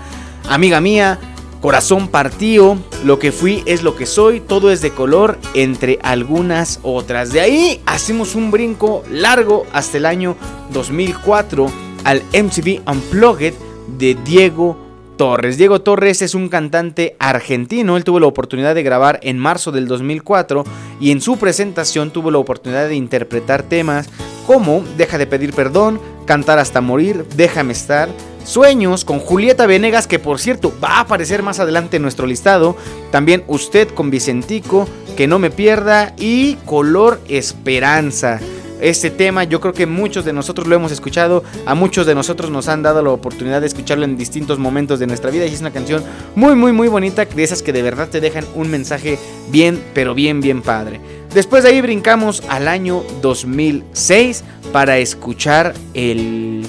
Amiga 0.48 0.80
Mía, 0.80 1.18
Corazón 1.60 2.06
Partido, 2.06 2.78
Lo 3.02 3.18
que 3.18 3.32
fui 3.32 3.64
es 3.66 3.82
lo 3.82 3.96
que 3.96 4.06
soy, 4.06 4.38
Todo 4.38 4.70
es 4.70 4.82
de 4.82 4.92
color, 4.92 5.36
entre 5.54 5.98
algunas 6.04 6.78
otras. 6.84 7.32
De 7.32 7.40
ahí 7.40 7.82
hacemos 7.84 8.36
un 8.36 8.52
brinco 8.52 9.02
largo 9.10 9.66
hasta 9.72 9.96
el 9.96 10.06
año 10.06 10.36
2004 10.72 11.85
al 12.06 12.22
MTV 12.32 12.88
Unplugged 12.88 13.54
de 13.98 14.16
Diego 14.24 14.78
Torres. 15.18 15.58
Diego 15.58 15.80
Torres 15.80 16.22
es 16.22 16.36
un 16.36 16.48
cantante 16.48 17.16
argentino. 17.18 17.96
Él 17.96 18.04
tuvo 18.04 18.20
la 18.20 18.28
oportunidad 18.28 18.76
de 18.76 18.84
grabar 18.84 19.18
en 19.22 19.38
marzo 19.38 19.72
del 19.72 19.88
2004 19.88 20.62
y 21.00 21.10
en 21.10 21.20
su 21.20 21.36
presentación 21.36 22.12
tuvo 22.12 22.30
la 22.30 22.38
oportunidad 22.38 22.88
de 22.88 22.94
interpretar 22.94 23.64
temas 23.64 24.08
como 24.46 24.84
Deja 24.96 25.18
de 25.18 25.26
pedir 25.26 25.52
perdón, 25.52 26.00
Cantar 26.26 26.60
hasta 26.60 26.80
morir, 26.80 27.26
Déjame 27.34 27.72
estar, 27.72 28.08
Sueños 28.44 29.04
con 29.04 29.18
Julieta 29.18 29.66
Venegas, 29.66 30.06
que 30.06 30.20
por 30.20 30.38
cierto 30.38 30.72
va 30.82 30.98
a 30.98 31.00
aparecer 31.00 31.42
más 31.42 31.58
adelante 31.58 31.96
en 31.96 32.02
nuestro 32.02 32.28
listado. 32.28 32.76
También 33.10 33.42
Usted 33.48 33.88
con 33.88 34.10
Vicentico, 34.10 34.86
Que 35.16 35.26
no 35.26 35.40
me 35.40 35.50
pierda 35.50 36.14
y 36.16 36.54
Color 36.66 37.20
Esperanza. 37.28 38.38
Este 38.80 39.10
tema. 39.10 39.44
Yo 39.44 39.60
creo 39.60 39.72
que 39.72 39.86
muchos 39.86 40.24
de 40.24 40.32
nosotros 40.32 40.66
lo 40.66 40.76
hemos 40.76 40.92
escuchado, 40.92 41.42
a 41.64 41.74
muchos 41.74 42.06
de 42.06 42.14
nosotros 42.14 42.50
nos 42.50 42.68
han 42.68 42.82
dado 42.82 43.02
la 43.02 43.10
oportunidad 43.10 43.60
de 43.60 43.66
escucharlo 43.66 44.04
en 44.04 44.16
distintos 44.16 44.58
momentos 44.58 44.98
de 44.98 45.06
nuestra 45.06 45.30
vida. 45.30 45.46
Y 45.46 45.54
es 45.54 45.60
una 45.60 45.72
canción 45.72 46.02
muy 46.34 46.54
muy 46.54 46.72
muy 46.72 46.88
bonita, 46.88 47.24
de 47.24 47.42
esas 47.42 47.62
que 47.62 47.72
de 47.72 47.82
verdad 47.82 48.08
te 48.08 48.20
dejan 48.20 48.44
un 48.54 48.68
mensaje 48.70 49.18
bien 49.50 49.82
pero 49.94 50.14
bien 50.14 50.40
bien 50.40 50.62
padre. 50.62 51.00
Después 51.34 51.64
de 51.64 51.70
ahí 51.70 51.80
brincamos 51.80 52.42
al 52.48 52.68
año 52.68 53.02
2006 53.22 54.44
para 54.72 54.98
escuchar 54.98 55.74
el 55.94 56.66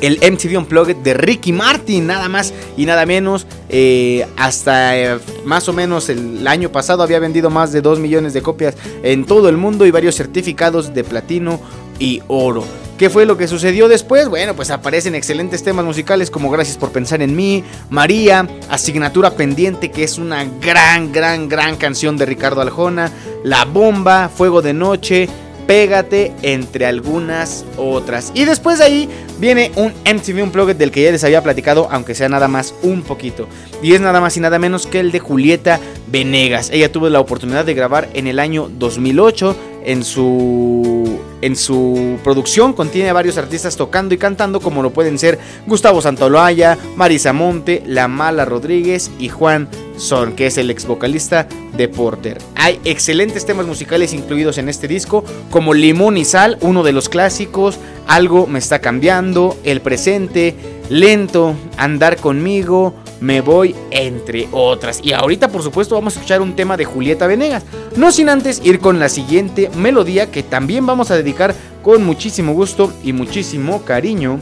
el 0.00 0.16
MTV 0.16 0.58
Unplugged 0.58 0.96
de 0.96 1.14
Ricky 1.14 1.52
Martin, 1.52 2.06
nada 2.06 2.28
más 2.28 2.52
y 2.76 2.86
nada 2.86 3.06
menos. 3.06 3.46
Eh, 3.68 4.26
hasta 4.36 4.96
eh, 4.96 5.18
más 5.44 5.68
o 5.68 5.72
menos 5.72 6.08
el 6.08 6.46
año 6.46 6.70
pasado 6.70 7.02
había 7.02 7.18
vendido 7.18 7.50
más 7.50 7.72
de 7.72 7.82
2 7.82 7.98
millones 7.98 8.32
de 8.32 8.42
copias 8.42 8.74
en 9.02 9.24
todo 9.24 9.48
el 9.48 9.56
mundo 9.56 9.86
y 9.86 9.90
varios 9.90 10.16
certificados 10.16 10.94
de 10.94 11.04
platino 11.04 11.60
y 11.98 12.22
oro. 12.28 12.64
¿Qué 12.98 13.10
fue 13.10 13.26
lo 13.26 13.36
que 13.36 13.46
sucedió 13.46 13.86
después? 13.86 14.28
Bueno, 14.28 14.56
pues 14.56 14.70
aparecen 14.70 15.14
excelentes 15.14 15.62
temas 15.62 15.84
musicales 15.84 16.32
como 16.32 16.50
Gracias 16.50 16.76
por 16.76 16.90
pensar 16.90 17.22
en 17.22 17.36
mí, 17.36 17.62
María, 17.90 18.48
Asignatura 18.68 19.30
pendiente, 19.30 19.92
que 19.92 20.02
es 20.02 20.18
una 20.18 20.44
gran, 20.60 21.12
gran, 21.12 21.48
gran 21.48 21.76
canción 21.76 22.16
de 22.16 22.26
Ricardo 22.26 22.60
Aljona, 22.60 23.12
La 23.44 23.64
Bomba, 23.66 24.28
Fuego 24.28 24.62
de 24.62 24.74
Noche, 24.74 25.28
Pégate, 25.68 26.32
entre 26.40 26.86
algunas 26.86 27.66
otras. 27.76 28.32
Y 28.34 28.46
después 28.46 28.78
de 28.78 28.84
ahí 28.86 29.08
viene 29.38 29.70
un 29.76 29.92
MTV 30.10 30.42
Unplugged 30.42 30.76
del 30.76 30.90
que 30.90 31.02
ya 31.02 31.12
les 31.12 31.22
había 31.24 31.42
platicado, 31.42 31.88
aunque 31.90 32.14
sea 32.14 32.30
nada 32.30 32.48
más 32.48 32.74
un 32.82 33.02
poquito. 33.02 33.46
Y 33.82 33.94
es 33.94 34.00
nada 34.00 34.20
más 34.20 34.36
y 34.36 34.40
nada 34.40 34.58
menos 34.58 34.86
que 34.86 35.00
el 35.00 35.12
de 35.12 35.20
Julieta 35.20 35.80
Venegas. 36.08 36.70
Ella 36.72 36.90
tuvo 36.90 37.08
la 37.08 37.20
oportunidad 37.20 37.64
de 37.64 37.74
grabar 37.74 38.08
en 38.14 38.26
el 38.26 38.38
año 38.38 38.68
2008 38.78 39.56
en 39.84 40.04
su 40.04 41.18
en 41.40 41.56
su 41.56 42.18
producción 42.24 42.72
contiene 42.72 43.10
a 43.10 43.12
varios 43.12 43.38
artistas 43.38 43.76
tocando 43.76 44.12
y 44.14 44.18
cantando 44.18 44.60
como 44.60 44.82
lo 44.82 44.90
pueden 44.90 45.18
ser 45.18 45.38
Gustavo 45.66 46.02
Santoloaya, 46.02 46.76
Marisa 46.96 47.32
Monte, 47.32 47.82
La 47.86 48.08
Mala 48.08 48.44
Rodríguez 48.44 49.10
y 49.20 49.28
Juan 49.28 49.68
Son, 49.96 50.32
que 50.34 50.48
es 50.48 50.58
el 50.58 50.70
ex 50.70 50.84
vocalista 50.84 51.46
de 51.76 51.88
Porter. 51.88 52.38
Hay 52.56 52.80
excelentes 52.84 53.46
temas 53.46 53.66
musicales 53.66 54.12
incluidos 54.12 54.58
en 54.58 54.68
este 54.68 54.88
disco 54.88 55.24
como 55.50 55.74
Limón 55.74 56.16
y 56.16 56.24
Sal, 56.24 56.58
uno 56.60 56.82
de 56.82 56.92
los 56.92 57.08
clásicos, 57.08 57.78
Algo 58.08 58.46
me 58.46 58.58
está 58.58 58.80
cambiando, 58.80 59.56
El 59.62 59.80
presente, 59.80 60.56
Lento, 60.90 61.54
Andar 61.76 62.16
conmigo, 62.16 62.94
me 63.20 63.40
voy, 63.40 63.74
entre 63.90 64.48
otras. 64.52 65.00
Y 65.02 65.12
ahorita, 65.12 65.48
por 65.48 65.62
supuesto, 65.62 65.94
vamos 65.94 66.14
a 66.14 66.18
escuchar 66.18 66.40
un 66.40 66.54
tema 66.54 66.76
de 66.76 66.84
Julieta 66.84 67.26
Venegas. 67.26 67.64
No 67.96 68.12
sin 68.12 68.28
antes 68.28 68.60
ir 68.64 68.78
con 68.78 68.98
la 68.98 69.08
siguiente 69.08 69.70
melodía 69.76 70.30
que 70.30 70.42
también 70.42 70.86
vamos 70.86 71.10
a 71.10 71.16
dedicar 71.16 71.54
con 71.82 72.04
muchísimo 72.04 72.52
gusto 72.52 72.92
y 73.02 73.12
muchísimo 73.12 73.82
cariño 73.84 74.38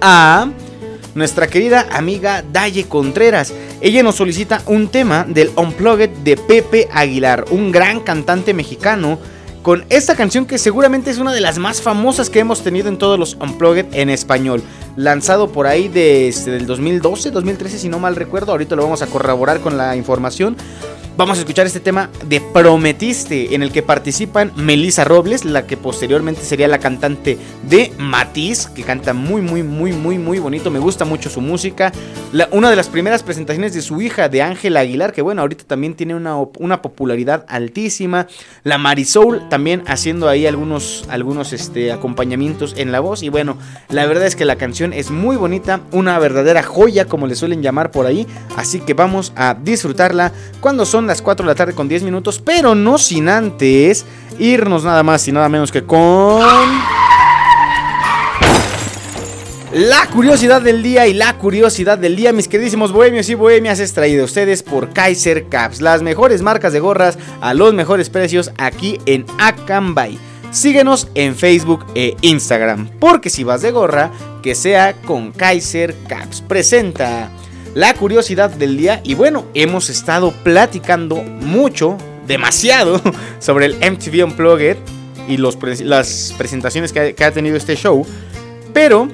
a 0.00 0.50
nuestra 1.14 1.46
querida 1.46 1.88
amiga 1.92 2.44
Daye 2.52 2.84
Contreras. 2.84 3.52
Ella 3.80 4.02
nos 4.02 4.16
solicita 4.16 4.62
un 4.66 4.88
tema 4.88 5.24
del 5.28 5.50
Unplugged 5.56 6.10
de 6.24 6.36
Pepe 6.36 6.88
Aguilar, 6.92 7.44
un 7.50 7.72
gran 7.72 8.00
cantante 8.00 8.54
mexicano. 8.54 9.18
Con 9.62 9.84
esta 9.90 10.16
canción 10.16 10.44
que 10.44 10.58
seguramente 10.58 11.10
es 11.12 11.18
una 11.18 11.32
de 11.32 11.40
las 11.40 11.58
más 11.58 11.82
famosas 11.82 12.28
que 12.28 12.40
hemos 12.40 12.64
tenido 12.64 12.88
en 12.88 12.98
todos 12.98 13.16
los 13.16 13.34
Unplugged 13.34 13.86
en 13.92 14.10
español 14.10 14.60
lanzado 14.96 15.52
por 15.52 15.68
ahí 15.68 15.86
de, 15.86 16.26
este, 16.26 16.50
del 16.50 16.66
2012, 16.66 17.30
2013 17.30 17.78
si 17.78 17.88
no 17.88 18.00
mal 18.00 18.16
recuerdo, 18.16 18.50
ahorita 18.50 18.74
lo 18.74 18.82
vamos 18.82 19.02
a 19.02 19.06
corroborar 19.06 19.60
con 19.60 19.78
la 19.78 19.94
información. 19.94 20.56
Vamos 21.14 21.36
a 21.36 21.40
escuchar 21.42 21.66
este 21.66 21.78
tema 21.78 22.08
de 22.24 22.40
Prometiste, 22.40 23.54
en 23.54 23.62
el 23.62 23.70
que 23.70 23.82
participan 23.82 24.50
Melissa 24.56 25.04
Robles, 25.04 25.44
la 25.44 25.66
que 25.66 25.76
posteriormente 25.76 26.40
sería 26.40 26.68
la 26.68 26.78
cantante 26.78 27.36
de 27.68 27.92
Matiz, 27.98 28.66
que 28.68 28.82
canta 28.82 29.12
muy, 29.12 29.42
muy, 29.42 29.62
muy, 29.62 29.92
muy, 29.92 30.16
muy 30.16 30.38
bonito. 30.38 30.70
Me 30.70 30.78
gusta 30.78 31.04
mucho 31.04 31.28
su 31.28 31.42
música. 31.42 31.92
Una 32.50 32.70
de 32.70 32.76
las 32.76 32.88
primeras 32.88 33.22
presentaciones 33.22 33.74
de 33.74 33.82
su 33.82 34.00
hija, 34.00 34.30
de 34.30 34.40
Ángela 34.40 34.80
Aguilar, 34.80 35.12
que 35.12 35.20
bueno, 35.20 35.42
ahorita 35.42 35.64
también 35.64 35.94
tiene 35.96 36.14
una, 36.14 36.36
una 36.58 36.80
popularidad 36.80 37.44
altísima. 37.46 38.26
La 38.64 38.78
Marisol 38.78 39.50
también 39.50 39.84
haciendo 39.88 40.30
ahí 40.30 40.46
algunos, 40.46 41.04
algunos 41.10 41.52
este, 41.52 41.92
acompañamientos 41.92 42.74
en 42.78 42.90
la 42.90 43.00
voz. 43.00 43.22
Y 43.22 43.28
bueno, 43.28 43.58
la 43.90 44.06
verdad 44.06 44.26
es 44.26 44.34
que 44.34 44.46
la 44.46 44.56
canción 44.56 44.94
es 44.94 45.10
muy 45.10 45.36
bonita, 45.36 45.82
una 45.92 46.18
verdadera 46.18 46.62
joya, 46.62 47.04
como 47.04 47.26
le 47.26 47.34
suelen 47.34 47.60
llamar 47.60 47.90
por 47.90 48.06
ahí. 48.06 48.26
Así 48.56 48.80
que 48.80 48.94
vamos 48.94 49.34
a 49.36 49.54
disfrutarla 49.62 50.32
cuando 50.62 50.86
son 50.86 51.01
las 51.06 51.22
4 51.22 51.44
de 51.44 51.52
la 51.52 51.54
tarde 51.54 51.74
con 51.74 51.88
10 51.88 52.02
minutos, 52.02 52.40
pero 52.44 52.74
no 52.74 52.98
sin 52.98 53.28
antes 53.28 54.04
irnos 54.38 54.84
nada 54.84 55.02
más 55.02 55.26
y 55.28 55.32
nada 55.32 55.48
menos 55.48 55.72
que 55.72 55.84
con... 55.84 56.42
La 59.72 60.06
curiosidad 60.12 60.60
del 60.60 60.82
día 60.82 61.06
y 61.06 61.14
la 61.14 61.38
curiosidad 61.38 61.96
del 61.96 62.14
día, 62.14 62.34
mis 62.34 62.46
queridísimos 62.46 62.92
bohemios 62.92 63.30
y 63.30 63.34
bohemias, 63.34 63.80
es 63.80 63.96
a 63.96 64.22
ustedes 64.22 64.62
por 64.62 64.92
Kaiser 64.92 65.48
Caps, 65.48 65.80
las 65.80 66.02
mejores 66.02 66.42
marcas 66.42 66.74
de 66.74 66.80
gorras 66.80 67.18
a 67.40 67.54
los 67.54 67.72
mejores 67.72 68.10
precios 68.10 68.52
aquí 68.58 68.98
en 69.06 69.24
Acambay. 69.38 70.18
Síguenos 70.50 71.08
en 71.14 71.34
Facebook 71.34 71.86
e 71.94 72.14
Instagram, 72.20 72.90
porque 73.00 73.30
si 73.30 73.44
vas 73.44 73.62
de 73.62 73.70
gorra, 73.70 74.10
que 74.42 74.54
sea 74.54 74.92
con 75.06 75.32
Kaiser 75.32 75.94
Caps. 76.06 76.42
Presenta 76.42 77.30
la 77.74 77.94
curiosidad 77.94 78.50
del 78.50 78.76
día 78.76 79.00
y 79.04 79.14
bueno, 79.14 79.44
hemos 79.54 79.88
estado 79.90 80.32
platicando 80.42 81.16
mucho, 81.16 81.96
demasiado, 82.26 83.00
sobre 83.38 83.66
el 83.66 83.74
MTV 83.76 84.24
Unplugged 84.24 84.76
y 85.28 85.36
los 85.36 85.56
las 85.82 86.34
presentaciones 86.36 86.92
que 86.92 87.00
ha- 87.00 87.12
que 87.12 87.24
ha 87.24 87.30
tenido 87.32 87.56
este 87.56 87.76
show, 87.76 88.04
pero 88.72 89.08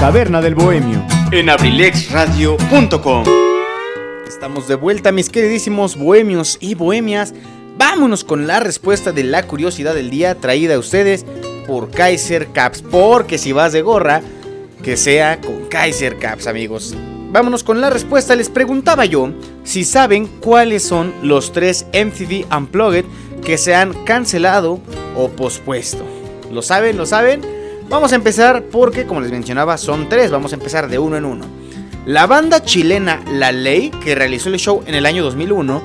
Caverna 0.00 0.40
del 0.40 0.54
bohemio 0.54 1.04
en 1.30 1.50
abrilexradio.com. 1.50 3.24
Estamos 4.26 4.66
de 4.66 4.74
vuelta, 4.74 5.12
mis 5.12 5.28
queridísimos 5.28 5.94
bohemios 5.96 6.56
y 6.58 6.74
bohemias. 6.74 7.34
Vámonos 7.76 8.24
con 8.24 8.46
la 8.46 8.60
respuesta 8.60 9.12
de 9.12 9.24
la 9.24 9.42
curiosidad 9.42 9.94
del 9.94 10.08
día 10.08 10.36
traída 10.36 10.76
a 10.76 10.78
ustedes 10.78 11.26
por 11.66 11.90
Kaiser 11.90 12.48
Caps. 12.48 12.80
Porque 12.80 13.36
si 13.36 13.52
vas 13.52 13.74
de 13.74 13.82
gorra, 13.82 14.22
que 14.82 14.96
sea 14.96 15.38
con 15.38 15.66
Kaiser 15.68 16.18
Caps, 16.18 16.46
amigos. 16.46 16.96
Vámonos 17.30 17.62
con 17.62 17.82
la 17.82 17.90
respuesta. 17.90 18.34
Les 18.34 18.48
preguntaba 18.48 19.04
yo 19.04 19.34
si 19.64 19.84
saben 19.84 20.26
cuáles 20.40 20.82
son 20.82 21.12
los 21.22 21.52
tres 21.52 21.84
MTV 21.92 22.46
Unplugged 22.56 23.04
que 23.44 23.58
se 23.58 23.74
han 23.74 23.92
cancelado 24.04 24.80
o 25.14 25.28
pospuesto. 25.28 26.06
¿Lo 26.50 26.62
saben? 26.62 26.96
¿Lo 26.96 27.04
saben? 27.04 27.59
Vamos 27.90 28.12
a 28.12 28.14
empezar 28.14 28.62
porque, 28.70 29.04
como 29.04 29.20
les 29.20 29.32
mencionaba, 29.32 29.76
son 29.76 30.08
tres. 30.08 30.30
Vamos 30.30 30.52
a 30.52 30.54
empezar 30.54 30.88
de 30.88 31.00
uno 31.00 31.16
en 31.16 31.24
uno. 31.24 31.44
La 32.06 32.28
banda 32.28 32.62
chilena 32.62 33.20
La 33.32 33.50
Ley, 33.50 33.90
que 33.90 34.14
realizó 34.14 34.48
el 34.48 34.60
show 34.60 34.84
en 34.86 34.94
el 34.94 35.06
año 35.06 35.24
2001, 35.24 35.82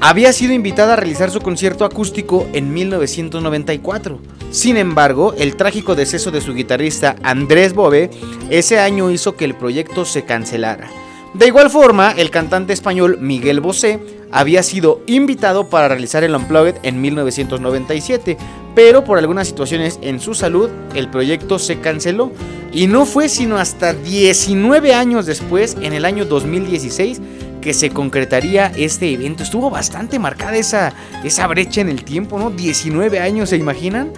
había 0.00 0.32
sido 0.32 0.52
invitada 0.52 0.94
a 0.94 0.96
realizar 0.96 1.30
su 1.30 1.40
concierto 1.40 1.84
acústico 1.84 2.48
en 2.54 2.74
1994. 2.74 4.18
Sin 4.50 4.76
embargo, 4.76 5.32
el 5.38 5.54
trágico 5.54 5.94
deceso 5.94 6.32
de 6.32 6.40
su 6.40 6.54
guitarrista 6.54 7.14
Andrés 7.22 7.72
Bove 7.72 8.10
ese 8.50 8.80
año 8.80 9.08
hizo 9.12 9.36
que 9.36 9.44
el 9.44 9.54
proyecto 9.54 10.04
se 10.04 10.24
cancelara. 10.24 10.90
De 11.34 11.46
igual 11.46 11.70
forma, 11.70 12.10
el 12.16 12.30
cantante 12.30 12.72
español 12.72 13.18
Miguel 13.20 13.60
Bosé 13.60 14.00
había 14.32 14.64
sido 14.64 15.02
invitado 15.06 15.68
para 15.68 15.86
realizar 15.86 16.24
el 16.24 16.34
Unplugged 16.34 16.76
en 16.82 17.00
1997, 17.00 18.36
pero 18.78 19.02
por 19.02 19.18
algunas 19.18 19.48
situaciones 19.48 19.98
en 20.02 20.20
su 20.20 20.34
salud, 20.34 20.70
el 20.94 21.10
proyecto 21.10 21.58
se 21.58 21.80
canceló. 21.80 22.30
Y 22.72 22.86
no 22.86 23.06
fue 23.06 23.28
sino 23.28 23.58
hasta 23.58 23.92
19 23.92 24.94
años 24.94 25.26
después, 25.26 25.76
en 25.82 25.94
el 25.94 26.04
año 26.04 26.24
2016, 26.24 27.20
que 27.60 27.74
se 27.74 27.90
concretaría 27.90 28.70
este 28.76 29.12
evento. 29.12 29.42
Estuvo 29.42 29.68
bastante 29.68 30.20
marcada 30.20 30.56
esa, 30.56 30.92
esa 31.24 31.48
brecha 31.48 31.80
en 31.80 31.88
el 31.88 32.04
tiempo, 32.04 32.38
¿no? 32.38 32.50
19 32.50 33.18
años, 33.18 33.48
¿se 33.48 33.56
imaginan? 33.56 34.12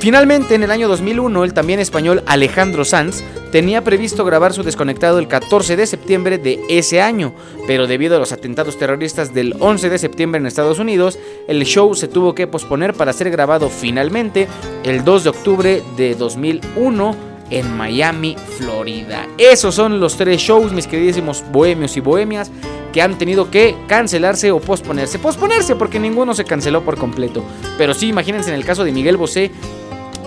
Finalmente, 0.00 0.54
en 0.54 0.62
el 0.62 0.70
año 0.70 0.88
2001, 0.88 1.44
el 1.44 1.52
también 1.52 1.78
español 1.78 2.22
Alejandro 2.24 2.86
Sanz 2.86 3.22
tenía 3.52 3.84
previsto 3.84 4.24
grabar 4.24 4.54
su 4.54 4.62
desconectado 4.62 5.18
el 5.18 5.28
14 5.28 5.76
de 5.76 5.86
septiembre 5.86 6.38
de 6.38 6.58
ese 6.70 7.02
año, 7.02 7.34
pero 7.66 7.86
debido 7.86 8.16
a 8.16 8.18
los 8.18 8.32
atentados 8.32 8.78
terroristas 8.78 9.34
del 9.34 9.54
11 9.60 9.90
de 9.90 9.98
septiembre 9.98 10.40
en 10.40 10.46
Estados 10.46 10.78
Unidos, 10.78 11.18
el 11.48 11.62
show 11.64 11.94
se 11.94 12.08
tuvo 12.08 12.34
que 12.34 12.46
posponer 12.46 12.94
para 12.94 13.12
ser 13.12 13.30
grabado 13.30 13.68
finalmente 13.68 14.48
el 14.84 15.04
2 15.04 15.24
de 15.24 15.30
octubre 15.30 15.82
de 15.98 16.14
2001 16.14 17.16
en 17.50 17.76
Miami, 17.76 18.36
Florida. 18.56 19.26
Esos 19.36 19.74
son 19.74 20.00
los 20.00 20.16
tres 20.16 20.40
shows, 20.40 20.72
mis 20.72 20.86
queridísimos 20.86 21.44
bohemios 21.52 21.98
y 21.98 22.00
bohemias, 22.00 22.50
que 22.92 23.02
han 23.02 23.18
tenido 23.18 23.50
que 23.50 23.76
cancelarse 23.86 24.50
o 24.50 24.60
posponerse. 24.60 25.18
Posponerse 25.18 25.76
porque 25.76 26.00
ninguno 26.00 26.34
se 26.34 26.44
canceló 26.44 26.82
por 26.82 26.96
completo. 26.96 27.44
Pero 27.76 27.94
sí, 27.94 28.08
imagínense 28.08 28.50
en 28.50 28.56
el 28.56 28.64
caso 28.64 28.84
de 28.84 28.92
Miguel 28.92 29.16
Bosé, 29.16 29.50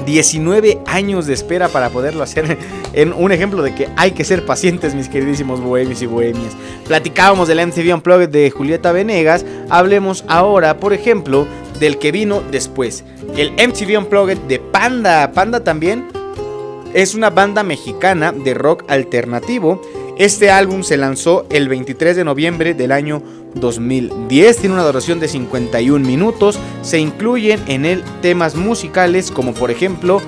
19 0.06 0.80
años 0.86 1.26
de 1.28 1.34
espera 1.34 1.70
para 1.70 1.90
poderlo 1.90 2.24
hacer. 2.24 2.58
En 2.94 3.12
un 3.12 3.32
ejemplo 3.32 3.64
de 3.64 3.74
que 3.74 3.90
hay 3.98 4.12
que 4.12 4.24
ser 4.24 4.46
pacientes, 4.46 4.94
mis 4.94 5.10
queridísimos 5.10 5.60
bohemios 5.60 6.04
y 6.04 6.06
bohemias. 6.06 6.54
Platicábamos 6.88 7.48
del 7.48 7.66
MTV 7.66 7.92
Unplugged 7.92 8.30
de 8.30 8.52
Julieta 8.52 8.92
Venegas. 8.92 9.44
Hablemos 9.70 10.24
ahora, 10.28 10.78
por 10.78 10.94
ejemplo, 10.94 11.48
del 11.80 11.98
que 11.98 12.12
vino 12.12 12.44
después. 12.52 13.04
El 13.36 13.54
MTV 13.54 13.98
Unplugged 13.98 14.38
de 14.48 14.60
Panda. 14.60 15.32
Panda 15.32 15.64
también 15.64 16.06
es 16.94 17.16
una 17.16 17.32
banda 17.32 17.64
mexicana 17.64 18.32
de 18.32 18.54
rock 18.54 18.84
alternativo. 18.88 19.82
Este 20.18 20.52
álbum 20.52 20.84
se 20.84 20.98
lanzó 20.98 21.48
el 21.50 21.68
23 21.68 22.16
de 22.16 22.24
noviembre 22.24 22.76
del 22.76 22.92
año 22.92 23.24
2010. 23.56 24.58
Tiene 24.58 24.76
una 24.76 24.84
duración 24.84 25.20
de 25.20 25.28
51 25.28 26.06
minutos. 26.06 26.60
Se 26.82 27.00
incluyen 27.00 27.62
en 27.68 27.86
él 27.86 28.04
temas 28.22 28.56
musicales 28.56 29.32
como 29.32 29.54
por 29.54 29.72
ejemplo 29.72 30.22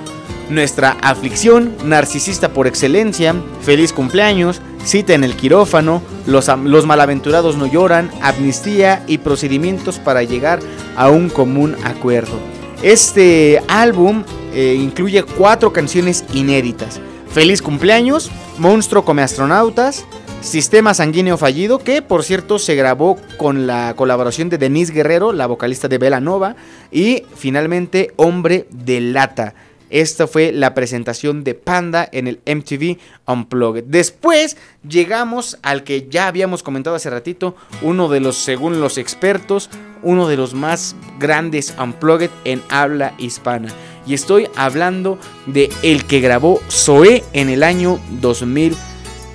Nuestra 0.48 0.96
aflicción, 1.02 1.74
Narcisista 1.84 2.50
por 2.50 2.68
excelencia, 2.68 3.34
Feliz 3.62 3.92
cumpleaños, 3.92 4.60
Cita 4.84 5.14
en 5.14 5.24
el 5.24 5.34
quirófano, 5.34 6.02
Los, 6.26 6.86
malaventurados 6.86 7.56
no 7.56 7.66
lloran, 7.66 8.10
Amnistía 8.22 9.02
y 9.08 9.18
procedimientos 9.18 9.98
para 9.98 10.22
llegar 10.22 10.60
a 10.96 11.10
un 11.10 11.30
común 11.30 11.76
acuerdo. 11.82 12.38
Este 12.82 13.60
álbum 13.66 14.22
eh, 14.54 14.76
incluye 14.78 15.24
cuatro 15.24 15.72
canciones 15.72 16.24
inéditas. 16.32 17.00
Feliz 17.28 17.60
cumpleaños, 17.60 18.30
Monstruo 18.58 19.04
come 19.04 19.22
astronautas, 19.22 20.06
Sistema 20.40 20.94
sanguíneo 20.94 21.36
fallido, 21.36 21.78
que 21.78 22.02
por 22.02 22.22
cierto 22.22 22.58
se 22.58 22.76
grabó 22.76 23.18
con 23.36 23.66
la 23.66 23.94
colaboración 23.96 24.48
de 24.48 24.58
Denise 24.58 24.92
Guerrero, 24.92 25.32
la 25.32 25.46
vocalista 25.46 25.88
de 25.88 26.20
Nova, 26.20 26.56
y 26.92 27.24
finalmente 27.34 28.12
Hombre 28.16 28.66
de 28.70 29.00
Lata. 29.00 29.54
Esta 29.90 30.26
fue 30.26 30.52
la 30.52 30.74
presentación 30.74 31.44
de 31.44 31.54
Panda 31.54 32.08
en 32.10 32.26
el 32.26 32.40
MTV 32.44 32.98
Unplugged. 33.26 33.84
Después 33.84 34.56
llegamos 34.86 35.58
al 35.62 35.84
que 35.84 36.08
ya 36.08 36.26
habíamos 36.26 36.62
comentado 36.62 36.96
hace 36.96 37.10
ratito, 37.10 37.54
uno 37.82 38.08
de 38.08 38.20
los, 38.20 38.36
según 38.36 38.80
los 38.80 38.98
expertos, 38.98 39.70
uno 40.02 40.28
de 40.28 40.36
los 40.36 40.54
más 40.54 40.96
grandes 41.18 41.74
Unplugged 41.80 42.30
en 42.44 42.62
habla 42.68 43.14
hispana. 43.18 43.68
Y 44.06 44.14
estoy 44.14 44.48
hablando 44.56 45.18
de 45.46 45.70
el 45.82 46.04
que 46.04 46.20
grabó 46.20 46.60
Zoé 46.68 47.24
en 47.32 47.48
el 47.48 47.62
año 47.62 48.00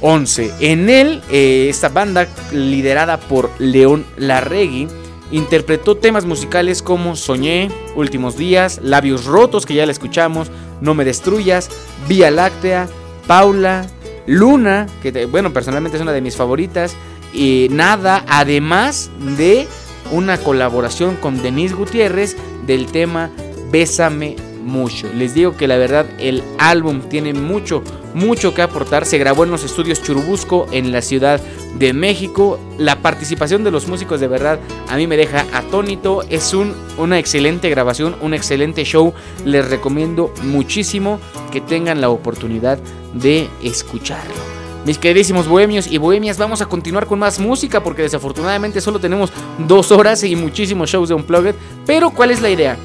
2011. 0.01 0.51
En 0.59 0.89
él, 0.89 1.21
eh, 1.31 1.67
esta 1.69 1.89
banda 1.89 2.27
liderada 2.51 3.17
por 3.19 3.49
León 3.59 4.05
Larregui 4.17 4.87
interpretó 5.31 5.95
temas 5.95 6.25
musicales 6.25 6.81
como 6.81 7.15
Soñé, 7.15 7.69
Últimos 7.95 8.35
Días, 8.35 8.79
Labios 8.83 9.25
Rotos, 9.25 9.65
que 9.65 9.75
ya 9.75 9.85
la 9.85 9.91
escuchamos, 9.91 10.51
No 10.81 10.93
Me 10.93 11.05
Destruyas, 11.05 11.69
Vía 12.09 12.31
Láctea, 12.31 12.87
Paula, 13.27 13.87
Luna, 14.27 14.87
que 15.01 15.11
te- 15.11 15.25
bueno, 15.25 15.53
personalmente 15.53 15.97
es 15.97 16.01
una 16.03 16.11
de 16.11 16.21
mis 16.21 16.35
favoritas, 16.35 16.95
y 17.33 17.67
Nada, 17.71 18.25
además 18.27 19.09
de 19.37 19.67
una 20.11 20.37
colaboración 20.37 21.15
con 21.15 21.41
Denise 21.41 21.75
Gutiérrez 21.75 22.35
del 22.67 22.87
tema 22.87 23.29
Bésame 23.71 24.35
mucho. 24.61 25.11
Les 25.13 25.33
digo 25.33 25.55
que 25.57 25.67
la 25.67 25.77
verdad 25.77 26.05
el 26.19 26.43
álbum 26.57 27.01
tiene 27.01 27.33
mucho, 27.33 27.83
mucho 28.13 28.53
que 28.53 28.61
aportar. 28.61 29.05
Se 29.05 29.17
grabó 29.17 29.43
en 29.43 29.51
los 29.51 29.63
estudios 29.63 30.01
Churubusco 30.01 30.67
en 30.71 30.91
la 30.91 31.01
Ciudad 31.01 31.41
de 31.77 31.93
México. 31.93 32.59
La 32.77 33.01
participación 33.01 33.63
de 33.63 33.71
los 33.71 33.87
músicos 33.87 34.19
de 34.19 34.27
verdad 34.27 34.59
a 34.87 34.97
mí 34.97 35.07
me 35.07 35.17
deja 35.17 35.45
atónito. 35.53 36.23
Es 36.29 36.53
un, 36.53 36.73
una 36.97 37.19
excelente 37.19 37.69
grabación, 37.69 38.15
un 38.21 38.33
excelente 38.33 38.83
show. 38.83 39.13
Les 39.45 39.67
recomiendo 39.69 40.33
muchísimo 40.43 41.19
que 41.51 41.61
tengan 41.61 42.01
la 42.01 42.09
oportunidad 42.09 42.79
de 43.13 43.49
escucharlo. 43.63 44.61
Mis 44.85 44.97
queridísimos 44.97 45.47
bohemios 45.47 45.85
y 45.85 45.99
bohemias, 45.99 46.39
vamos 46.39 46.61
a 46.61 46.65
continuar 46.65 47.05
con 47.05 47.19
más 47.19 47.39
música 47.39 47.83
porque 47.83 48.01
desafortunadamente 48.01 48.81
solo 48.81 48.99
tenemos 48.99 49.31
dos 49.59 49.91
horas 49.91 50.23
y 50.23 50.35
muchísimos 50.35 50.89
shows 50.89 51.09
de 51.09 51.15
Unplugged. 51.15 51.55
Pero 51.85 52.09
¿cuál 52.09 52.31
es 52.31 52.41
la 52.41 52.49
idea? 52.49 52.77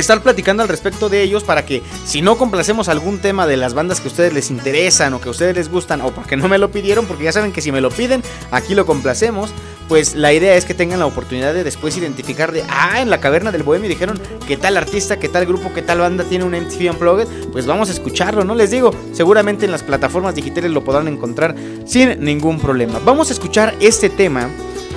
Estar 0.00 0.22
platicando 0.22 0.62
al 0.62 0.68
respecto 0.68 1.08
de 1.08 1.22
ellos 1.22 1.44
para 1.44 1.64
que 1.64 1.82
si 2.04 2.22
no 2.22 2.36
complacemos 2.36 2.88
algún 2.88 3.18
tema 3.18 3.46
de 3.46 3.56
las 3.56 3.74
bandas 3.74 4.00
que 4.00 4.08
a 4.08 4.10
ustedes 4.10 4.32
les 4.32 4.50
interesan 4.50 5.14
o 5.14 5.20
que 5.20 5.28
a 5.28 5.30
ustedes 5.30 5.56
les 5.56 5.70
gustan 5.70 6.00
o 6.02 6.10
porque 6.10 6.36
no 6.36 6.48
me 6.48 6.58
lo 6.58 6.70
pidieron, 6.70 7.06
porque 7.06 7.24
ya 7.24 7.32
saben 7.32 7.52
que 7.52 7.62
si 7.62 7.72
me 7.72 7.80
lo 7.80 7.90
piden, 7.90 8.22
aquí 8.50 8.74
lo 8.74 8.86
complacemos, 8.86 9.50
pues 9.88 10.14
la 10.14 10.32
idea 10.32 10.56
es 10.56 10.64
que 10.64 10.74
tengan 10.74 10.98
la 10.98 11.06
oportunidad 11.06 11.54
de 11.54 11.64
después 11.64 11.96
identificar 11.96 12.52
de, 12.52 12.64
ah, 12.68 13.00
en 13.00 13.10
la 13.10 13.20
caverna 13.20 13.52
del 13.52 13.62
bohemio 13.62 13.88
dijeron 13.88 14.20
que 14.46 14.56
tal 14.56 14.76
artista, 14.76 15.18
que 15.18 15.28
tal 15.28 15.46
grupo, 15.46 15.72
que 15.72 15.82
tal 15.82 16.00
banda 16.00 16.24
tiene 16.24 16.44
un 16.44 16.52
MTV 16.52 16.90
Unplugged, 16.90 17.28
pues 17.52 17.66
vamos 17.66 17.88
a 17.88 17.92
escucharlo, 17.92 18.44
¿no? 18.44 18.54
Les 18.54 18.70
digo, 18.70 18.90
seguramente 19.12 19.64
en 19.64 19.70
las 19.70 19.82
plataformas 19.82 20.34
digitales 20.34 20.70
lo 20.72 20.84
podrán 20.84 21.08
encontrar 21.08 21.54
sin 21.86 22.20
ningún 22.20 22.60
problema. 22.60 23.00
Vamos 23.04 23.30
a 23.30 23.32
escuchar 23.32 23.74
este 23.80 24.10
tema 24.10 24.50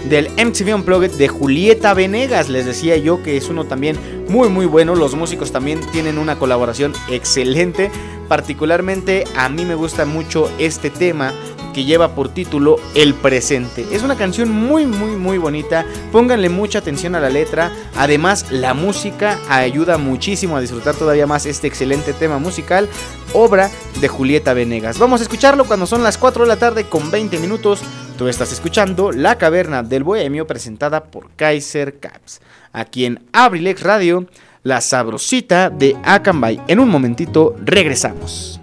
del 0.10 0.30
MTV 0.32 0.76
Unplugged 0.76 1.12
de 1.12 1.28
Julieta 1.28 1.93
Venegas. 1.93 2.49
Les 2.49 2.66
decía 2.66 2.97
yo 2.97 3.22
que 3.24 3.38
es 3.38 3.49
uno 3.49 3.66
también 3.66 3.97
muy 4.28 4.49
muy 4.49 4.66
bueno. 4.66 4.95
Los 4.95 5.16
músicos 5.16 5.51
también 5.51 5.80
tienen 5.91 6.18
una 6.18 6.38
colaboración 6.38 6.93
excelente. 7.10 7.91
Particularmente 8.28 9.24
a 9.36 9.49
mí 9.49 9.66
me 9.66 9.76
gusta 9.76 10.05
mucho 10.05 10.51
este 10.60 10.89
tema 10.89 11.34
que 11.74 11.86
lleva 11.86 12.16
por 12.16 12.30
título 12.30 12.78
El 12.95 13.14
Presente. 13.14 13.86
Es 13.91 14.03
una 14.03 14.18
canción 14.18 14.49
muy 14.49 14.86
muy 14.86 15.12
muy 15.12 15.38
bonita, 15.38 15.86
pónganle 16.12 16.49
mucha 16.49 16.80
atención 16.80 17.16
a 17.16 17.20
la 17.20 17.30
letra, 17.30 17.72
además 17.95 18.47
la 18.51 18.74
música 18.74 19.39
ayuda 19.49 19.97
muchísimo 19.97 20.57
a 20.57 20.62
disfrutar 20.62 20.95
todavía 20.95 21.28
más 21.28 21.45
este 21.45 21.68
excelente 21.68 22.14
tema 22.14 22.39
musical, 22.39 22.89
obra 23.34 23.70
de 24.01 24.07
Julieta 24.07 24.53
Venegas. 24.53 24.97
Vamos 24.97 25.22
a 25.22 25.24
escucharlo 25.24 25.66
cuando 25.66 25.86
son 25.86 26.03
las 26.03 26.18
4 26.18 26.43
de 26.43 26.47
la 26.47 26.57
tarde 26.57 26.86
con 26.86 27.12
20 27.12 27.38
minutos. 27.39 27.82
Tú 28.20 28.28
estás 28.28 28.51
escuchando 28.51 29.13
La 29.13 29.38
Caverna 29.38 29.82
del 29.82 30.03
Bohemio 30.03 30.45
presentada 30.45 31.05
por 31.05 31.32
Kaiser 31.38 31.99
Caps, 31.99 32.41
aquí 32.74 33.05
en 33.05 33.26
Abrilex 33.32 33.82
Radio, 33.82 34.28
la 34.61 34.82
sabrosita 34.82 35.70
de 35.70 35.95
Akanbay. 36.03 36.59
En 36.67 36.82
un 36.82 36.89
momentito 36.89 37.55
regresamos. 37.63 38.59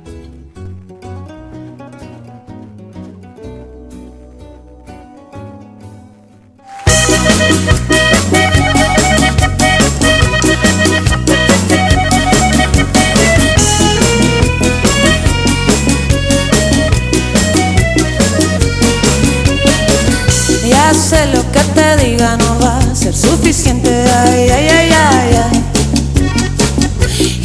No 22.16 22.58
va 22.60 22.78
a 22.78 22.94
ser 22.94 23.14
suficiente, 23.14 23.90
ay, 23.90 24.48
ay, 24.48 24.68
ay, 24.68 24.90
ay, 24.90 25.38
ay. 25.44 25.64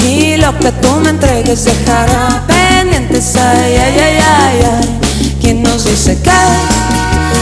Y 0.07 0.37
lo 0.37 0.57
que 0.59 0.71
tú 0.71 0.95
me 1.03 1.09
entregues 1.09 1.65
dejará 1.65 2.41
pendientes, 2.47 3.35
ay, 3.35 3.75
ay, 3.75 3.99
ay, 3.99 4.17
ay, 4.25 4.59
ay. 4.73 4.99
¿Quién 5.41 5.61
nos 5.61 5.83
dice 5.83 6.17
que 6.21 6.29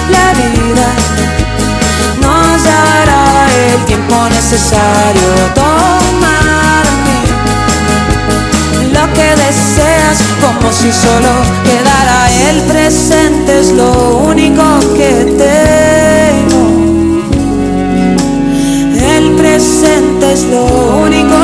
la 0.09 0.34
vida 0.34 0.89
nos 2.19 2.63
dará 2.63 3.47
el 3.73 3.86
tiempo 3.86 4.15
necesario? 4.30 5.30
Tomar 5.53 6.86
lo 8.91 9.13
que 9.13 9.36
deseas 9.36 10.17
como 10.41 10.73
si 10.73 10.91
solo 10.91 11.30
quedara 11.63 12.27
el 12.49 12.61
presente 12.63 13.59
es 13.59 13.71
lo 13.71 14.17
único 14.17 14.63
que 14.97 15.25
tengo 15.38 16.49
presente 19.60 20.32
es 20.32 20.43
lo 20.45 20.64
único 21.05 21.36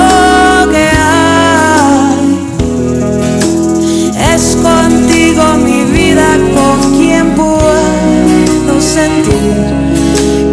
que 0.71 0.87
hay. 0.87 2.47
Es 4.33 4.55
contigo 4.63 5.43
mi 5.57 5.83
vida 5.83 6.37
con 6.55 6.95
quien 6.95 7.35
puedo 7.35 8.79
sentir 8.79 9.65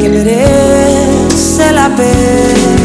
que 0.00 0.08
merece 0.08 1.70
la 1.72 1.88
pena 1.94 2.81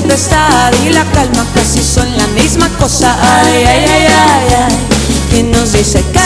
tempestad 0.00 0.72
y 0.84 0.90
la 0.90 1.04
calma 1.12 1.44
casi 1.54 1.82
son 1.82 2.06
la 2.16 2.26
misma 2.28 2.68
cosa, 2.78 3.16
ay, 3.20 3.64
ay, 3.64 3.84
ay, 3.84 4.06
ay, 4.06 4.54
ay. 4.66 4.76
¿Quién 5.30 5.50
nos 5.50 5.72
dice 5.72 6.04
que 6.12 6.20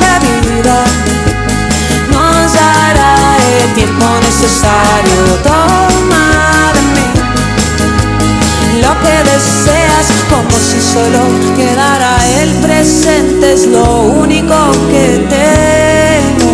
la 0.00 0.18
vida 0.20 0.84
nos 2.10 2.52
dará 2.52 3.16
el 3.62 3.74
tiempo 3.74 4.04
necesario? 4.20 5.20
Toma 5.42 6.72
lo 8.82 8.92
que 9.02 9.16
deseas 9.30 10.06
como 10.30 10.50
si 10.50 10.80
solo 10.80 11.20
quedara 11.56 12.16
el 12.40 12.50
presente 12.54 13.52
es 13.52 13.66
lo 13.66 13.84
único 14.24 14.54
que 14.90 15.26
tengo 15.30 16.52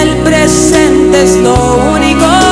el 0.00 0.16
presente 0.18 1.22
es 1.24 1.36
lo 1.36 1.54
único 1.94 2.51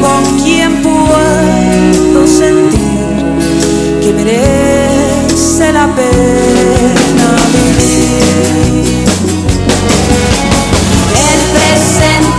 con 0.00 0.22
quien 0.42 0.82
puedo 0.82 2.26
sentir 2.26 2.78
que 4.00 4.12
merece 4.12 5.72
la 5.72 5.86
pena 5.94 7.28
vivir. 7.52 9.04
El 11.30 11.40
presente 11.56 12.35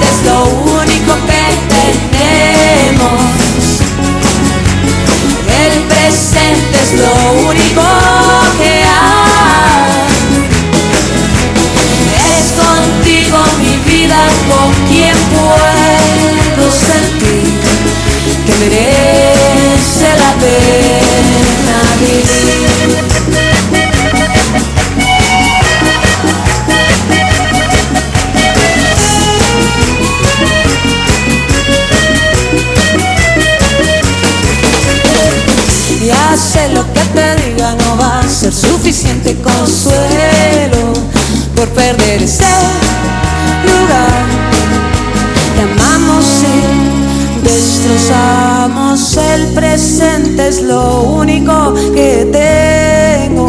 es 50.40 50.62
lo 50.62 51.02
único 51.02 51.74
que 51.94 52.28
tengo. 52.32 53.48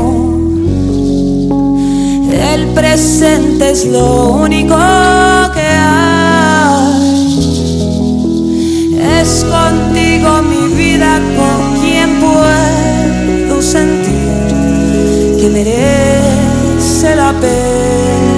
El 2.55 2.69
presente 2.69 3.71
es 3.71 3.87
lo 3.87 4.33
único 4.45 4.77
que 5.55 5.61
hay. 5.61 6.99
Es 9.21 9.45
contigo 9.45 10.43
mi 10.43 10.75
vida 10.75 11.21
con 11.37 11.81
quien 11.81 12.21
puedo 12.21 13.61
sentir 13.61 15.37
que 15.41 15.49
merece 15.51 17.17
la 17.17 17.33
pena 17.41 18.38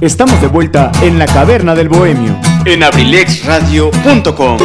Estamos 0.00 0.40
de 0.40 0.46
vuelta 0.46 0.90
en 1.02 1.18
la 1.18 1.26
caverna 1.26 1.74
del 1.74 1.90
bohemio 1.90 2.34
en 2.64 2.82
abrilexradio.com. 2.82 4.58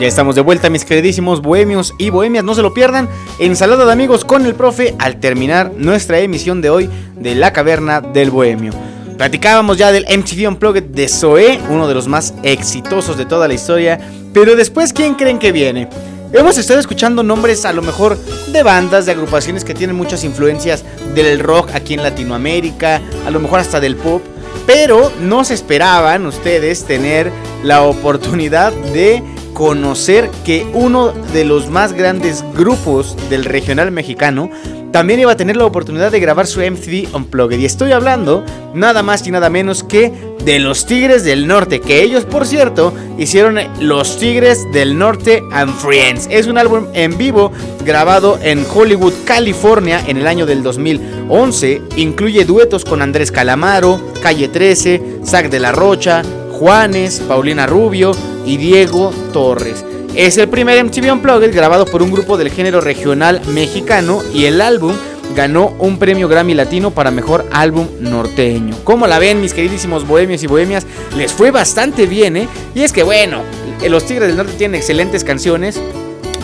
Ya 0.00 0.06
estamos 0.06 0.34
de 0.34 0.40
vuelta, 0.40 0.70
mis 0.70 0.84
queridísimos 0.84 1.42
bohemios 1.42 1.94
y 1.98 2.10
bohemias. 2.10 2.44
No 2.44 2.54
se 2.54 2.62
lo 2.62 2.72
pierdan. 2.72 3.08
Ensalada 3.38 3.84
de 3.84 3.92
amigos 3.92 4.24
con 4.24 4.46
el 4.46 4.54
profe 4.54 4.94
al 4.98 5.20
terminar 5.20 5.72
nuestra 5.76 6.20
emisión 6.20 6.62
de 6.62 6.70
hoy 6.70 6.88
de 7.16 7.34
La 7.34 7.52
Caverna 7.52 8.00
del 8.00 8.30
Bohemio. 8.30 8.72
Platicábamos 9.18 9.76
ya 9.76 9.92
del 9.92 10.06
MTV 10.08 10.48
Unplugged 10.48 10.84
de 10.84 11.08
Zoe, 11.08 11.60
uno 11.68 11.86
de 11.86 11.94
los 11.94 12.08
más 12.08 12.32
exitosos 12.42 13.18
de 13.18 13.26
toda 13.26 13.46
la 13.48 13.54
historia. 13.54 14.00
Pero 14.32 14.56
después, 14.56 14.92
¿quién 14.92 15.14
creen 15.14 15.38
que 15.38 15.52
viene? 15.52 15.88
Hemos 16.32 16.58
estado 16.58 16.78
escuchando 16.78 17.24
nombres 17.24 17.64
a 17.64 17.72
lo 17.72 17.82
mejor 17.82 18.16
de 18.52 18.62
bandas, 18.62 19.04
de 19.04 19.12
agrupaciones 19.12 19.64
que 19.64 19.74
tienen 19.74 19.96
muchas 19.96 20.22
influencias 20.22 20.84
del 21.12 21.40
rock 21.40 21.70
aquí 21.74 21.94
en 21.94 22.04
Latinoamérica, 22.04 23.00
a 23.26 23.30
lo 23.30 23.40
mejor 23.40 23.58
hasta 23.58 23.80
del 23.80 23.96
pop, 23.96 24.22
pero 24.64 25.10
no 25.20 25.42
se 25.42 25.54
esperaban 25.54 26.26
ustedes 26.26 26.84
tener 26.84 27.32
la 27.64 27.82
oportunidad 27.82 28.72
de 28.72 29.24
conocer 29.54 30.30
que 30.44 30.70
uno 30.72 31.10
de 31.32 31.44
los 31.44 31.68
más 31.68 31.94
grandes 31.94 32.44
grupos 32.54 33.16
del 33.28 33.44
regional 33.44 33.90
mexicano 33.90 34.50
también 34.92 35.20
iba 35.20 35.32
a 35.32 35.36
tener 35.36 35.56
la 35.56 35.66
oportunidad 35.66 36.10
de 36.10 36.20
grabar 36.20 36.46
su 36.46 36.60
MTV 36.60 37.14
Unplugged. 37.14 37.58
Y 37.58 37.64
estoy 37.64 37.92
hablando 37.92 38.44
nada 38.74 39.02
más 39.02 39.26
y 39.26 39.30
nada 39.30 39.50
menos 39.50 39.84
que 39.84 40.12
de 40.44 40.58
los 40.58 40.86
Tigres 40.86 41.24
del 41.24 41.46
Norte, 41.46 41.80
que 41.80 42.02
ellos, 42.02 42.24
por 42.24 42.46
cierto, 42.46 42.92
hicieron 43.18 43.58
Los 43.78 44.18
Tigres 44.18 44.66
del 44.72 44.98
Norte 44.98 45.42
and 45.52 45.72
Friends. 45.74 46.28
Es 46.30 46.46
un 46.46 46.58
álbum 46.58 46.86
en 46.94 47.16
vivo 47.18 47.52
grabado 47.84 48.38
en 48.42 48.64
Hollywood, 48.72 49.12
California, 49.24 50.02
en 50.06 50.16
el 50.16 50.26
año 50.26 50.46
del 50.46 50.62
2011. 50.62 51.82
Incluye 51.96 52.44
duetos 52.44 52.84
con 52.84 53.02
Andrés 53.02 53.30
Calamaro, 53.30 54.00
Calle 54.22 54.48
13, 54.48 55.20
Zac 55.24 55.50
de 55.50 55.60
la 55.60 55.72
Rocha, 55.72 56.22
Juanes, 56.52 57.20
Paulina 57.20 57.66
Rubio 57.66 58.12
y 58.46 58.56
Diego 58.56 59.12
Torres. 59.32 59.84
Es 60.14 60.38
el 60.38 60.48
primer 60.48 60.82
MTV 60.84 61.12
Unplugged 61.12 61.54
grabado 61.54 61.86
por 61.86 62.02
un 62.02 62.10
grupo 62.10 62.36
del 62.36 62.50
género 62.50 62.80
regional 62.80 63.40
mexicano 63.54 64.20
y 64.34 64.46
el 64.46 64.60
álbum 64.60 64.94
ganó 65.36 65.74
un 65.78 65.98
premio 65.98 66.28
Grammy 66.28 66.54
Latino 66.54 66.90
para 66.90 67.12
mejor 67.12 67.46
álbum 67.52 67.86
norteño. 68.00 68.76
Como 68.82 69.06
la 69.06 69.20
ven, 69.20 69.40
mis 69.40 69.54
queridísimos 69.54 70.06
bohemios 70.06 70.42
y 70.42 70.48
bohemias? 70.48 70.84
Les 71.16 71.32
fue 71.32 71.52
bastante 71.52 72.06
bien, 72.06 72.36
¿eh? 72.36 72.48
Y 72.74 72.82
es 72.82 72.92
que 72.92 73.04
bueno, 73.04 73.42
los 73.88 74.04
Tigres 74.04 74.28
del 74.28 74.36
Norte 74.36 74.52
tienen 74.58 74.74
excelentes 74.74 75.22
canciones. 75.22 75.80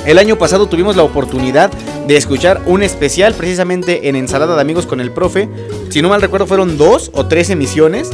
El 0.06 0.18
año 0.18 0.38
pasado 0.38 0.66
tuvimos 0.66 0.94
la 0.94 1.02
oportunidad 1.02 1.72
de 2.06 2.16
escuchar 2.16 2.62
un 2.66 2.84
especial 2.84 3.34
precisamente 3.34 4.08
en 4.08 4.14
Ensalada 4.14 4.54
de 4.54 4.60
Amigos 4.60 4.86
con 4.86 5.00
el 5.00 5.10
Profe. 5.10 5.48
Si 5.90 6.00
no 6.00 6.08
mal 6.08 6.22
recuerdo, 6.22 6.46
fueron 6.46 6.78
dos 6.78 7.10
o 7.14 7.26
tres 7.26 7.50
emisiones 7.50 8.10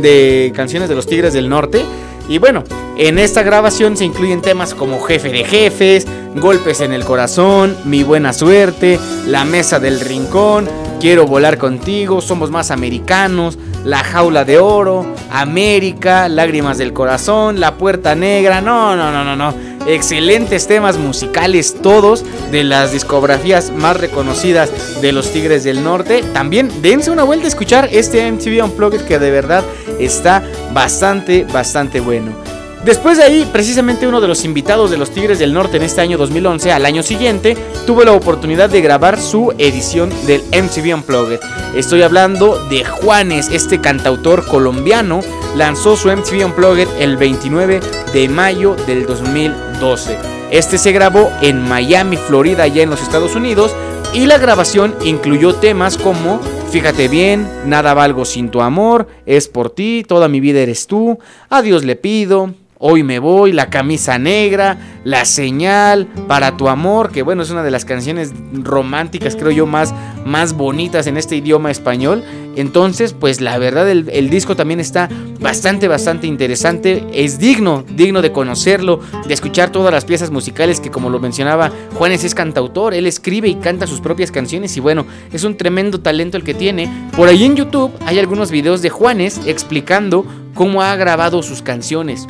de 0.00 0.50
canciones 0.56 0.88
de 0.88 0.94
los 0.94 1.06
Tigres 1.06 1.34
del 1.34 1.50
Norte. 1.50 1.84
Y 2.28 2.38
bueno, 2.38 2.62
en 2.98 3.18
esta 3.18 3.42
grabación 3.42 3.96
se 3.96 4.04
incluyen 4.04 4.42
temas 4.42 4.74
como 4.74 5.00
Jefe 5.00 5.30
de 5.30 5.44
Jefes, 5.44 6.06
Golpes 6.36 6.80
en 6.80 6.92
el 6.92 7.04
Corazón, 7.04 7.76
Mi 7.84 8.02
Buena 8.02 8.34
Suerte, 8.34 9.00
La 9.26 9.44
Mesa 9.44 9.80
del 9.80 9.98
Rincón, 10.00 10.68
Quiero 11.00 11.26
Volar 11.26 11.56
Contigo, 11.56 12.20
Somos 12.20 12.50
Más 12.50 12.70
Americanos, 12.70 13.58
La 13.84 14.04
Jaula 14.04 14.44
de 14.44 14.58
Oro, 14.58 15.06
América, 15.30 16.28
Lágrimas 16.28 16.76
del 16.76 16.92
Corazón, 16.92 17.60
La 17.60 17.76
Puerta 17.76 18.14
Negra, 18.14 18.60
no, 18.60 18.94
no, 18.94 19.10
no, 19.10 19.24
no, 19.24 19.34
no. 19.34 19.67
Excelentes 19.88 20.66
temas 20.66 20.98
musicales 20.98 21.76
todos 21.80 22.22
de 22.52 22.62
las 22.62 22.92
discografías 22.92 23.72
más 23.72 23.96
reconocidas 23.96 25.00
de 25.00 25.12
los 25.12 25.32
Tigres 25.32 25.64
del 25.64 25.82
Norte. 25.82 26.22
También 26.34 26.70
dense 26.82 27.10
una 27.10 27.22
vuelta 27.24 27.46
a 27.46 27.48
escuchar 27.48 27.88
este 27.90 28.30
MTV 28.30 28.62
Unplugged 28.64 29.06
que 29.06 29.18
de 29.18 29.30
verdad 29.30 29.64
está 29.98 30.42
bastante, 30.74 31.44
bastante 31.44 32.00
bueno. 32.00 32.47
Después 32.88 33.18
de 33.18 33.24
ahí, 33.24 33.46
precisamente 33.52 34.06
uno 34.06 34.18
de 34.18 34.28
los 34.28 34.46
invitados 34.46 34.90
de 34.90 34.96
los 34.96 35.10
Tigres 35.10 35.38
del 35.38 35.52
Norte 35.52 35.76
en 35.76 35.82
este 35.82 36.00
año 36.00 36.16
2011, 36.16 36.72
al 36.72 36.86
año 36.86 37.02
siguiente, 37.02 37.54
tuvo 37.86 38.02
la 38.02 38.12
oportunidad 38.12 38.70
de 38.70 38.80
grabar 38.80 39.20
su 39.20 39.52
edición 39.58 40.08
del 40.26 40.40
MTV 40.44 40.94
Unplugged. 40.94 41.38
Estoy 41.76 42.00
hablando 42.00 42.58
de 42.70 42.86
Juanes, 42.86 43.50
este 43.52 43.82
cantautor 43.82 44.46
colombiano, 44.46 45.20
lanzó 45.54 45.98
su 45.98 46.08
MTV 46.08 46.46
Unplugged 46.46 46.88
el 46.98 47.18
29 47.18 47.80
de 48.14 48.28
mayo 48.30 48.74
del 48.86 49.04
2012. 49.04 50.16
Este 50.50 50.78
se 50.78 50.92
grabó 50.92 51.30
en 51.42 51.68
Miami, 51.68 52.16
Florida, 52.16 52.62
allá 52.62 52.82
en 52.82 52.88
los 52.88 53.02
Estados 53.02 53.34
Unidos, 53.34 53.76
y 54.14 54.24
la 54.24 54.38
grabación 54.38 54.94
incluyó 55.04 55.54
temas 55.56 55.98
como 55.98 56.40
Fíjate 56.70 57.08
bien, 57.08 57.48
nada 57.64 57.94
valgo 57.94 58.26
sin 58.26 58.50
tu 58.50 58.60
amor, 58.60 59.08
es 59.24 59.48
por 59.48 59.70
ti, 59.70 60.04
toda 60.06 60.28
mi 60.28 60.38
vida 60.38 60.60
eres 60.60 60.86
tú, 60.86 61.18
adiós 61.48 61.82
le 61.82 61.96
pido, 61.96 62.52
Hoy 62.80 63.02
me 63.02 63.18
voy, 63.18 63.52
La 63.52 63.70
camisa 63.70 64.18
negra, 64.18 64.78
La 65.02 65.24
señal, 65.24 66.06
Para 66.28 66.56
tu 66.56 66.68
amor, 66.68 67.10
que 67.10 67.22
bueno, 67.22 67.42
es 67.42 67.50
una 67.50 67.64
de 67.64 67.72
las 67.72 67.84
canciones 67.84 68.32
románticas, 68.52 69.34
creo 69.34 69.50
yo, 69.50 69.66
más, 69.66 69.92
más 70.24 70.52
bonitas 70.52 71.08
en 71.08 71.16
este 71.16 71.34
idioma 71.34 71.72
español. 71.72 72.22
Entonces, 72.54 73.14
pues 73.14 73.40
la 73.40 73.58
verdad, 73.58 73.88
el, 73.88 74.08
el, 74.12 74.30
disco 74.30 74.54
también 74.54 74.78
está 74.78 75.08
bastante, 75.40 75.88
bastante 75.88 76.28
interesante. 76.28 77.04
Es 77.12 77.40
digno, 77.40 77.84
digno 77.96 78.22
de 78.22 78.30
conocerlo, 78.30 79.00
de 79.26 79.34
escuchar 79.34 79.70
todas 79.70 79.92
las 79.92 80.04
piezas 80.04 80.30
musicales 80.30 80.78
que, 80.78 80.90
como 80.90 81.10
lo 81.10 81.18
mencionaba, 81.18 81.72
Juanes 81.94 82.22
es 82.22 82.34
cantautor, 82.34 82.94
él 82.94 83.06
escribe 83.06 83.48
y 83.48 83.56
canta 83.56 83.88
sus 83.88 84.00
propias 84.00 84.30
canciones 84.30 84.76
y 84.76 84.80
bueno, 84.80 85.04
es 85.32 85.42
un 85.42 85.56
tremendo 85.56 86.00
talento 86.00 86.36
el 86.36 86.44
que 86.44 86.54
tiene. 86.54 86.88
Por 87.16 87.28
ahí 87.28 87.42
en 87.42 87.56
YouTube 87.56 87.92
hay 88.06 88.20
algunos 88.20 88.52
videos 88.52 88.82
de 88.82 88.90
Juanes 88.90 89.40
explicando 89.46 90.24
cómo 90.54 90.82
ha 90.82 90.94
grabado 90.96 91.42
sus 91.42 91.62
canciones. 91.62 92.26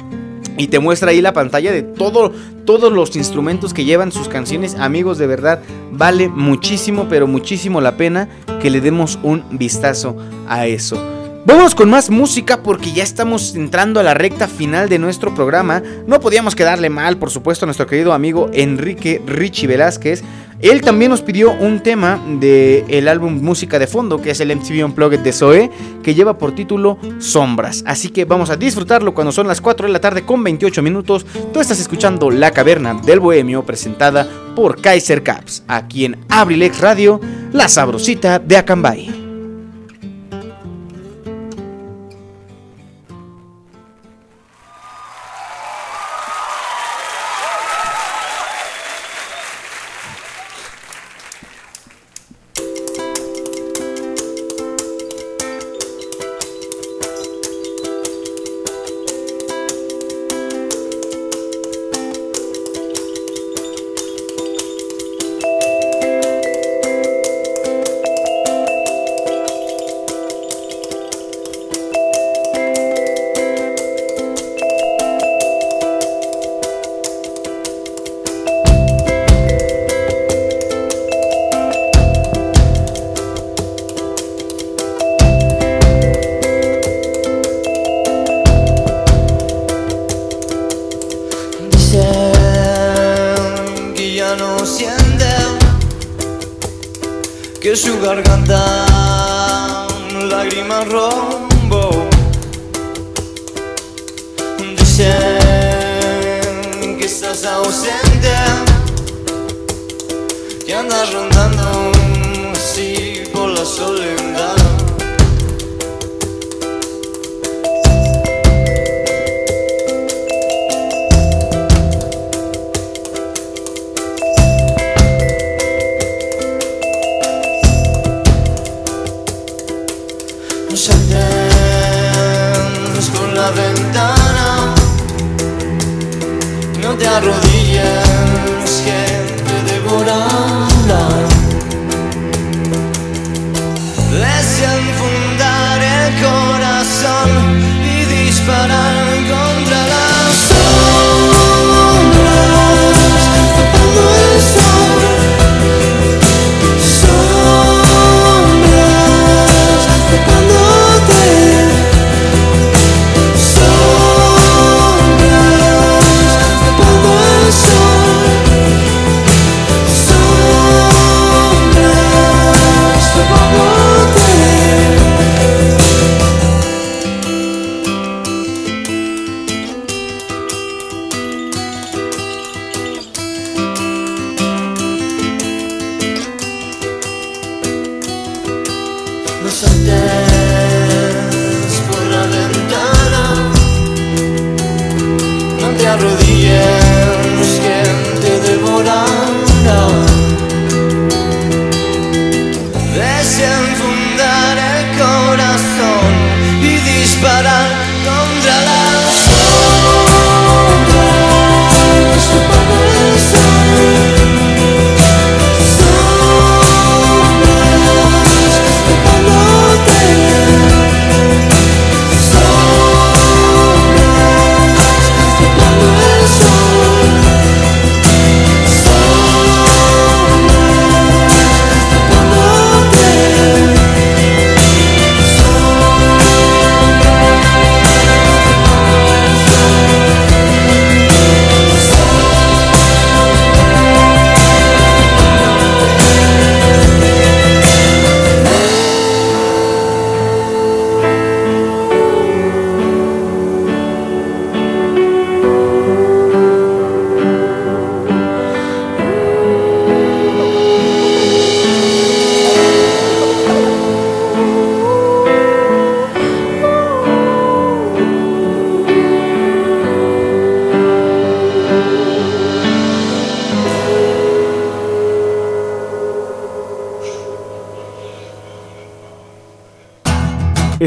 Y 0.59 0.67
te 0.67 0.81
muestra 0.81 1.13
ahí 1.13 1.23
la 1.23 1.33
pantalla 1.33 1.73
de 1.73 1.83
todo, 1.83 2.33
todos 2.67 2.93
los 2.93 3.17
instrumentos 3.17 3.73
que 3.73 3.85
llevan 3.85 4.13
sus 4.13 4.29
canciones. 4.29 4.75
Amigos, 4.75 5.17
de 5.17 5.29
verdad, 5.29 5.61
vale 5.93 6.29
muchísimo, 6.29 7.07
pero 7.09 7.27
muchísimo 7.27 7.81
la 7.81 7.97
pena 7.97 8.29
que 8.61 8.69
le 8.69 8.81
demos 8.81 9.19
un 9.23 9.45
vistazo 9.53 10.17
a 10.49 10.67
eso. 10.67 11.01
Vamos 11.47 11.75
con 11.75 11.89
más 11.89 12.11
música 12.11 12.63
porque 12.63 12.93
ya 12.93 13.03
estamos 13.03 13.55
entrando 13.55 14.01
a 14.01 14.03
la 14.03 14.13
recta 14.13 14.49
final 14.49 14.91
de 14.91 14.99
nuestro 14.99 15.35
programa. 15.35 15.83
No 16.07 16.21
podíamos 16.21 16.55
quedarle 16.55 16.91
mal, 16.91 17.17
por 17.17 17.31
supuesto, 17.31 17.65
a 17.65 17.69
nuestro 17.69 17.87
querido 17.87 18.13
amigo 18.13 18.51
Enrique 18.53 19.23
Richie 19.25 19.67
Velázquez. 19.67 20.23
Él 20.61 20.81
también 20.81 21.11
nos 21.11 21.23
pidió 21.23 21.53
un 21.53 21.81
tema 21.81 22.21
del 22.41 22.85
el 22.89 23.09
álbum 23.09 23.41
Música 23.41 23.79
de 23.79 23.87
Fondo, 23.87 24.21
que 24.21 24.31
es 24.31 24.41
el 24.41 24.55
MTV 24.55 24.85
Unplugged 24.85 25.21
de 25.21 25.33
Zoe, 25.33 25.71
que 26.03 26.15
lleva 26.15 26.37
por 26.37 26.55
título 26.55 26.99
Sombras. 27.21 27.85
Así 27.87 28.09
que 28.09 28.25
vamos 28.25 28.51
a 28.51 28.57
disfrutarlo 28.57 29.15
cuando 29.15 29.31
son 29.31 29.47
las 29.47 29.61
4 29.61 29.87
de 29.87 29.93
la 29.93 30.01
tarde 30.01 30.25
con 30.25 30.43
28 30.43 30.83
minutos. 30.83 31.25
Tú 31.53 31.61
estás 31.61 31.79
escuchando 31.79 32.31
La 32.31 32.51
Caverna 32.51 32.95
del 32.95 33.21
Bohemio, 33.21 33.65
presentada 33.65 34.29
por 34.57 34.81
Kaiser 34.81 35.23
Caps, 35.23 35.63
aquí 35.69 36.05
en 36.05 36.17
Abrilex 36.29 36.81
Radio, 36.81 37.21
la 37.53 37.69
sabrosita 37.69 38.41
de 38.41 38.57
Acambay. 38.57 39.28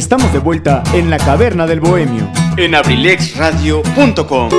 Estamos 0.02 0.34
de 0.34 0.40
vuelta 0.40 0.82
en 0.96 1.12
la 1.12 1.20
caverna 1.20 1.68
del 1.68 1.80
bohemio 1.80 2.28
en 2.58 2.74
abrilexradio.com. 2.74 4.50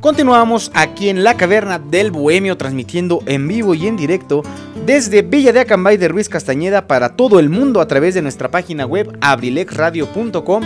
Continuamos 0.00 0.72
aquí 0.74 1.08
en 1.08 1.22
la 1.22 1.36
caverna 1.36 1.78
del 1.78 2.10
Bohemio 2.10 2.56
transmitiendo 2.56 3.22
en 3.26 3.46
vivo 3.46 3.74
y 3.74 3.86
en 3.86 3.96
directo 3.96 4.42
desde 4.84 5.22
Villa 5.22 5.52
de 5.52 5.60
Acambay 5.60 5.98
de 5.98 6.08
Ruiz 6.08 6.28
Castañeda 6.28 6.88
para 6.88 7.14
todo 7.14 7.38
el 7.38 7.48
mundo 7.48 7.80
a 7.80 7.86
través 7.86 8.14
de 8.14 8.22
nuestra 8.22 8.50
página 8.50 8.86
web 8.86 9.16
abrilexradio.com 9.20 10.64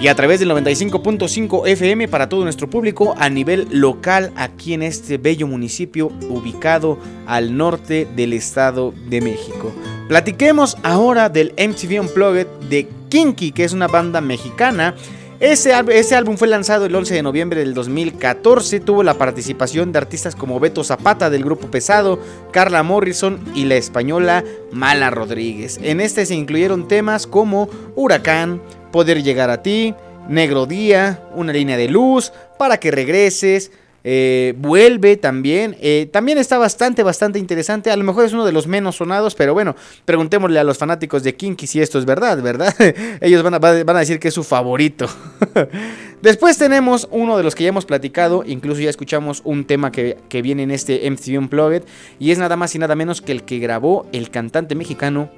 y 0.00 0.06
a 0.06 0.14
través 0.14 0.38
del 0.38 0.52
95.5 0.52 1.66
FM 1.66 2.06
para 2.06 2.28
todo 2.28 2.44
nuestro 2.44 2.70
público 2.70 3.16
a 3.18 3.28
nivel 3.28 3.66
local 3.72 4.32
aquí 4.36 4.74
en 4.74 4.84
este 4.84 5.18
bello 5.18 5.48
municipio 5.48 6.06
ubicado 6.28 6.98
al 7.26 7.56
norte 7.56 8.06
del 8.14 8.32
Estado 8.32 8.94
de 9.08 9.20
México. 9.20 9.72
Platiquemos 10.10 10.76
ahora 10.82 11.28
del 11.28 11.52
MTV 11.56 12.00
Unplugged 12.00 12.48
de 12.68 12.88
Kinky, 13.10 13.52
que 13.52 13.62
es 13.62 13.72
una 13.72 13.86
banda 13.86 14.20
mexicana. 14.20 14.96
Ese, 15.38 15.72
ál- 15.72 15.88
ese 15.88 16.16
álbum 16.16 16.36
fue 16.36 16.48
lanzado 16.48 16.84
el 16.84 16.96
11 16.96 17.14
de 17.14 17.22
noviembre 17.22 17.60
del 17.60 17.74
2014. 17.74 18.80
Tuvo 18.80 19.04
la 19.04 19.14
participación 19.14 19.92
de 19.92 19.98
artistas 20.00 20.34
como 20.34 20.58
Beto 20.58 20.82
Zapata 20.82 21.30
del 21.30 21.44
grupo 21.44 21.68
Pesado, 21.70 22.18
Carla 22.50 22.82
Morrison 22.82 23.38
y 23.54 23.66
la 23.66 23.76
española 23.76 24.42
Mala 24.72 25.10
Rodríguez. 25.10 25.78
En 25.80 26.00
este 26.00 26.26
se 26.26 26.34
incluyeron 26.34 26.88
temas 26.88 27.28
como 27.28 27.68
Huracán, 27.94 28.60
Poder 28.90 29.22
llegar 29.22 29.48
a 29.50 29.62
ti, 29.62 29.94
Negro 30.28 30.66
Día, 30.66 31.22
Una 31.36 31.52
línea 31.52 31.76
de 31.76 31.86
luz, 31.86 32.32
Para 32.58 32.78
que 32.80 32.90
regreses. 32.90 33.70
Eh, 34.04 34.54
vuelve 34.58 35.16
también. 35.16 35.76
eh, 35.80 36.08
también 36.12 36.38
está 36.38 36.58
bastante, 36.58 37.02
bastante 37.02 37.38
interesante. 37.38 37.90
A 37.90 37.96
lo 37.96 38.04
mejor 38.04 38.24
es 38.24 38.32
uno 38.32 38.44
de 38.44 38.52
los 38.52 38.66
menos 38.66 38.96
sonados, 38.96 39.34
pero 39.34 39.54
bueno, 39.54 39.76
preguntémosle 40.04 40.58
a 40.58 40.64
los 40.64 40.78
fanáticos 40.78 41.22
de 41.22 41.34
Kinky 41.34 41.66
si 41.66 41.80
esto 41.80 41.98
es 41.98 42.04
verdad, 42.04 42.40
¿verdad? 42.42 42.74
Ellos 43.20 43.42
van 43.42 43.54
a, 43.54 43.58
van 43.58 43.96
a 43.96 44.00
decir 44.00 44.18
que 44.18 44.28
es 44.28 44.34
su 44.34 44.44
favorito. 44.44 45.06
Después 46.22 46.58
tenemos 46.58 47.08
uno 47.10 47.38
de 47.38 47.42
los 47.42 47.54
que 47.54 47.64
ya 47.64 47.70
hemos 47.70 47.86
platicado, 47.86 48.44
incluso 48.46 48.80
ya 48.82 48.90
escuchamos 48.90 49.40
un 49.44 49.64
tema 49.64 49.90
que, 49.90 50.18
que 50.28 50.42
viene 50.42 50.62
en 50.62 50.70
este 50.70 51.10
MTV 51.10 51.38
Unplugged, 51.38 51.84
y 52.18 52.30
es 52.30 52.38
nada 52.38 52.56
más 52.56 52.74
y 52.74 52.78
nada 52.78 52.94
menos 52.94 53.22
que 53.22 53.32
el 53.32 53.44
que 53.44 53.58
grabó 53.58 54.06
el 54.12 54.30
cantante 54.30 54.74
mexicano 54.74 55.30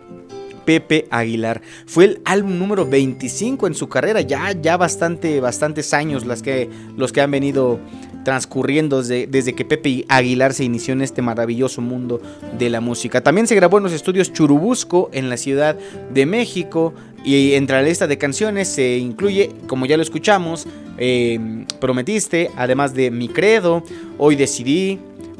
Pepe 0.64 1.06
Aguilar. 1.10 1.62
Fue 1.86 2.04
el 2.04 2.20
álbum 2.24 2.58
número 2.58 2.86
25 2.86 3.66
en 3.66 3.74
su 3.74 3.88
carrera, 3.88 4.20
ya, 4.20 4.52
ya 4.52 4.76
bastante, 4.76 5.40
bastantes 5.40 5.92
años 5.94 6.24
las 6.26 6.42
que, 6.42 6.68
los 6.96 7.12
que 7.12 7.20
han 7.20 7.30
venido 7.30 7.78
transcurriendo 8.24 9.02
desde, 9.02 9.26
desde 9.26 9.54
que 9.54 9.64
Pepe 9.64 10.04
Aguilar 10.08 10.54
se 10.54 10.64
inició 10.64 10.92
en 10.94 11.02
este 11.02 11.22
maravilloso 11.22 11.80
mundo 11.80 12.20
de 12.58 12.70
la 12.70 12.80
música. 12.80 13.20
También 13.20 13.46
se 13.46 13.54
grabó 13.54 13.78
en 13.78 13.84
los 13.84 13.92
estudios 13.92 14.32
Churubusco 14.32 15.10
en 15.12 15.28
la 15.28 15.36
Ciudad 15.36 15.76
de 16.10 16.26
México 16.26 16.94
y 17.24 17.54
entre 17.54 17.76
la 17.76 17.82
lista 17.82 18.06
de 18.06 18.18
canciones 18.18 18.68
se 18.68 18.98
incluye, 18.98 19.50
como 19.66 19.86
ya 19.86 19.96
lo 19.96 20.02
escuchamos, 20.02 20.66
eh, 20.98 21.64
Prometiste, 21.80 22.50
además 22.56 22.94
de 22.94 23.10
Mi 23.10 23.28
Credo, 23.28 23.82
Hoy 24.18 24.36
Decidí, 24.36 24.98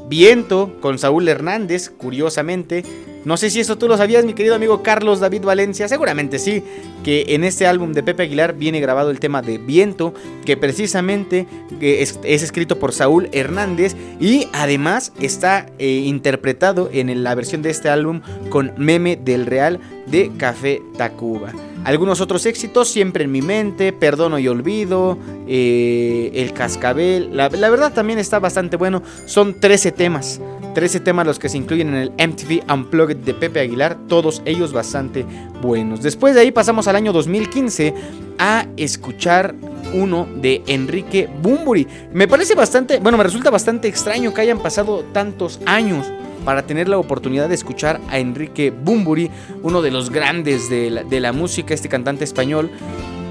Viento 0.08 0.76
con 0.80 0.98
Saúl 0.98 1.26
Hernández, 1.28 1.88
curiosamente, 1.88 2.84
No 3.24 3.36
sé 3.36 3.50
si 3.50 3.60
eso 3.60 3.78
tú 3.78 3.88
lo 3.88 3.96
sabías, 3.96 4.24
mi 4.24 4.34
querido 4.34 4.54
amigo 4.54 4.82
Carlos 4.82 5.20
David 5.20 5.42
Valencia, 5.42 5.88
seguramente 5.88 6.38
sí, 6.38 6.64
que 7.04 7.26
en 7.28 7.44
este 7.44 7.66
álbum 7.66 7.92
de 7.92 8.02
Pepe 8.02 8.24
Aguilar 8.24 8.54
viene 8.54 8.80
grabado 8.80 9.10
el 9.10 9.20
tema 9.20 9.42
de 9.42 9.58
Viento, 9.58 10.12
que 10.44 10.56
precisamente 10.56 11.46
es, 11.80 12.18
es 12.24 12.42
escrito 12.42 12.78
por 12.78 12.92
Saúl 12.92 13.28
Hernández 13.32 13.94
y 14.20 14.48
además 14.52 15.12
está 15.20 15.66
eh, 15.78 16.02
interpretado 16.04 16.90
en 16.92 17.22
la 17.22 17.34
versión 17.34 17.62
de 17.62 17.70
este 17.70 17.88
álbum 17.88 18.22
con 18.48 18.72
Meme 18.76 19.16
del 19.16 19.46
Real 19.46 19.78
de 20.06 20.32
Café 20.36 20.82
Tacuba. 20.96 21.52
Algunos 21.84 22.20
otros 22.20 22.46
éxitos, 22.46 22.88
siempre 22.88 23.24
en 23.24 23.32
mi 23.32 23.42
mente, 23.42 23.92
Perdono 23.92 24.38
y 24.38 24.46
Olvido, 24.46 25.18
eh, 25.48 26.30
El 26.34 26.52
Cascabel. 26.52 27.36
La, 27.36 27.48
la 27.48 27.70
verdad 27.70 27.92
también 27.92 28.20
está 28.20 28.38
bastante 28.38 28.76
bueno. 28.76 29.02
Son 29.26 29.58
13 29.58 29.90
temas. 29.90 30.40
13 30.74 31.00
temas 31.00 31.26
los 31.26 31.38
que 31.38 31.48
se 31.48 31.58
incluyen 31.58 31.88
en 31.88 31.94
el 31.94 32.10
MTV 32.10 32.72
Unplugged 32.72 33.16
de 33.16 33.34
Pepe 33.34 33.60
Aguilar. 33.60 33.96
Todos 34.08 34.42
ellos 34.44 34.72
bastante 34.72 35.24
buenos. 35.60 36.02
Después 36.02 36.34
de 36.34 36.40
ahí 36.40 36.50
pasamos 36.52 36.88
al 36.88 36.96
año 36.96 37.12
2015 37.12 37.94
a 38.38 38.66
escuchar 38.76 39.54
uno 39.94 40.26
de 40.36 40.62
Enrique 40.66 41.28
Bumburi. 41.42 41.86
Me 42.12 42.26
parece 42.28 42.54
bastante, 42.54 42.98
bueno, 42.98 43.18
me 43.18 43.24
resulta 43.24 43.50
bastante 43.50 43.88
extraño 43.88 44.32
que 44.32 44.40
hayan 44.40 44.58
pasado 44.58 45.04
tantos 45.12 45.60
años 45.66 46.10
para 46.44 46.62
tener 46.62 46.88
la 46.88 46.98
oportunidad 46.98 47.48
de 47.48 47.54
escuchar 47.54 48.00
a 48.10 48.18
Enrique 48.18 48.70
Bumburi, 48.70 49.30
uno 49.62 49.82
de 49.82 49.90
los 49.90 50.10
grandes 50.10 50.68
de 50.68 50.90
la, 50.90 51.04
de 51.04 51.20
la 51.20 51.32
música, 51.32 51.74
este 51.74 51.88
cantante 51.88 52.24
español. 52.24 52.70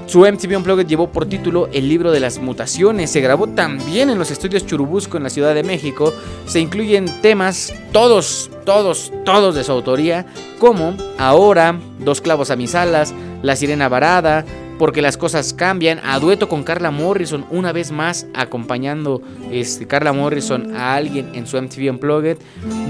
Su 0.06 0.20
MTV 0.20 0.56
Unplugged 0.58 0.86
llevó 0.86 1.10
por 1.10 1.26
título 1.26 1.68
El 1.72 1.88
libro 1.88 2.10
de 2.10 2.20
las 2.20 2.38
mutaciones. 2.38 3.10
Se 3.10 3.20
grabó 3.20 3.46
también 3.46 4.10
en 4.10 4.18
los 4.18 4.30
estudios 4.30 4.66
Churubusco 4.66 5.16
en 5.16 5.22
la 5.22 5.30
Ciudad 5.30 5.54
de 5.54 5.62
México. 5.62 6.12
Se 6.46 6.60
incluyen 6.60 7.06
temas, 7.22 7.72
todos, 7.92 8.50
todos, 8.66 9.12
todos 9.24 9.54
de 9.54 9.64
su 9.64 9.72
autoría, 9.72 10.26
como 10.58 10.94
Ahora, 11.18 11.78
Dos 12.00 12.20
clavos 12.20 12.50
a 12.50 12.56
mis 12.56 12.74
alas, 12.74 13.14
La 13.42 13.56
sirena 13.56 13.88
varada, 13.88 14.44
Porque 14.78 15.00
las 15.00 15.16
cosas 15.16 15.54
cambian, 15.54 16.00
a 16.04 16.18
dueto 16.18 16.48
con 16.48 16.64
Carla 16.64 16.90
Morrison, 16.90 17.46
una 17.50 17.72
vez 17.72 17.90
más 17.92 18.26
acompañando 18.34 19.22
este, 19.50 19.86
Carla 19.86 20.12
Morrison 20.12 20.74
a 20.76 20.94
alguien 20.94 21.30
en 21.34 21.46
su 21.46 21.56
MTV 21.56 21.90
Unplugged. 21.90 22.38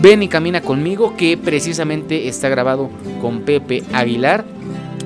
Ven 0.00 0.22
y 0.22 0.28
camina 0.28 0.62
conmigo, 0.62 1.14
que 1.16 1.36
precisamente 1.36 2.26
está 2.28 2.48
grabado 2.48 2.90
con 3.20 3.42
Pepe 3.42 3.84
Aguilar. 3.92 4.44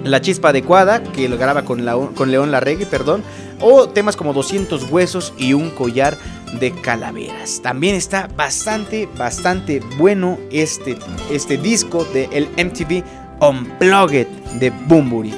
La 0.06 0.20
chispa 0.20 0.50
adecuada, 0.50 1.02
que 1.02 1.28
lo 1.28 1.36
graba 1.36 1.62
con, 1.64 1.84
la- 1.84 1.96
con 2.14 2.30
León 2.30 2.50
Larregui, 2.52 2.84
perdón. 2.84 3.22
O 3.60 3.88
temas 3.88 4.16
como 4.16 4.32
200 4.32 4.90
huesos 4.90 5.32
y 5.38 5.52
un 5.52 5.70
collar 5.70 6.16
de 6.60 6.72
calaveras. 6.72 7.60
También 7.62 7.94
está 7.94 8.28
bastante, 8.36 9.08
bastante 9.16 9.80
bueno 9.98 10.38
este, 10.50 10.96
este 11.30 11.56
disco 11.56 12.04
de 12.12 12.28
el 12.32 12.48
MTV 12.64 13.02
Unplugged 13.40 14.26
de 14.60 14.70
Bumburi. 14.70 15.34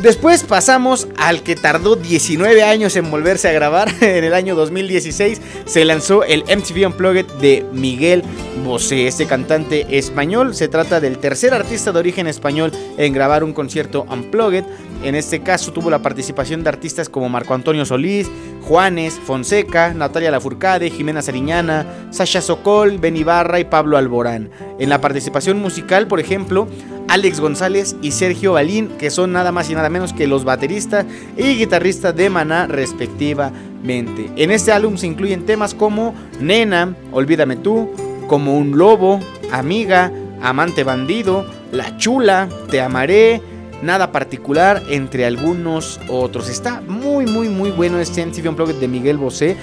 Después 0.00 0.42
pasamos 0.42 1.06
al 1.16 1.42
que 1.42 1.54
tardó 1.54 1.96
19 1.96 2.62
años 2.64 2.96
en 2.96 3.10
volverse 3.10 3.48
a 3.48 3.52
grabar. 3.52 3.92
En 4.00 4.24
el 4.24 4.34
año 4.34 4.54
2016 4.54 5.40
se 5.64 5.84
lanzó 5.84 6.24
el 6.24 6.42
MTV 6.42 6.86
Unplugged 6.86 7.26
de 7.40 7.64
Miguel 7.72 8.22
Bosé, 8.64 9.06
este 9.06 9.26
cantante 9.26 9.86
español. 9.96 10.54
Se 10.54 10.68
trata 10.68 11.00
del 11.00 11.18
tercer 11.18 11.54
artista 11.54 11.92
de 11.92 11.98
origen 11.98 12.26
español 12.26 12.72
en 12.98 13.12
grabar 13.12 13.44
un 13.44 13.52
concierto 13.52 14.04
Unplugged. 14.10 14.64
En 15.02 15.16
este 15.16 15.40
caso 15.40 15.72
tuvo 15.72 15.90
la 15.90 16.00
participación 16.00 16.62
de 16.62 16.68
artistas 16.68 17.08
como 17.08 17.28
Marco 17.28 17.54
Antonio 17.54 17.84
Solís, 17.84 18.30
Juanes, 18.62 19.18
Fonseca, 19.18 19.92
Natalia 19.94 20.30
Lafourcade, 20.30 20.90
Jimena 20.90 21.22
Sariñana, 21.22 21.86
Sasha 22.10 22.40
Sokol, 22.40 22.98
Ben 22.98 23.16
Ibarra 23.16 23.58
y 23.58 23.64
Pablo 23.64 23.96
Alborán. 23.96 24.50
En 24.78 24.88
la 24.88 25.00
participación 25.00 25.60
musical, 25.60 26.06
por 26.06 26.20
ejemplo, 26.20 26.68
Alex 27.08 27.40
González 27.40 27.96
y 28.00 28.12
Sergio 28.12 28.52
Balín, 28.52 28.88
que 28.96 29.10
son 29.10 29.32
nada 29.32 29.50
más 29.50 29.68
y 29.68 29.74
nada 29.74 29.90
menos 29.90 30.12
que 30.12 30.28
los 30.28 30.44
bateristas 30.44 31.04
y 31.36 31.56
guitarristas 31.56 32.14
de 32.14 32.30
Maná 32.30 32.68
respectivamente. 32.68 34.30
En 34.36 34.52
este 34.52 34.70
álbum 34.70 34.96
se 34.96 35.08
incluyen 35.08 35.44
temas 35.44 35.74
como 35.74 36.14
Nena, 36.40 36.94
Olvídame 37.10 37.56
tú, 37.56 37.90
Como 38.28 38.56
un 38.56 38.78
lobo, 38.78 39.18
Amiga, 39.50 40.12
Amante 40.40 40.84
bandido, 40.84 41.44
La 41.72 41.96
chula, 41.96 42.48
Te 42.70 42.80
amaré, 42.80 43.42
Nada 43.82 44.12
particular, 44.12 44.82
entre 44.88 45.26
algunos 45.26 46.00
otros. 46.08 46.48
Está 46.48 46.80
muy, 46.80 47.26
muy, 47.26 47.48
muy 47.48 47.70
bueno 47.70 47.98
este 47.98 48.24
MTV 48.24 48.48
Unplugged 48.50 48.76
de 48.76 48.88
Miguel 48.88 49.18
Bosé. 49.18 49.56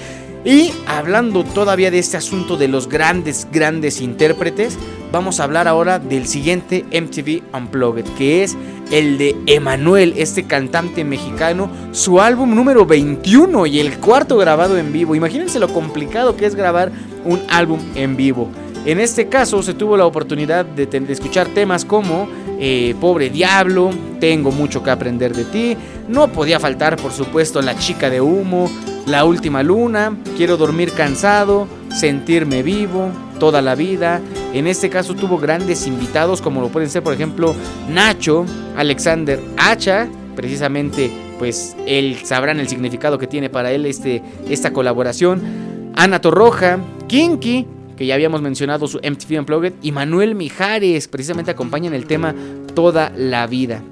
Y 0.46 0.72
hablando 0.88 1.44
todavía 1.44 1.92
de 1.92 2.00
este 2.00 2.18
asunto 2.18 2.56
de 2.56 2.70
los 2.70 2.88
grandes, 2.88 3.48
grandes 3.52 4.00
intérpretes, 4.00 4.78
vamos 5.12 5.40
a 5.40 5.44
hablar 5.44 5.68
ahora 5.68 6.00
del 6.00 6.28
siguiente 6.28 6.86
MTV 6.92 7.44
Unplugged, 7.54 8.06
que 8.18 8.44
es 8.44 8.56
el 8.92 9.18
de 9.18 9.36
Emanuel, 9.48 10.14
este 10.18 10.46
cantante 10.46 11.04
mexicano, 11.04 11.70
su 11.92 12.22
álbum 12.22 12.56
número 12.56 12.86
21 12.86 13.66
y 13.68 13.80
el 13.80 13.98
cuarto 14.00 14.38
grabado 14.38 14.78
en 14.78 14.94
vivo. 14.94 15.14
Imagínense 15.14 15.60
lo 15.60 15.68
complicado 15.70 16.36
que 16.38 16.46
es 16.46 16.56
grabar 16.56 16.92
un 17.26 17.42
álbum 17.50 17.80
en 17.96 18.16
vivo. 18.16 18.50
En 18.90 19.00
este 19.00 19.30
caso 19.30 19.62
se 19.62 19.76
tuvo 19.76 19.98
la 19.98 20.08
oportunidad 20.08 20.66
de, 20.66 20.90
escuchar 21.10 21.46
temas 21.50 21.86
como 21.86 22.28
eh, 22.60 22.96
Pobre 23.00 23.30
Diablo, 23.30 23.92
Tengo 24.20 24.50
mucho 24.50 24.82
que 24.82 24.90
aprender 24.90 25.36
de 25.36 25.46
ti, 25.46 25.78
no 26.08 26.30
podía 26.30 26.60
faltar 26.60 26.96
por 26.96 27.12
supuesto 27.12 27.62
La 27.62 27.78
chica 27.78 28.10
de 28.10 28.20
humo, 28.20 28.68
La 29.06 29.26
última 29.26 29.62
luna, 29.62 30.18
Quiero 30.36 30.58
dormir 30.58 30.92
cansado, 30.94 31.68
Sentirme 31.92 32.64
vivo, 32.64 33.12
Toda 33.40 33.62
la 33.62 33.76
vida. 33.76 34.22
En 34.56 34.66
este 34.66 34.90
caso 34.90 35.14
tuvo 35.14 35.38
grandes 35.38 35.86
invitados 35.86 36.42
como 36.42 36.60
lo 36.60 36.70
pueden 36.70 36.90
ser 36.90 37.04
por 37.04 37.14
ejemplo 37.14 37.54
Nacho, 37.92 38.44
Alexander 38.76 39.40
Hacha, 39.56 40.08
precisamente 40.36 41.12
pues 41.38 41.76
él 41.86 42.18
sabrán 42.24 42.60
el 42.60 42.68
significado 42.68 43.20
que 43.20 43.28
tiene 43.28 43.52
para 43.52 43.72
él 43.72 43.86
este, 43.86 44.24
esta 44.50 44.74
colaboración. 44.74 45.92
Ana 45.96 46.20
Torroja, 46.22 46.80
Kinky, 47.08 47.68
que 48.00 48.06
ya 48.06 48.16
habíamos 48.16 48.42
mencionado 48.42 48.88
su 48.88 48.98
MTV 48.98 49.40
Unplugged, 49.40 49.74
y 49.82 49.92
Manuel 49.92 50.34
Mijares, 50.34 51.10
precisamente 51.10 51.52
acompañan 51.52 51.94
el 51.94 52.06
tema 52.06 52.34
Toda 52.74 53.12
la 53.18 53.46
vida. 53.46 53.84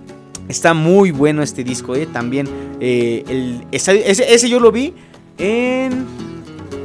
Está 0.48 0.74
muy 0.74 1.12
bueno 1.12 1.44
este 1.44 1.66
disco, 1.66 1.94
¿eh? 1.94 2.08
También. 2.08 2.48
eh, 2.80 3.60
ese, 3.74 4.10
ese 4.10 4.50
yo 4.50 4.62
lo 4.62 4.72
vi 4.72 4.94
en 5.38 6.06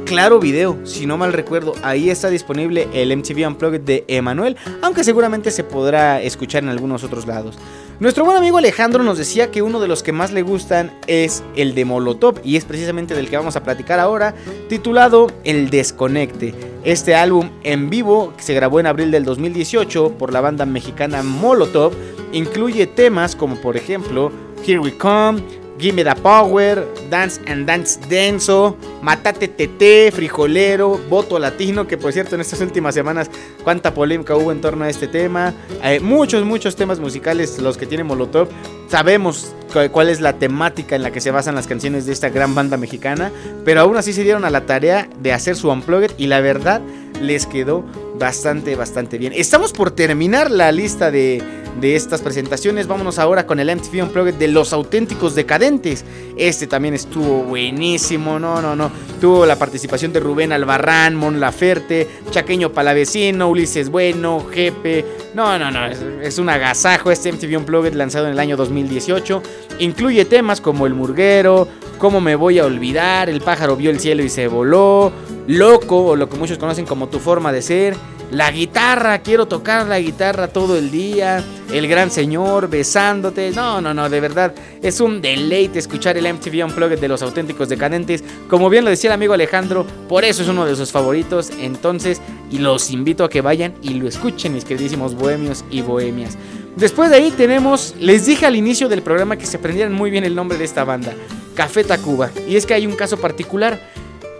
Claro 0.03 0.39
Video, 0.41 0.77
si 0.83 1.05
no 1.05 1.17
mal 1.17 1.31
recuerdo. 1.31 1.73
Ahí 1.81 2.09
está 2.09 2.29
disponible 2.29 2.89
el 2.93 3.15
MTV 3.15 3.47
Unplugged 3.47 3.81
de 3.81 4.03
Emanuel, 4.09 4.57
aunque 4.81 5.05
seguramente 5.05 5.49
se 5.49 5.63
podrá 5.63 6.21
escuchar 6.21 6.63
en 6.63 6.69
algunos 6.69 7.05
otros 7.05 7.25
lados. 7.25 7.57
Nuestro 7.99 8.25
buen 8.25 8.35
amigo 8.35 8.57
Alejandro 8.57 9.03
nos 9.03 9.19
decía 9.19 9.51
que 9.51 9.61
uno 9.61 9.79
de 9.79 9.87
los 9.87 10.01
que 10.01 10.11
más 10.11 10.31
le 10.31 10.41
gustan 10.41 10.91
es 11.05 11.43
el 11.55 11.75
de 11.75 11.85
Molotov 11.85 12.41
y 12.43 12.57
es 12.57 12.65
precisamente 12.65 13.13
del 13.13 13.29
que 13.29 13.37
vamos 13.37 13.55
a 13.55 13.63
platicar 13.63 13.99
ahora, 13.99 14.33
titulado 14.67 15.27
El 15.43 15.69
Desconecte. 15.69 16.55
Este 16.83 17.13
álbum 17.13 17.51
en 17.63 17.91
vivo 17.91 18.33
que 18.35 18.43
se 18.43 18.55
grabó 18.55 18.79
en 18.79 18.87
abril 18.87 19.11
del 19.11 19.23
2018 19.23 20.17
por 20.17 20.33
la 20.33 20.41
banda 20.41 20.65
mexicana 20.65 21.21
Molotov 21.21 21.93
incluye 22.33 22.87
temas 22.87 23.35
como 23.35 23.57
por 23.57 23.77
ejemplo 23.77 24.31
Here 24.65 24.79
We 24.79 24.97
Come, 24.97 25.43
Gimme 25.77 26.03
the 26.03 26.15
Power, 26.15 26.85
Dance 27.09 27.41
and 27.47 27.65
Dance 27.65 27.99
Denso, 28.07 28.77
Matate 29.01 29.47
Tete, 29.47 30.11
Frijolero, 30.11 30.99
Voto 31.09 31.39
Latino, 31.39 31.87
que 31.87 31.97
por 31.97 32.13
cierto 32.13 32.35
en 32.35 32.41
estas 32.41 32.61
últimas 32.61 32.93
semanas 32.93 33.29
cuánta 33.63 33.93
polémica 33.93 34.35
hubo 34.35 34.51
en 34.51 34.61
torno 34.61 34.85
a 34.85 34.89
este 34.89 35.07
tema. 35.07 35.53
Eh, 35.83 35.99
muchos, 35.99 36.45
muchos 36.45 36.75
temas 36.75 36.99
musicales 36.99 37.59
los 37.59 37.77
que 37.77 37.85
tiene 37.85 38.03
Molotov. 38.03 38.47
Sabemos 38.87 39.53
cuál 39.91 40.09
es 40.09 40.21
la 40.21 40.33
temática 40.33 40.95
en 40.95 41.03
la 41.03 41.11
que 41.11 41.21
se 41.21 41.31
basan 41.31 41.55
las 41.55 41.67
canciones 41.67 42.05
de 42.05 42.13
esta 42.13 42.29
gran 42.29 42.55
banda 42.55 42.77
mexicana, 42.77 43.31
pero 43.65 43.81
aún 43.81 43.97
así 43.97 44.13
se 44.13 44.23
dieron 44.23 44.45
a 44.45 44.49
la 44.49 44.65
tarea 44.65 45.09
de 45.19 45.33
hacer 45.33 45.55
su 45.55 45.69
unplugged 45.69 46.11
y 46.17 46.27
la 46.27 46.41
verdad 46.41 46.81
les 47.21 47.45
quedó 47.45 47.83
bastante, 48.19 48.75
bastante 48.75 49.17
bien. 49.17 49.33
Estamos 49.35 49.73
por 49.73 49.91
terminar 49.91 50.51
la 50.51 50.71
lista 50.71 51.11
de, 51.11 51.41
de 51.79 51.95
estas 51.95 52.21
presentaciones. 52.21 52.87
Vámonos 52.87 53.19
ahora 53.19 53.45
con 53.45 53.59
el 53.59 53.73
MTV 53.75 54.03
Unplugged 54.03 54.35
de 54.35 54.47
Los 54.47 54.73
Auténticos 54.73 55.35
Decadentes. 55.35 56.05
Este 56.37 56.67
también 56.67 56.93
estuvo 56.93 57.43
buenísimo, 57.43 58.39
no, 58.39 58.61
no, 58.61 58.75
no. 58.75 58.91
Tuvo 59.19 59.45
la 59.45 59.57
participación 59.57 60.13
de 60.13 60.19
Rubén 60.19 60.51
Albarrán, 60.51 61.15
Mon 61.15 61.39
Laferte, 61.39 62.07
Chaqueño 62.31 62.71
Palavecino, 62.71 63.49
Ulises 63.49 63.89
Bueno, 63.89 64.45
Jepe. 64.51 65.05
No, 65.33 65.57
no, 65.57 65.71
no, 65.71 65.85
es, 65.85 65.99
es 66.21 66.37
un 66.37 66.49
agasajo 66.49 67.11
este 67.11 67.31
MTV 67.31 67.57
Unplugged 67.57 67.93
lanzado 67.93 68.27
en 68.27 68.33
el 68.33 68.39
año 68.39 68.55
2018. 68.55 69.41
Incluye 69.79 70.25
temas 70.25 70.61
como 70.61 70.85
El 70.85 70.93
Murguero, 70.93 71.67
Cómo 71.97 72.19
me 72.19 72.35
voy 72.35 72.59
a 72.59 72.65
olvidar, 72.65 73.29
El 73.29 73.41
pájaro 73.41 73.75
vio 73.75 73.89
el 73.89 73.99
cielo 73.99 74.23
y 74.23 74.29
se 74.29 74.47
voló, 74.47 75.11
Loco, 75.47 76.07
o 76.07 76.15
lo 76.15 76.29
que 76.29 76.37
muchos 76.37 76.57
conocen 76.57 76.85
como 76.85 77.07
Tu 77.07 77.19
forma 77.19 77.51
de 77.51 77.61
ser, 77.61 77.95
la 78.33 78.49
guitarra, 78.49 79.19
quiero 79.19 79.45
tocar 79.45 79.85
la 79.85 79.99
guitarra 79.99 80.47
todo 80.47 80.75
el 80.75 80.89
día, 80.89 81.43
el 81.71 81.87
gran 81.87 82.09
señor 82.09 82.67
besándote. 82.67 83.51
No, 83.51 83.79
no, 83.79 83.93
no, 83.93 84.09
de 84.09 84.19
verdad 84.19 84.55
es 84.81 84.99
un 85.01 85.21
deleite 85.21 85.77
escuchar 85.77 86.17
el 86.17 86.33
MTV 86.33 86.65
Unplugged 86.65 86.99
de 86.99 87.07
los 87.07 87.21
auténticos 87.21 87.69
decadentes. 87.69 88.23
Como 88.49 88.71
bien 88.71 88.85
lo 88.85 88.89
decía 88.89 89.09
el 89.11 89.13
amigo 89.13 89.33
Alejandro, 89.33 89.85
por 90.09 90.25
eso 90.25 90.41
es 90.41 90.49
uno 90.49 90.65
de 90.65 90.75
sus 90.75 90.91
favoritos. 90.91 91.51
Entonces, 91.59 92.21
y 92.49 92.57
los 92.57 92.89
invito 92.89 93.23
a 93.23 93.29
que 93.29 93.41
vayan 93.41 93.75
y 93.83 93.93
lo 93.93 94.07
escuchen, 94.07 94.53
mis 94.53 94.65
queridísimos 94.65 95.13
bohemios 95.13 95.63
y 95.69 95.81
bohemias. 95.81 96.35
Después 96.75 97.11
de 97.11 97.17
ahí 97.17 97.31
tenemos, 97.31 97.93
les 97.99 98.25
dije 98.25 98.45
al 98.45 98.55
inicio 98.55 98.89
del 98.89 99.03
programa 99.03 99.37
que 99.37 99.45
se 99.45 99.57
aprendieran 99.57 99.93
muy 99.93 100.09
bien 100.09 100.23
el 100.23 100.35
nombre 100.35 100.57
de 100.57 100.63
esta 100.63 100.83
banda, 100.83 101.13
Café 101.55 101.83
Tacuba. 101.83 102.31
Y 102.47 102.55
es 102.55 102.65
que 102.65 102.73
hay 102.73 102.87
un 102.87 102.95
caso 102.95 103.17
particular. 103.17 103.79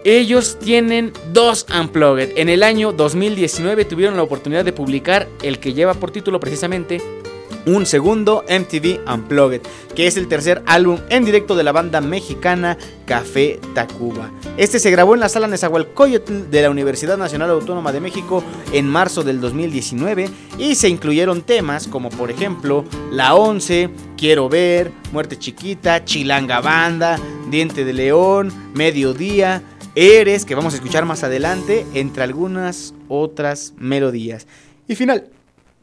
Ellos 0.04 0.58
tienen 0.60 1.14
dos 1.32 1.66
Unplugged. 1.80 2.38
En 2.38 2.50
el 2.50 2.64
año 2.64 2.92
2019 2.92 3.86
tuvieron 3.86 4.18
la 4.18 4.24
oportunidad 4.24 4.66
de 4.66 4.74
publicar 4.74 5.30
el 5.44 5.60
que 5.60 5.74
lleva 5.74 5.94
por 5.94 6.12
título 6.12 6.40
precisamente 6.40 7.02
un 7.65 7.85
segundo 7.85 8.44
MTV 8.49 8.99
Unplugged, 9.11 9.61
que 9.95 10.07
es 10.07 10.18
el 10.18 10.27
tercer 10.27 10.61
álbum 10.65 10.99
en 11.10 11.26
directo 11.26 11.56
de 11.56 11.64
la 11.64 11.72
banda 11.72 12.02
mexicana 12.02 12.77
Café 13.06 13.60
Tacuba. 13.73 14.31
Este 14.57 14.80
se 14.80 14.91
grabó 14.91 15.14
en 15.14 15.19
la 15.19 15.30
sala 15.30 15.48
Nezahualcóyotl 15.48 16.49
de 16.49 16.61
la 16.61 16.69
Universidad 16.69 17.18
Nacional 17.18 17.49
Autónoma 17.49 17.91
de 17.91 18.02
México 18.02 18.44
en 18.72 18.88
marzo 18.88 19.23
del 19.23 19.41
2019 19.41 20.30
y 20.57 20.76
se 20.76 20.90
incluyeron 20.90 21.41
temas 21.41 21.88
como 21.88 22.10
por 22.10 22.31
ejemplo 22.31 22.85
La 23.11 23.35
11, 23.35 23.90
Quiero 24.18 24.49
Ver, 24.49 24.91
Muerte 25.11 25.38
Chiquita, 25.38 26.06
Chilanga 26.06 26.61
Banda, 26.61 27.19
Diente 27.49 27.85
de 27.85 27.94
León, 27.94 28.52
Mediodía, 28.73 29.64
Eres, 29.95 30.45
que 30.45 30.56
vamos 30.56 30.73
a 30.73 30.77
escuchar 30.77 31.06
más 31.06 31.23
adelante, 31.23 31.85
entre 31.94 32.23
algunas 32.23 32.95
otras 33.10 33.73
melodías. 33.77 34.48
Y 34.88 34.95
final, 34.95 35.30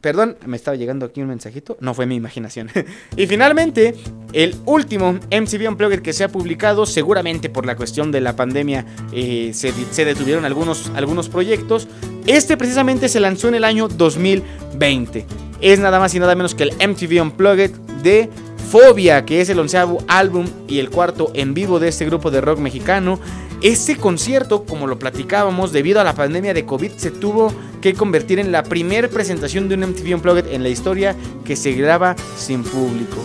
Perdón, 0.01 0.35
me 0.47 0.57
estaba 0.57 0.75
llegando 0.75 1.05
aquí 1.05 1.21
un 1.21 1.27
mensajito. 1.27 1.77
No 1.79 1.93
fue 1.93 2.07
mi 2.07 2.15
imaginación. 2.15 2.69
y 3.15 3.27
finalmente, 3.27 3.95
el 4.33 4.55
último 4.65 5.13
MCV 5.29 5.69
Unplugged 5.69 6.01
que 6.01 6.11
se 6.11 6.23
ha 6.23 6.29
publicado, 6.29 6.87
seguramente 6.87 7.49
por 7.49 7.67
la 7.67 7.75
cuestión 7.75 8.11
de 8.11 8.19
la 8.19 8.35
pandemia 8.35 8.85
eh, 9.13 9.51
se, 9.53 9.71
se 9.91 10.05
detuvieron 10.05 10.43
algunos, 10.45 10.91
algunos 10.95 11.29
proyectos. 11.29 11.87
Este 12.25 12.57
precisamente 12.57 13.09
se 13.09 13.19
lanzó 13.19 13.47
en 13.47 13.55
el 13.55 13.63
año 13.63 13.87
2020. 13.87 15.25
Es 15.61 15.79
nada 15.79 15.99
más 15.99 16.15
y 16.15 16.19
nada 16.19 16.33
menos 16.33 16.55
que 16.55 16.63
el 16.63 16.71
MTV 16.71 17.21
Unplugged 17.21 17.71
de 18.01 18.29
Fobia, 18.71 19.25
que 19.25 19.41
es 19.41 19.49
el 19.49 19.59
onceavo 19.59 19.99
álbum 20.07 20.47
y 20.67 20.79
el 20.79 20.89
cuarto 20.89 21.29
en 21.35 21.53
vivo 21.53 21.79
de 21.79 21.89
este 21.89 22.05
grupo 22.05 22.31
de 22.31 22.41
rock 22.41 22.57
mexicano. 22.57 23.19
Este 23.61 23.95
concierto, 23.97 24.63
como 24.65 24.87
lo 24.87 24.97
platicábamos, 24.97 25.71
debido 25.71 26.01
a 26.01 26.03
la 26.03 26.15
pandemia 26.15 26.53
de 26.53 26.65
COVID, 26.65 26.93
se 26.97 27.11
tuvo 27.11 27.53
que 27.79 27.93
convertir 27.93 28.39
en 28.39 28.51
la 28.51 28.63
primera 28.63 29.07
presentación 29.07 29.69
de 29.69 29.75
un 29.75 29.81
MTV 29.81 30.15
Unplugged 30.15 30.47
en 30.47 30.63
la 30.63 30.69
historia 30.69 31.15
que 31.45 31.55
se 31.55 31.73
graba 31.73 32.15
sin 32.37 32.63
público. 32.63 33.17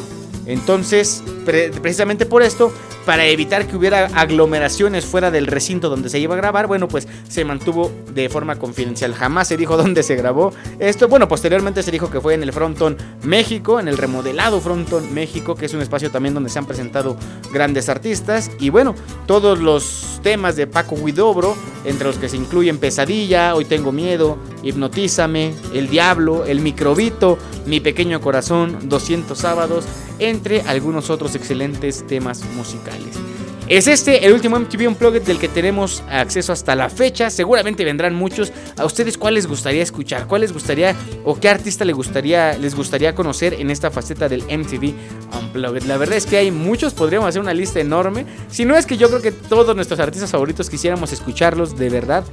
Entonces, 0.45 1.23
pre- 1.45 1.71
precisamente 1.71 2.27
por 2.27 2.43
esto, 2.43 2.71
para 3.05 3.25
evitar 3.27 3.67
que 3.67 3.77
hubiera 3.77 4.07
aglomeraciones 4.15 5.05
fuera 5.05 5.31
del 5.31 5.47
recinto 5.47 5.89
donde 5.89 6.09
se 6.09 6.19
iba 6.19 6.35
a 6.35 6.37
grabar, 6.37 6.67
bueno, 6.67 6.87
pues 6.89 7.07
se 7.29 7.45
mantuvo 7.45 7.91
de 8.13 8.29
forma 8.29 8.57
confidencial. 8.57 9.15
Jamás 9.15 9.49
se 9.49 9.57
dijo 9.57 9.77
dónde 9.79 10.03
se 10.03 10.17
grabó 10.17 10.53
esto. 10.79 11.09
Bueno, 11.09 11.27
posteriormente 11.29 11.83
se 11.83 11.91
dijo 11.91 12.11
que 12.11 12.21
fue 12.21 12.35
en 12.35 12.43
el 12.43 12.53
Fronton 12.53 12.97
México, 13.23 13.81
en 13.81 13.89
el 13.89 13.97
remodelado 13.97 14.61
Fronton 14.61 15.13
México, 15.15 15.55
que 15.55 15.67
es 15.67 15.75
un 15.75 15.81
espacio 15.83 16.11
también 16.11 16.35
donde 16.35 16.51
se 16.51 16.59
han 16.59 16.67
presentado 16.67 17.17
grandes 17.53 17.89
artistas. 17.89 18.51
Y 18.61 18.71
bueno, 18.71 18.95
todos 19.27 19.59
los 19.61 20.16
temas 20.27 20.57
de 20.57 20.67
Paco 20.67 20.97
Huidobro, 20.97 21.57
entre 21.85 22.09
los 22.09 22.19
que 22.19 22.29
se 22.29 22.37
incluyen 22.37 22.79
Pesadilla, 22.79 23.55
Hoy 23.55 23.65
Tengo 23.65 23.93
Miedo, 23.93 24.39
Hipnotízame, 24.65 25.55
El 25.73 25.89
Diablo, 25.89 26.45
El 26.45 26.59
Microbito, 26.59 27.39
Mi 27.65 27.79
Pequeño 27.79 28.21
Corazón, 28.21 28.89
200 28.89 29.39
Sábados, 29.39 29.85
entre 30.19 30.63
algunos 30.63 31.11
otros 31.11 31.37
excelentes 31.37 32.05
temas 32.09 32.43
musicales. 32.57 33.26
Es 33.69 33.89
este 33.89 34.25
el 34.25 34.33
último 34.33 34.61
MTV 34.61 34.87
Unplugged 34.87 35.23
del 35.23 35.41
que 35.41 35.49
tenemos 35.49 36.05
acceso 36.09 36.53
hasta 36.53 36.77
la 36.77 36.89
fecha. 36.89 37.31
Seguramente 37.31 37.85
vendrán 37.85 38.15
muchos. 38.15 38.53
¿A 38.77 38.85
ustedes 38.85 39.19
cuál 39.19 39.35
les 39.35 39.49
gustaría 39.49 39.83
escuchar? 39.83 40.29
¿Cuál 40.29 40.43
les 40.43 40.53
gustaría 40.53 40.95
o 41.25 41.35
qué 41.41 41.49
artista 41.49 41.85
les 41.85 41.97
gustaría, 41.97 42.57
les 42.59 42.77
gustaría 42.77 43.17
conocer 43.17 43.55
en 43.55 43.73
esta 43.73 43.91
faceta 43.91 44.29
del 44.29 44.43
MTV 44.43 44.95
Unplugged? 45.41 45.83
La 45.83 45.97
verdad 45.97 46.17
es 46.17 46.27
que 46.27 46.37
hay 46.37 46.53
muchos, 46.53 46.95
podríamos 46.95 47.29
hacer 47.29 47.41
una 47.41 47.55
lista 47.55 47.81
enorme. 47.81 48.25
Si 48.49 48.65
no 48.65 48.77
es 48.77 48.87
que 48.87 48.97
yo 48.97 49.09
creo 49.09 49.21
que 49.21 49.33
todos 49.33 49.75
nuestros 49.75 49.99
artistas 49.99 50.31
favoritos 50.31 50.71
quisiéramos 50.71 51.13
escucharlos 51.13 51.77
de 51.77 51.91
verdad 51.91 52.25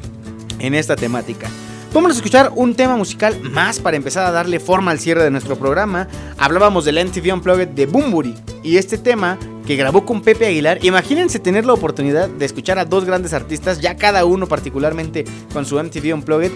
en 0.59 0.75
esta 0.75 0.95
temática. 0.95 1.49
Vamos 1.93 2.09
a 2.09 2.15
escuchar 2.15 2.51
un 2.55 2.73
tema 2.73 2.97
musical 2.97 3.39
más 3.39 3.79
para 3.79 3.95
empezar 3.95 4.25
a 4.25 4.31
darle 4.31 4.59
forma 4.59 4.89
al 4.89 4.97
cierre 4.97 5.23
de 5.23 5.29
nuestro 5.29 5.55
programa. 5.57 6.07
Hablábamos 6.39 6.85
del 6.85 6.95
MTV 7.05 7.31
Unplugged 7.35 7.67
de 7.67 7.85
Bumburi 7.85 8.33
y 8.63 8.77
este 8.77 8.97
tema 8.97 9.37
que 9.67 9.75
grabó 9.75 10.03
con 10.03 10.23
Pepe 10.23 10.47
Aguilar. 10.47 10.83
Imagínense 10.83 11.37
tener 11.37 11.67
la 11.67 11.73
oportunidad 11.73 12.29
de 12.29 12.45
escuchar 12.45 12.79
a 12.79 12.85
dos 12.85 13.05
grandes 13.05 13.33
artistas, 13.33 13.79
ya 13.79 13.95
cada 13.95 14.25
uno 14.25 14.47
particularmente 14.47 15.23
con 15.53 15.67
su 15.67 15.77
MTV 15.77 16.15
Unplugged, 16.15 16.51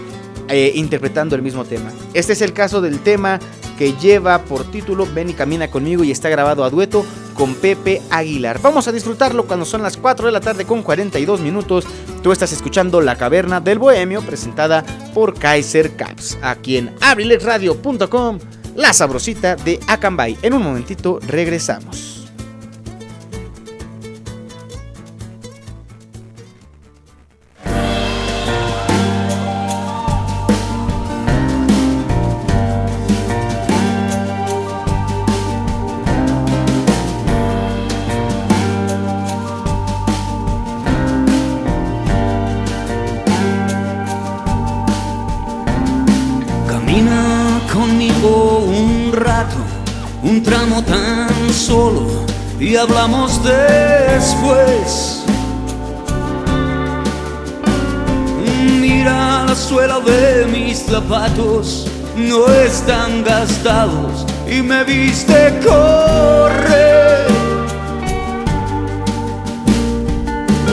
eh, 0.48 0.72
interpretando 0.74 1.36
el 1.36 1.42
mismo 1.42 1.64
tema. 1.64 1.92
Este 2.14 2.32
es 2.32 2.42
el 2.42 2.52
caso 2.52 2.80
del 2.80 3.00
tema 3.00 3.38
que 3.78 3.92
lleva 3.94 4.42
por 4.42 4.64
título 4.70 5.06
Ven 5.14 5.30
y 5.30 5.34
camina 5.34 5.70
conmigo 5.70 6.02
y 6.02 6.10
está 6.10 6.28
grabado 6.28 6.64
a 6.64 6.70
dueto 6.70 7.06
con 7.34 7.54
Pepe 7.54 8.02
Aguilar. 8.10 8.60
Vamos 8.60 8.88
a 8.88 8.92
disfrutarlo 8.92 9.46
cuando 9.46 9.64
son 9.64 9.82
las 9.82 9.96
4 9.96 10.26
de 10.26 10.32
la 10.32 10.40
tarde 10.40 10.64
con 10.64 10.82
42 10.82 11.40
minutos. 11.40 11.86
Tú 12.22 12.32
estás 12.32 12.52
escuchando 12.52 13.00
La 13.00 13.16
Caverna 13.16 13.60
del 13.60 13.78
Bohemio 13.78 14.20
presentada 14.22 14.84
por 15.14 15.38
Kaiser 15.38 15.94
Caps, 15.94 16.38
aquí 16.42 16.76
en 16.78 16.94
abrilexradio.com, 17.00 18.38
la 18.74 18.92
sabrosita 18.92 19.54
de 19.54 19.78
Acambay. 19.86 20.36
En 20.42 20.54
un 20.54 20.62
momentito 20.62 21.20
regresamos. 21.26 22.17
Y 52.68 52.76
hablamos 52.76 53.40
después. 53.42 55.24
Mira 58.78 59.44
la 59.46 59.54
suela 59.54 60.00
de 60.00 60.44
mis 60.44 60.80
zapatos, 60.80 61.86
no 62.14 62.46
están 62.46 63.24
gastados 63.24 64.26
y 64.46 64.60
me 64.60 64.84
viste 64.84 65.58
correr. 65.64 67.26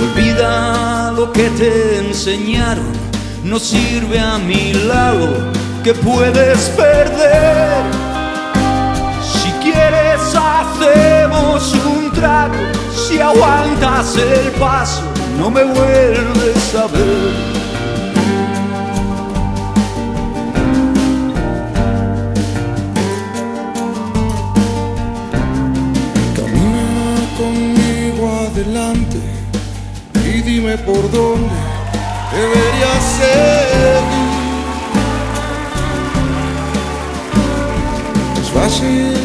Olvida 0.02 1.14
lo 1.14 1.32
que 1.32 1.50
te 1.52 2.00
enseñaron, 2.00 2.92
no 3.46 3.58
sirve 3.58 4.20
a 4.20 4.38
mi 4.38 4.74
lado 4.74 5.30
que 5.82 5.94
puedes 5.94 6.60
perder. 6.76 7.75
Hacemos 10.82 11.74
un 11.74 12.12
trato, 12.12 12.58
si 12.94 13.20
aguantas 13.20 14.18
el 14.18 14.52
paso, 14.54 15.02
no 15.38 15.50
me 15.50 15.64
vuelves 15.64 16.76
a 16.76 16.88
ver. 16.88 17.56
Camina 26.36 27.16
conmigo 27.38 28.48
adelante 28.50 29.20
y 30.26 30.42
dime 30.42 30.78
por 30.80 31.12
dónde 31.12 31.56
debería 32.32 33.02
seguir. 33.18 34.26
Es 38.42 38.50
fácil 38.52 39.25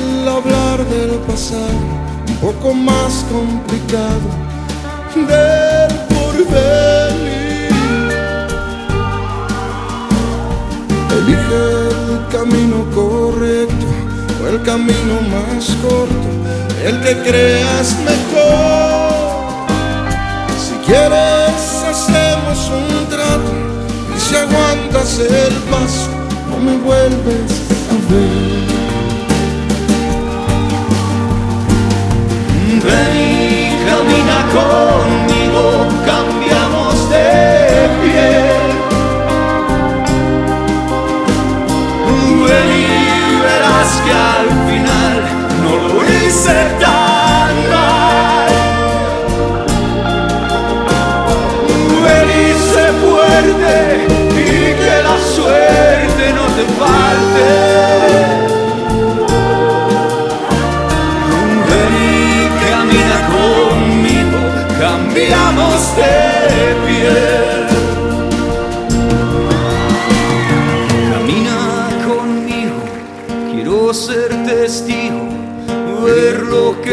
pasado, 1.26 1.80
un 2.28 2.36
poco 2.36 2.74
más 2.74 3.24
complicado 3.30 4.28
del 5.14 5.90
porvenir. 6.08 7.70
Elige 11.18 11.62
el 12.08 12.28
camino 12.30 12.84
correcto 12.94 13.86
o 14.42 14.48
el 14.48 14.62
camino 14.62 15.20
más 15.30 15.76
corto, 15.82 16.28
el 16.84 17.00
que 17.00 17.22
creas 17.28 17.96
mejor. 18.04 19.68
Si 20.58 20.74
quieres 20.86 21.84
hacemos 21.90 22.70
un 22.70 23.08
trato 23.08 23.52
y 24.16 24.20
si 24.20 24.36
aguantas 24.36 25.18
el 25.18 25.54
paso, 25.70 26.10
no 26.50 26.58
me 26.58 26.76
vuelves 26.78 27.52
a 27.90 28.12
ver. 28.12 28.59
Ven 32.82 33.16
y 42.72 43.40
verás 43.42 43.90
que 44.04 44.12
al 44.12 44.48
final 44.68 45.16
no 45.62 45.72
lo 45.88 46.04
hice 46.04 46.56
tan 46.80 46.99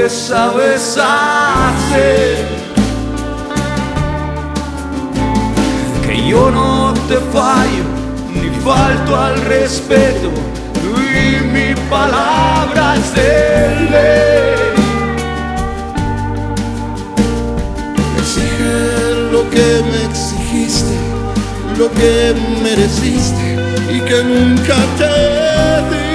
sabes 0.09 0.97
hacer. 0.97 2.45
Que 6.05 6.27
yo 6.27 6.49
no 6.51 6.93
te 7.07 7.17
fallo, 7.33 7.83
ni 8.33 8.49
falto 8.61 9.15
al 9.15 9.41
respeto, 9.45 10.29
y 11.13 11.43
mi 11.45 11.75
palabra 11.89 12.95
es 12.95 13.13
de 13.13 13.89
ley. 13.91 14.57
Exige 18.17 19.31
lo 19.31 19.49
que 19.49 19.83
me 19.91 19.99
exigiste, 20.09 20.95
lo 21.77 21.91
que 21.91 22.35
mereciste 22.63 23.57
y 23.91 23.99
que 24.01 24.23
nunca 24.23 24.77
te 24.97 25.13
di. 25.89 26.07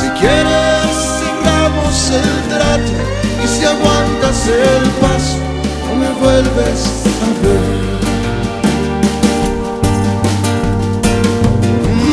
Si 0.00 0.08
quieres 0.20 0.63
si 3.64 3.70
aguantas 3.70 4.48
el 4.48 4.90
paso, 5.00 5.38
no 5.86 5.94
me 5.96 6.10
vuelves 6.20 6.80
a 7.22 7.28
ver. 7.42 7.64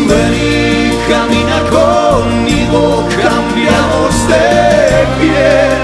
Ven 0.07 0.33
y 0.33 1.11
camina 1.11 1.59
conmigo, 1.77 3.05
cambiamos 3.21 4.13
de 4.31 4.47
piel. 5.19 5.81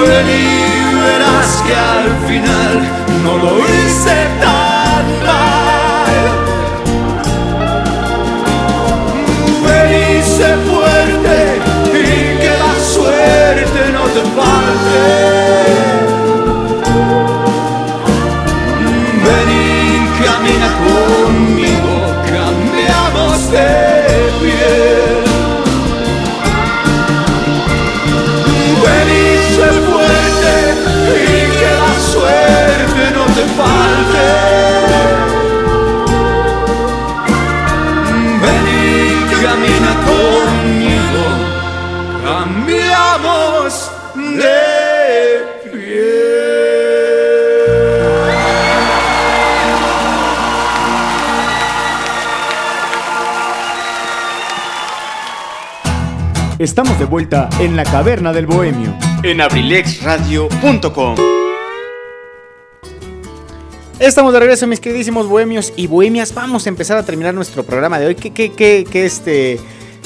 Ven 0.00 0.28
y 0.28 0.42
verás 1.04 1.50
que 1.66 1.74
al 1.74 2.08
final 2.28 2.76
no 3.24 3.32
lo 3.38 3.58
hice 3.64 4.16
tan 4.40 5.06
mal. 5.26 5.77
Fuerte 29.80 30.74
y 31.14 31.58
que 31.58 31.70
la 31.82 32.00
suerte 32.00 33.10
no 33.14 33.24
te 33.26 33.44
falte. 33.56 34.37
Estamos 56.58 56.98
de 56.98 57.04
vuelta 57.04 57.48
en 57.60 57.76
la 57.76 57.84
caverna 57.84 58.32
del 58.32 58.46
bohemio 58.46 58.92
en 59.22 59.40
abrilexradio.com. 59.40 61.14
Estamos 64.00 64.32
de 64.32 64.40
regreso, 64.40 64.66
mis 64.66 64.80
queridísimos 64.80 65.28
bohemios 65.28 65.72
y 65.76 65.86
bohemias. 65.86 66.34
Vamos 66.34 66.66
a 66.66 66.68
empezar 66.68 66.98
a 66.98 67.04
terminar 67.04 67.32
nuestro 67.32 67.62
programa 67.62 68.00
de 68.00 68.06
hoy. 68.06 68.16
¿Qué, 68.16 68.32
qué, 68.32 68.50
qué, 68.50 68.84
qué 68.90 69.06
este, 69.06 69.60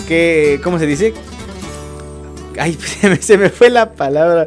qué, 0.07 0.61
cómo 0.63 0.79
se 0.79 0.87
dice? 0.87 1.15
Ay, 2.59 2.75
se 2.79 3.09
me, 3.09 3.17
se 3.17 3.39
me 3.39 3.49
fue 3.49 3.71
la 3.71 3.95
palabra. 3.95 4.47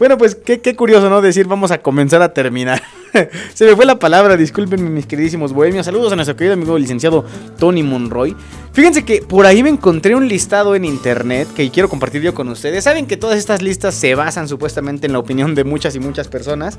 Bueno, 0.00 0.18
pues 0.18 0.34
qué, 0.34 0.60
qué 0.60 0.74
curioso, 0.74 1.08
¿no? 1.08 1.22
Decir 1.22 1.46
vamos 1.46 1.70
a 1.70 1.78
comenzar 1.78 2.22
a 2.22 2.34
terminar. 2.34 2.82
se 3.54 3.64
me 3.66 3.76
fue 3.76 3.84
la 3.84 3.98
palabra, 3.98 4.36
discúlpenme 4.36 4.88
mis 4.90 5.06
queridísimos 5.06 5.52
bohemios. 5.52 5.86
Saludos 5.86 6.12
a 6.12 6.16
nuestro 6.16 6.36
querido 6.36 6.54
amigo 6.54 6.78
licenciado 6.78 7.24
Tony 7.58 7.82
Monroy. 7.82 8.36
Fíjense 8.72 9.04
que 9.04 9.22
por 9.22 9.46
ahí 9.46 9.62
me 9.62 9.70
encontré 9.70 10.14
un 10.14 10.28
listado 10.28 10.74
en 10.74 10.84
internet 10.84 11.48
que 11.54 11.70
quiero 11.70 11.88
compartir 11.88 12.22
yo 12.22 12.34
con 12.34 12.48
ustedes. 12.48 12.84
Saben 12.84 13.06
que 13.06 13.16
todas 13.16 13.38
estas 13.38 13.62
listas 13.62 13.94
se 13.94 14.14
basan 14.14 14.48
supuestamente 14.48 15.06
en 15.06 15.12
la 15.12 15.18
opinión 15.18 15.54
de 15.54 15.64
muchas 15.64 15.94
y 15.94 16.00
muchas 16.00 16.28
personas. 16.28 16.78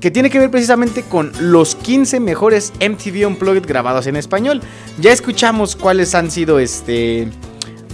Que 0.00 0.10
tiene 0.10 0.28
que 0.30 0.38
ver 0.38 0.50
precisamente 0.50 1.02
con 1.02 1.32
los 1.40 1.74
15 1.74 2.20
mejores 2.20 2.72
MTV 2.80 3.26
Unplugged 3.26 3.66
grabados 3.66 4.06
en 4.06 4.16
español. 4.16 4.60
Ya 5.00 5.10
escuchamos 5.12 5.74
cuáles 5.74 6.14
han 6.14 6.30
sido 6.30 6.58
este. 6.58 7.28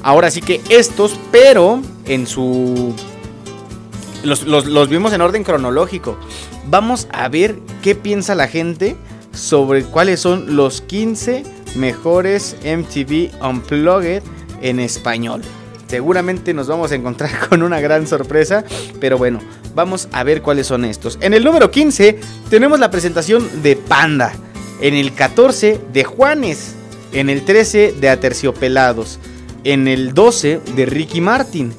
Ahora 0.03 0.31
sí 0.31 0.41
que 0.43 0.61
estos, 0.69 1.17
pero 1.31 1.81
en 2.07 2.27
su 2.27 2.93
los, 4.25 4.43
los- 4.47 4.67
los 4.67 4.89
vimos 4.89 5.13
en 5.13 5.21
orden 5.21 5.45
cronológico. 5.45 6.19
Vamos 6.69 7.09
a 7.13 7.29
ver 7.29 7.57
qué 7.83 7.95
piensa 7.95 8.35
la 8.35 8.49
gente 8.49 8.97
sobre 9.33 9.83
cuáles 9.85 10.21
son 10.21 10.57
los 10.57 10.81
15 10.83 11.43
mejores 11.75 12.57
MTV 12.65 13.31
Unplugged 13.45 14.23
en 14.61 14.81
español. 14.81 15.43
Seguramente 15.89 16.55
nos 16.55 16.69
vamos 16.69 16.93
a 16.93 16.95
encontrar 16.95 17.31
con 17.49 17.63
una 17.63 17.81
gran 17.81 18.07
sorpresa, 18.07 18.65
pero 19.01 19.19
bueno, 19.19 19.41
vamos 19.75 20.09
a 20.13 20.23
ver 20.23 20.43
cuáles 20.43 20.67
son 20.67 20.85
estos. 20.85 21.19
En 21.21 21.35
el 21.35 21.45
número 21.45 21.71
15 21.71 22.19
tenemos 22.49 22.79
la 22.79 22.91
presentación 22.91 23.63
de 23.63 23.77
Panda. 23.77 24.33
En 24.81 24.95
el 24.95 25.13
14 25.13 25.81
de 25.93 26.05
Juanes. 26.05 26.75
En 27.13 27.29
el 27.29 27.45
13 27.45 27.95
de 28.01 28.09
Aterciopelados. 28.09 29.19
En 29.65 29.87
el 29.87 30.15
12 30.15 30.61
de 30.75 30.87
Ricky 30.87 31.21
Martin. 31.21 31.73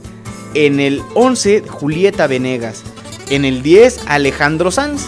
En 0.53 0.79
el 0.79 1.01
11, 1.15 1.63
Julieta 1.67 2.27
Venegas. 2.27 2.83
En 3.29 3.45
el 3.45 3.63
10, 3.63 4.01
Alejandro 4.07 4.71
Sanz. 4.71 5.07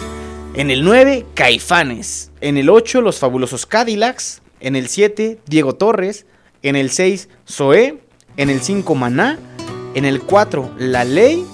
En 0.54 0.72
el 0.72 0.84
9, 0.84 1.26
Caifanes. 1.34 2.32
En 2.42 2.58
el 2.58 2.70
8, 2.70 3.02
Los 3.02 3.20
Fabulosos 3.20 3.66
Cadillacs. 3.66 4.42
En 4.60 4.76
el 4.76 4.88
7, 4.88 5.40
Diego 5.46 5.76
Torres. 5.76 6.26
En 6.64 6.76
el 6.76 6.90
6, 6.90 7.30
Zoé. 7.50 8.00
En 8.38 8.50
el 8.50 8.62
5, 8.62 8.96
Maná. 8.96 9.38
En 9.94 10.06
el 10.06 10.22
4, 10.22 10.72
La 10.78 11.04
Ley. 11.04 11.46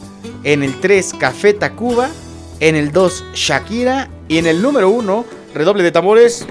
En 0.44 0.64
el 0.64 0.80
3, 0.80 1.16
Café 1.20 1.54
Tacuba. 1.54 2.10
En 2.60 2.76
el 2.76 2.92
2, 2.92 3.26
Shakira. 3.34 4.10
Y 4.28 4.38
en 4.38 4.46
el 4.46 4.62
número 4.62 4.90
1, 4.90 5.26
redoble 5.54 5.84
de 5.84 5.92
tambores. 5.92 6.46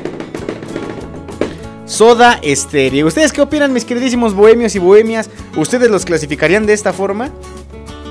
Soda 1.87 2.41
Stereo. 2.45 3.07
¿Ustedes 3.07 3.33
qué 3.33 3.41
opinan, 3.41 3.73
mis 3.73 3.85
queridísimos 3.85 4.35
bohemios 4.35 4.75
y 4.75 4.79
bohemias? 4.79 5.31
¿Ustedes 5.57 5.91
los 5.91 6.05
clasificarían 6.05 6.67
de 6.67 6.73
esta 6.73 6.93
forma? 6.93 7.31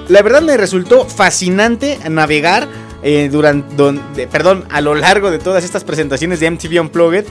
La 0.09 0.23
verdad 0.23 0.41
me 0.41 0.57
resultó 0.57 1.05
fascinante 1.05 1.99
navegar 2.09 2.67
eh, 3.03 3.29
durante, 3.31 4.27
perdón, 4.27 4.65
a 4.71 4.81
lo 4.81 4.95
largo 4.95 5.29
de 5.29 5.37
todas 5.37 5.63
estas 5.63 5.83
presentaciones 5.83 6.39
de 6.39 6.49
MTV 6.49 6.81
Unplugged. 6.81 7.25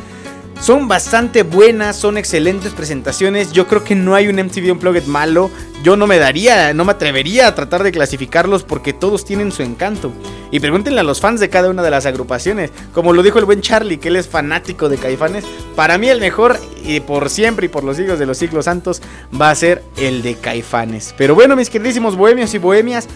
Son 0.60 0.88
bastante 0.88 1.44
buenas, 1.44 1.96
son 1.96 2.18
excelentes 2.18 2.72
presentaciones. 2.72 3.52
Yo 3.52 3.68
creo 3.68 3.84
que 3.84 3.94
no 3.94 4.16
hay 4.16 4.26
un 4.26 4.36
MTV 4.36 4.72
Unplugged 4.72 5.04
malo. 5.04 5.50
Yo 5.84 5.96
no 5.96 6.08
me 6.08 6.18
daría, 6.18 6.74
no 6.74 6.84
me 6.84 6.92
atrevería 6.92 7.46
a 7.46 7.54
tratar 7.54 7.84
de 7.84 7.92
clasificarlos 7.92 8.64
porque 8.64 8.92
todos 8.92 9.24
tienen 9.24 9.52
su 9.52 9.62
encanto. 9.62 10.12
Y 10.50 10.58
pregúntenle 10.58 11.00
a 11.00 11.04
los 11.04 11.20
fans 11.20 11.38
de 11.38 11.48
cada 11.48 11.70
una 11.70 11.82
de 11.82 11.90
las 11.90 12.06
agrupaciones. 12.06 12.72
Como 12.92 13.12
lo 13.12 13.22
dijo 13.22 13.38
el 13.38 13.44
buen 13.44 13.60
Charlie, 13.60 13.98
que 13.98 14.08
él 14.08 14.16
es 14.16 14.28
fanático 14.28 14.88
de 14.88 14.98
Caifanes. 14.98 15.44
Para 15.76 15.96
mí 15.96 16.08
el 16.08 16.20
mejor, 16.20 16.58
y 16.82 16.98
por 17.00 17.30
siempre 17.30 17.66
y 17.66 17.68
por 17.68 17.84
los 17.84 17.96
siglos 17.96 18.18
de 18.18 18.26
los 18.26 18.36
siglos 18.36 18.64
santos, 18.64 19.00
va 19.40 19.50
a 19.50 19.54
ser 19.54 19.84
el 19.96 20.22
de 20.22 20.34
Caifanes. 20.34 21.14
Pero 21.16 21.36
bueno, 21.36 21.54
mis 21.54 21.70
queridísimos 21.70 22.16
bohemios 22.16 22.52
y 22.54 22.58
bohemias, 22.58 23.06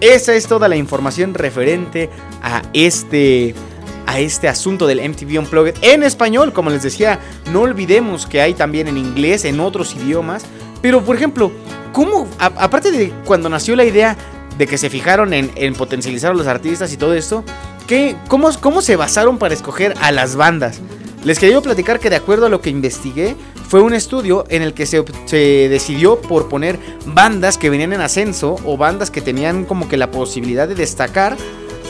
esa 0.00 0.34
es 0.34 0.46
toda 0.46 0.68
la 0.68 0.76
información 0.76 1.32
referente 1.32 2.10
a 2.42 2.62
este 2.74 3.54
a 4.10 4.18
este 4.18 4.48
asunto 4.48 4.88
del 4.88 5.08
MTV 5.08 5.38
Unplugged 5.38 5.76
en 5.82 6.02
español, 6.02 6.52
como 6.52 6.68
les 6.68 6.82
decía, 6.82 7.20
no 7.52 7.60
olvidemos 7.60 8.26
que 8.26 8.40
hay 8.40 8.54
también 8.54 8.88
en 8.88 8.98
inglés, 8.98 9.44
en 9.44 9.60
otros 9.60 9.94
idiomas, 9.94 10.42
pero 10.82 11.00
por 11.04 11.14
ejemplo, 11.14 11.52
¿cómo, 11.92 12.26
aparte 12.38 12.90
de 12.90 13.12
cuando 13.24 13.48
nació 13.48 13.76
la 13.76 13.84
idea 13.84 14.16
de 14.58 14.66
que 14.66 14.78
se 14.78 14.90
fijaron 14.90 15.32
en, 15.32 15.52
en 15.54 15.74
potencializar 15.74 16.32
a 16.32 16.34
los 16.34 16.48
artistas 16.48 16.92
y 16.92 16.96
todo 16.96 17.14
esto, 17.14 17.44
¿qué, 17.86 18.16
cómo, 18.26 18.50
¿cómo 18.60 18.82
se 18.82 18.96
basaron 18.96 19.38
para 19.38 19.54
escoger 19.54 19.94
a 20.00 20.10
las 20.10 20.34
bandas? 20.34 20.80
Les 21.22 21.38
quería 21.38 21.60
platicar 21.60 22.00
que 22.00 22.10
de 22.10 22.16
acuerdo 22.16 22.46
a 22.46 22.48
lo 22.48 22.60
que 22.60 22.70
investigué, 22.70 23.36
fue 23.68 23.80
un 23.80 23.94
estudio 23.94 24.44
en 24.48 24.62
el 24.62 24.74
que 24.74 24.86
se 24.86 25.04
decidió 25.68 26.20
por 26.20 26.48
poner 26.48 26.80
bandas 27.06 27.58
que 27.58 27.70
venían 27.70 27.92
en 27.92 28.00
ascenso 28.00 28.56
o 28.64 28.76
bandas 28.76 29.12
que 29.12 29.20
tenían 29.20 29.64
como 29.64 29.88
que 29.88 29.96
la 29.96 30.10
posibilidad 30.10 30.66
de 30.66 30.74
destacar 30.74 31.36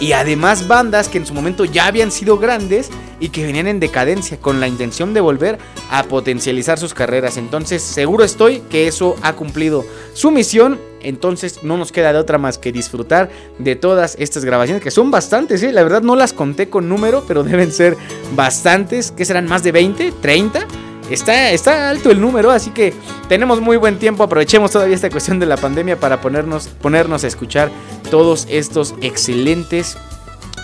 y 0.00 0.12
además 0.12 0.66
bandas 0.66 1.08
que 1.08 1.18
en 1.18 1.26
su 1.26 1.34
momento 1.34 1.64
ya 1.66 1.86
habían 1.86 2.10
sido 2.10 2.38
grandes 2.38 2.90
y 3.20 3.28
que 3.28 3.44
venían 3.44 3.68
en 3.68 3.80
decadencia 3.80 4.38
con 4.38 4.58
la 4.58 4.66
intención 4.66 5.12
de 5.12 5.20
volver 5.20 5.58
a 5.90 6.04
potencializar 6.04 6.78
sus 6.78 6.94
carreras. 6.94 7.36
Entonces 7.36 7.82
seguro 7.82 8.24
estoy 8.24 8.60
que 8.70 8.88
eso 8.88 9.14
ha 9.22 9.34
cumplido 9.34 9.84
su 10.14 10.30
misión. 10.30 10.80
Entonces 11.02 11.62
no 11.62 11.76
nos 11.76 11.92
queda 11.92 12.12
de 12.12 12.18
otra 12.18 12.38
más 12.38 12.58
que 12.58 12.72
disfrutar 12.72 13.30
de 13.58 13.76
todas 13.76 14.16
estas 14.18 14.44
grabaciones, 14.44 14.82
que 14.82 14.90
son 14.90 15.10
bastantes, 15.10 15.62
¿eh? 15.62 15.72
la 15.72 15.82
verdad 15.82 16.02
no 16.02 16.16
las 16.16 16.32
conté 16.32 16.68
con 16.68 16.88
número, 16.88 17.24
pero 17.26 17.42
deben 17.44 17.72
ser 17.72 17.96
bastantes, 18.34 19.10
que 19.10 19.24
serán 19.24 19.46
más 19.46 19.62
de 19.62 19.72
20, 19.72 20.12
30. 20.20 20.66
Está, 21.10 21.50
está 21.50 21.90
alto 21.90 22.10
el 22.10 22.20
número, 22.20 22.50
así 22.50 22.70
que 22.70 22.94
tenemos 23.28 23.60
muy 23.60 23.76
buen 23.76 23.98
tiempo. 23.98 24.22
Aprovechemos 24.22 24.70
todavía 24.70 24.94
esta 24.94 25.10
cuestión 25.10 25.40
de 25.40 25.46
la 25.46 25.56
pandemia 25.56 25.98
para 25.98 26.20
ponernos, 26.20 26.68
ponernos 26.68 27.24
a 27.24 27.26
escuchar 27.26 27.70
todos 28.10 28.46
estos 28.48 28.94
excelentes 29.00 29.96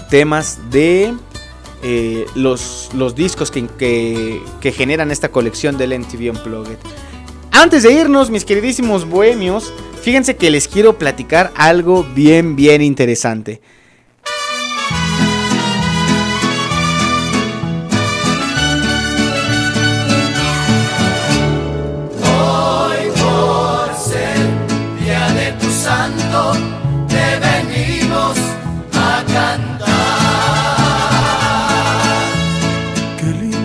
temas 0.09 0.59
de 0.71 1.15
eh, 1.83 2.27
los, 2.35 2.91
los 2.95 3.15
discos 3.15 3.51
que, 3.51 3.67
que- 3.79 4.41
que 4.61 4.73
generan 4.73 5.11
esta 5.11 5.31
colección 5.31 5.77
del 5.77 5.99
MTV 5.99 6.31
Unplugged. 6.31 6.77
Antes 7.51 7.83
de 7.83 7.93
irnos, 7.93 8.31
mis 8.31 8.45
queridísimos 8.45 9.09
bohemios, 9.09 9.73
fíjense 10.03 10.37
que 10.37 10.51
les 10.51 10.69
quiero 10.69 10.99
platicar 10.99 11.53
algo 11.57 12.05
bien, 12.15 12.55
bien 12.55 12.83
interesante. 12.83 13.61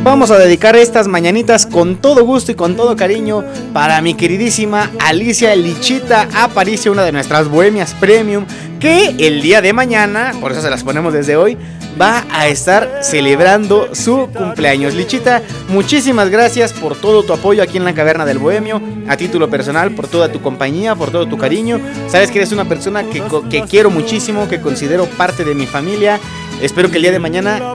Vamos 0.04 0.32
a 0.32 0.40
dedicar 0.40 0.76
estas 0.76 1.08
mañanitas 1.08 1.68
con 1.68 1.98
todo 1.98 2.26
gusto 2.26 2.52
y 2.52 2.56
con 2.56 2.76
todo 2.76 2.96
cariño 2.96 3.44
para 3.72 4.02
mi 4.02 4.16
queridísima 4.16 4.90
Alicia 5.00 5.56
Lichita 5.56 6.28
Aparicio, 6.34 6.92
una 6.92 7.04
de 7.04 7.12
nuestras 7.12 7.48
bohemias 7.48 7.94
premium, 7.94 8.48
que 8.80 9.14
el 9.20 9.44
día 9.44 9.62
de 9.62 9.74
mañana, 9.74 10.34
por 10.42 10.54
eso 10.54 10.62
se 10.62 10.72
las 10.72 10.84
ponemos 10.84 11.14
desde 11.14 11.36
hoy, 11.36 11.56
va 12.02 12.26
a 12.32 12.48
estar 12.48 13.02
celebrando 13.04 13.94
su 13.94 14.28
cumpleaños. 14.34 14.96
Lichita, 14.96 15.44
muchísimas 15.70 16.32
gracias 16.32 16.74
por 16.74 16.96
todo 16.96 17.22
tu 17.22 17.34
apoyo 17.34 17.62
aquí 17.62 17.78
en 17.78 17.86
la 17.86 17.94
Caverna 17.94 18.26
del 18.26 18.40
Bohemio, 18.40 18.82
a 19.08 19.18
título 19.18 19.52
personal, 19.52 19.92
por 19.92 20.08
toda 20.08 20.32
tu 20.32 20.42
compañía, 20.42 20.96
por 20.96 21.12
todo 21.12 21.28
tu 21.28 21.38
cariño. 21.38 21.80
Sabes 22.08 22.32
que 22.32 22.40
eres 22.40 22.52
una 22.52 22.66
persona 22.66 23.04
que, 23.04 23.22
que 23.52 23.62
quiero 23.70 23.92
muchísimo, 23.92 24.50
que 24.50 24.62
considero 24.62 25.06
parte 25.06 25.44
de 25.44 25.54
mi 25.54 25.68
familia. 25.68 26.20
Espero 26.62 26.90
que 26.92 26.98
el 26.98 27.02
día 27.02 27.12
de 27.12 27.20
mañana, 27.20 27.74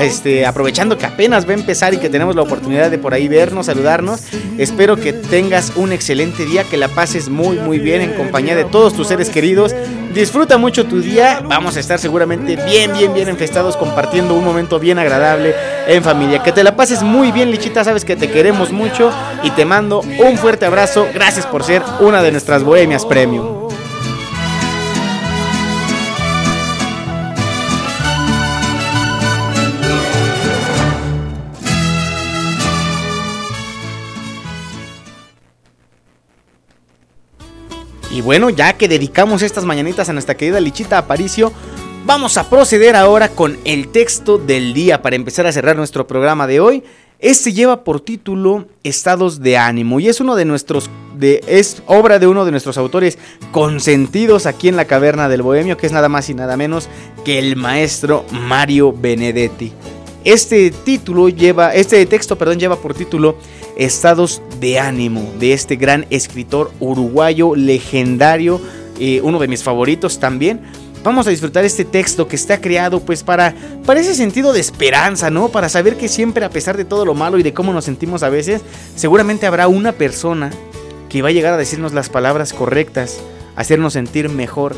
este, 0.00 0.46
aprovechando 0.46 0.96
que 0.96 1.06
apenas 1.06 1.46
va 1.46 1.50
a 1.50 1.54
empezar 1.54 1.92
y 1.92 1.98
que 1.98 2.08
tenemos 2.08 2.34
la 2.34 2.42
oportunidad 2.42 2.90
de 2.90 2.98
por 2.98 3.12
ahí 3.12 3.28
vernos, 3.28 3.66
saludarnos, 3.66 4.22
espero 4.58 4.96
que 4.96 5.12
tengas 5.12 5.72
un 5.76 5.92
excelente 5.92 6.46
día, 6.46 6.64
que 6.64 6.76
la 6.76 6.88
pases 6.88 7.28
muy 7.28 7.58
muy 7.58 7.78
bien 7.78 8.00
en 8.00 8.14
compañía 8.14 8.56
de 8.56 8.64
todos 8.64 8.94
tus 8.94 9.08
seres 9.08 9.28
queridos. 9.28 9.74
Disfruta 10.14 10.58
mucho 10.58 10.86
tu 10.86 11.00
día, 11.00 11.40
vamos 11.44 11.76
a 11.76 11.80
estar 11.80 11.98
seguramente 11.98 12.56
bien, 12.56 12.92
bien, 12.92 13.14
bien 13.14 13.28
enfestados 13.28 13.76
compartiendo 13.76 14.34
un 14.34 14.44
momento 14.44 14.80
bien 14.80 14.98
agradable 14.98 15.54
en 15.86 16.02
familia. 16.02 16.42
Que 16.42 16.52
te 16.52 16.64
la 16.64 16.74
pases 16.74 17.02
muy 17.02 17.30
bien, 17.32 17.50
Lichita, 17.50 17.84
sabes 17.84 18.04
que 18.04 18.16
te 18.16 18.30
queremos 18.30 18.72
mucho 18.72 19.12
y 19.42 19.50
te 19.50 19.64
mando 19.64 20.00
un 20.00 20.38
fuerte 20.38 20.66
abrazo. 20.66 21.06
Gracias 21.14 21.46
por 21.46 21.64
ser 21.64 21.82
una 22.00 22.22
de 22.22 22.32
nuestras 22.32 22.64
bohemias 22.64 23.04
premium. 23.04 23.68
Y 38.20 38.22
bueno, 38.22 38.50
ya 38.50 38.74
que 38.74 38.86
dedicamos 38.86 39.40
estas 39.40 39.64
mañanitas 39.64 40.10
a 40.10 40.12
nuestra 40.12 40.36
querida 40.36 40.60
Lichita 40.60 40.98
Aparicio, 40.98 41.54
vamos 42.04 42.36
a 42.36 42.50
proceder 42.50 42.94
ahora 42.94 43.30
con 43.30 43.56
el 43.64 43.88
texto 43.88 44.36
del 44.36 44.74
día 44.74 45.00
para 45.00 45.16
empezar 45.16 45.46
a 45.46 45.52
cerrar 45.52 45.74
nuestro 45.74 46.06
programa 46.06 46.46
de 46.46 46.60
hoy. 46.60 46.84
Este 47.18 47.54
lleva 47.54 47.82
por 47.82 48.02
título 48.02 48.66
Estados 48.84 49.40
de 49.40 49.56
ánimo 49.56 50.00
y 50.00 50.08
es 50.08 50.20
uno 50.20 50.36
de 50.36 50.44
nuestros 50.44 50.90
de 51.16 51.42
es 51.46 51.82
obra 51.86 52.18
de 52.18 52.26
uno 52.26 52.44
de 52.44 52.50
nuestros 52.50 52.76
autores 52.76 53.16
consentidos 53.52 54.44
aquí 54.44 54.68
en 54.68 54.76
la 54.76 54.84
Caverna 54.84 55.30
del 55.30 55.40
Bohemio, 55.40 55.78
que 55.78 55.86
es 55.86 55.92
nada 55.92 56.10
más 56.10 56.28
y 56.28 56.34
nada 56.34 56.58
menos 56.58 56.90
que 57.24 57.38
el 57.38 57.56
maestro 57.56 58.26
Mario 58.32 58.92
Benedetti. 58.92 59.72
Este 60.24 60.70
título 60.70 61.30
lleva, 61.30 61.74
este 61.74 62.04
texto, 62.04 62.36
perdón, 62.36 62.58
lleva 62.58 62.76
por 62.76 62.94
título 62.94 63.36
Estados 63.76 64.42
de 64.60 64.78
ánimo 64.78 65.32
de 65.38 65.54
este 65.54 65.76
gran 65.76 66.04
escritor 66.10 66.70
uruguayo 66.78 67.54
legendario, 67.54 68.60
eh, 68.98 69.22
uno 69.22 69.38
de 69.38 69.48
mis 69.48 69.62
favoritos 69.62 70.20
también. 70.20 70.60
Vamos 71.02 71.26
a 71.26 71.30
disfrutar 71.30 71.64
este 71.64 71.86
texto 71.86 72.28
que 72.28 72.36
está 72.36 72.60
creado 72.60 73.00
pues 73.00 73.22
para, 73.22 73.54
para 73.86 74.00
ese 74.00 74.14
sentido 74.14 74.52
de 74.52 74.60
esperanza, 74.60 75.30
¿no? 75.30 75.48
Para 75.48 75.70
saber 75.70 75.96
que 75.96 76.08
siempre 76.08 76.44
a 76.44 76.50
pesar 76.50 76.76
de 76.76 76.84
todo 76.84 77.06
lo 77.06 77.14
malo 77.14 77.38
y 77.38 77.42
de 77.42 77.54
cómo 77.54 77.72
nos 77.72 77.86
sentimos 77.86 78.22
a 78.22 78.28
veces, 78.28 78.60
seguramente 78.96 79.46
habrá 79.46 79.68
una 79.68 79.92
persona 79.92 80.50
que 81.08 81.22
va 81.22 81.28
a 81.28 81.32
llegar 81.32 81.54
a 81.54 81.56
decirnos 81.56 81.94
las 81.94 82.10
palabras 82.10 82.52
correctas, 82.52 83.18
hacernos 83.56 83.94
sentir 83.94 84.28
mejor, 84.28 84.76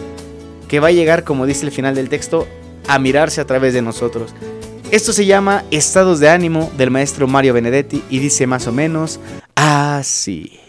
que 0.69 0.78
va 0.78 0.89
a 0.89 0.93
llegar, 0.93 1.24
como 1.24 1.44
dice 1.44 1.66
el 1.66 1.73
final 1.73 1.97
del 1.97 2.09
texto, 2.09 2.47
a 2.86 3.01
mirarse 3.01 3.40
a 3.40 3.47
través 3.47 3.74
de 3.74 3.82
nosotros. 3.82 4.32
Esto 4.93 5.14
se 5.14 5.24
llama 5.24 5.64
Estados 5.70 6.20
de 6.20 6.28
ánimo 6.28 6.70
del 6.77 6.90
maestro 6.90 7.27
Mario 7.27 7.55
Benedetti 7.55 8.05
y 8.10 8.19
dice 8.19 8.47
más 8.47 8.66
o 8.66 8.73
menos 8.73 9.20
así. 9.55 10.60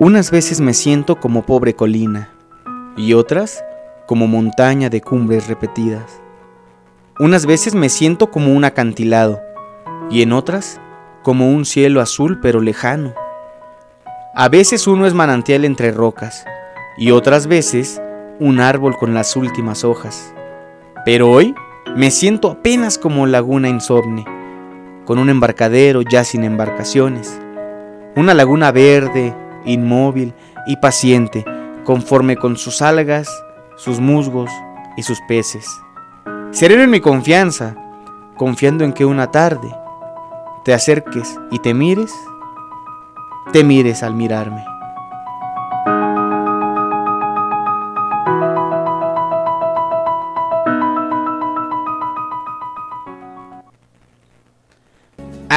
Unas 0.00 0.32
veces 0.32 0.60
me 0.60 0.74
siento 0.74 1.20
como 1.20 1.46
pobre 1.46 1.76
colina 1.76 2.39
y 3.00 3.14
otras 3.14 3.64
como 4.06 4.26
montaña 4.26 4.90
de 4.90 5.00
cumbres 5.00 5.48
repetidas. 5.48 6.20
Unas 7.18 7.46
veces 7.46 7.74
me 7.74 7.88
siento 7.88 8.30
como 8.30 8.52
un 8.52 8.64
acantilado 8.64 9.40
y 10.10 10.22
en 10.22 10.32
otras 10.32 10.80
como 11.22 11.50
un 11.50 11.64
cielo 11.64 12.00
azul 12.00 12.40
pero 12.40 12.60
lejano. 12.60 13.14
A 14.34 14.48
veces 14.48 14.86
uno 14.86 15.06
es 15.06 15.14
manantial 15.14 15.64
entre 15.64 15.92
rocas 15.92 16.44
y 16.98 17.10
otras 17.10 17.46
veces 17.46 18.02
un 18.38 18.60
árbol 18.60 18.96
con 18.98 19.14
las 19.14 19.34
últimas 19.34 19.82
hojas. 19.82 20.34
Pero 21.04 21.30
hoy 21.30 21.54
me 21.96 22.10
siento 22.10 22.50
apenas 22.50 22.98
como 22.98 23.26
laguna 23.26 23.68
insomne, 23.68 24.24
con 25.06 25.18
un 25.18 25.30
embarcadero 25.30 26.02
ya 26.02 26.24
sin 26.24 26.44
embarcaciones, 26.44 27.40
una 28.14 28.34
laguna 28.34 28.72
verde, 28.72 29.34
inmóvil 29.64 30.34
y 30.66 30.76
paciente, 30.76 31.44
conforme 31.84 32.36
con 32.36 32.56
sus 32.56 32.82
algas, 32.82 33.28
sus 33.76 34.00
musgos 34.00 34.50
y 34.96 35.02
sus 35.02 35.20
peces. 35.28 35.66
Sereno 36.50 36.82
en 36.82 36.90
mi 36.90 37.00
confianza, 37.00 37.76
confiando 38.36 38.84
en 38.84 38.92
que 38.92 39.04
una 39.04 39.30
tarde 39.30 39.74
te 40.64 40.74
acerques 40.74 41.38
y 41.50 41.58
te 41.58 41.74
mires, 41.74 42.12
te 43.52 43.64
mires 43.64 44.02
al 44.02 44.14
mirarme. 44.14 44.64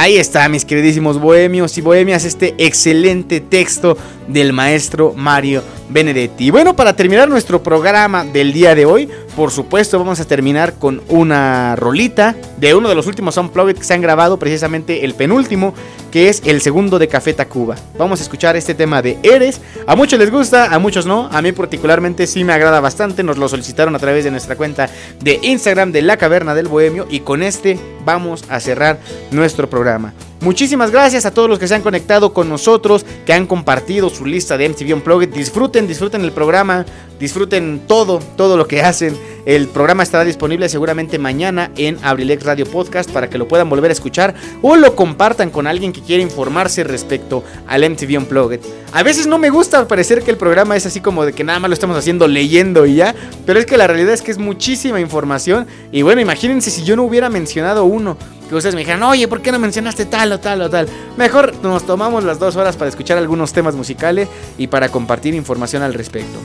Ahí 0.04 0.18
está, 0.18 0.48
mis 0.50 0.64
queridísimos 0.64 1.18
bohemios 1.18 1.78
y 1.78 1.80
bohemias, 1.80 2.26
este 2.26 2.54
excelente 2.58 3.40
texto 3.40 3.96
del 4.28 4.52
maestro 4.52 5.12
Mario 5.14 5.62
Benedetti. 5.88 6.50
Bueno, 6.50 6.74
para 6.74 6.96
terminar 6.96 7.28
nuestro 7.28 7.62
programa 7.62 8.24
del 8.24 8.52
día 8.52 8.74
de 8.74 8.86
hoy, 8.86 9.08
por 9.36 9.50
supuesto 9.50 9.98
vamos 9.98 10.20
a 10.20 10.24
terminar 10.24 10.74
con 10.74 11.02
una 11.08 11.76
rolita 11.76 12.34
de 12.56 12.74
uno 12.74 12.88
de 12.88 12.94
los 12.94 13.06
últimos 13.06 13.36
Unplugged 13.36 13.76
que 13.76 13.84
se 13.84 13.94
han 13.94 14.00
grabado, 14.00 14.38
precisamente 14.38 15.04
el 15.04 15.14
penúltimo, 15.14 15.74
que 16.10 16.28
es 16.28 16.42
el 16.44 16.60
segundo 16.60 16.98
de 16.98 17.08
Café 17.08 17.34
Tacuba. 17.34 17.76
Vamos 17.98 18.20
a 18.20 18.22
escuchar 18.22 18.56
este 18.56 18.74
tema 18.74 19.02
de 19.02 19.18
Eres. 19.22 19.60
A 19.86 19.96
muchos 19.96 20.18
les 20.18 20.30
gusta, 20.30 20.72
a 20.72 20.78
muchos 20.78 21.06
no. 21.06 21.28
A 21.32 21.42
mí 21.42 21.52
particularmente 21.52 22.26
sí 22.26 22.44
me 22.44 22.52
agrada 22.52 22.80
bastante. 22.80 23.22
Nos 23.22 23.36
lo 23.36 23.48
solicitaron 23.48 23.94
a 23.96 23.98
través 23.98 24.24
de 24.24 24.30
nuestra 24.30 24.56
cuenta 24.56 24.88
de 25.20 25.40
Instagram 25.42 25.92
de 25.92 26.02
La 26.02 26.16
Caverna 26.16 26.54
del 26.54 26.68
Bohemio. 26.68 27.06
Y 27.10 27.20
con 27.20 27.42
este 27.42 27.78
vamos 28.04 28.44
a 28.48 28.60
cerrar 28.60 29.00
nuestro 29.32 29.68
programa. 29.68 30.14
Muchísimas 30.44 30.90
gracias 30.90 31.24
a 31.24 31.30
todos 31.30 31.48
los 31.48 31.58
que 31.58 31.66
se 31.66 31.74
han 31.74 31.80
conectado 31.80 32.34
con 32.34 32.50
nosotros, 32.50 33.06
que 33.24 33.32
han 33.32 33.46
compartido 33.46 34.10
su 34.10 34.26
lista 34.26 34.58
de 34.58 34.68
MTV 34.68 34.92
Unplugged. 34.92 35.30
Disfruten, 35.30 35.86
disfruten 35.86 36.20
el 36.20 36.32
programa, 36.32 36.84
disfruten 37.18 37.80
todo, 37.88 38.18
todo 38.36 38.58
lo 38.58 38.68
que 38.68 38.82
hacen. 38.82 39.16
El 39.46 39.68
programa 39.68 40.02
estará 40.02 40.22
disponible 40.22 40.68
seguramente 40.68 41.18
mañana 41.18 41.70
en 41.78 41.98
Abrilex 42.02 42.44
Radio 42.44 42.66
Podcast 42.66 43.10
para 43.10 43.30
que 43.30 43.38
lo 43.38 43.48
puedan 43.48 43.70
volver 43.70 43.90
a 43.90 43.94
escuchar 43.94 44.34
o 44.60 44.76
lo 44.76 44.94
compartan 44.94 45.48
con 45.48 45.66
alguien 45.66 45.94
que 45.94 46.02
quiera 46.02 46.22
informarse 46.22 46.84
respecto 46.84 47.42
al 47.66 47.88
MTV 47.88 48.18
Unplugged. 48.18 48.60
A 48.92 49.02
veces 49.02 49.26
no 49.26 49.38
me 49.38 49.48
gusta 49.48 49.88
parecer 49.88 50.22
que 50.22 50.30
el 50.30 50.36
programa 50.36 50.76
es 50.76 50.84
así 50.84 51.00
como 51.00 51.24
de 51.24 51.32
que 51.32 51.42
nada 51.42 51.58
más 51.58 51.70
lo 51.70 51.74
estamos 51.74 51.96
haciendo 51.96 52.28
leyendo 52.28 52.84
y 52.84 52.96
ya, 52.96 53.14
pero 53.46 53.58
es 53.58 53.64
que 53.64 53.78
la 53.78 53.86
realidad 53.86 54.12
es 54.12 54.20
que 54.20 54.30
es 54.30 54.38
muchísima 54.38 55.00
información 55.00 55.66
y 55.90 56.02
bueno, 56.02 56.20
imagínense 56.20 56.70
si 56.70 56.84
yo 56.84 56.96
no 56.96 57.04
hubiera 57.04 57.30
mencionado 57.30 57.84
uno 57.84 58.18
que 58.54 58.58
ustedes 58.58 58.74
me 58.74 58.82
dijeran, 58.82 59.02
oye, 59.02 59.26
¿por 59.28 59.42
qué 59.42 59.50
no 59.50 59.58
mencionaste 59.58 60.06
tal 60.06 60.32
o 60.32 60.40
tal 60.40 60.62
o 60.62 60.70
tal? 60.70 60.88
Mejor 61.16 61.54
nos 61.62 61.84
tomamos 61.84 62.24
las 62.24 62.38
dos 62.38 62.56
horas 62.56 62.76
para 62.76 62.88
escuchar 62.88 63.18
algunos 63.18 63.52
temas 63.52 63.74
musicales 63.74 64.28
y 64.58 64.68
para 64.68 64.88
compartir 64.88 65.34
información 65.34 65.82
al 65.82 65.94
respecto. 65.94 66.38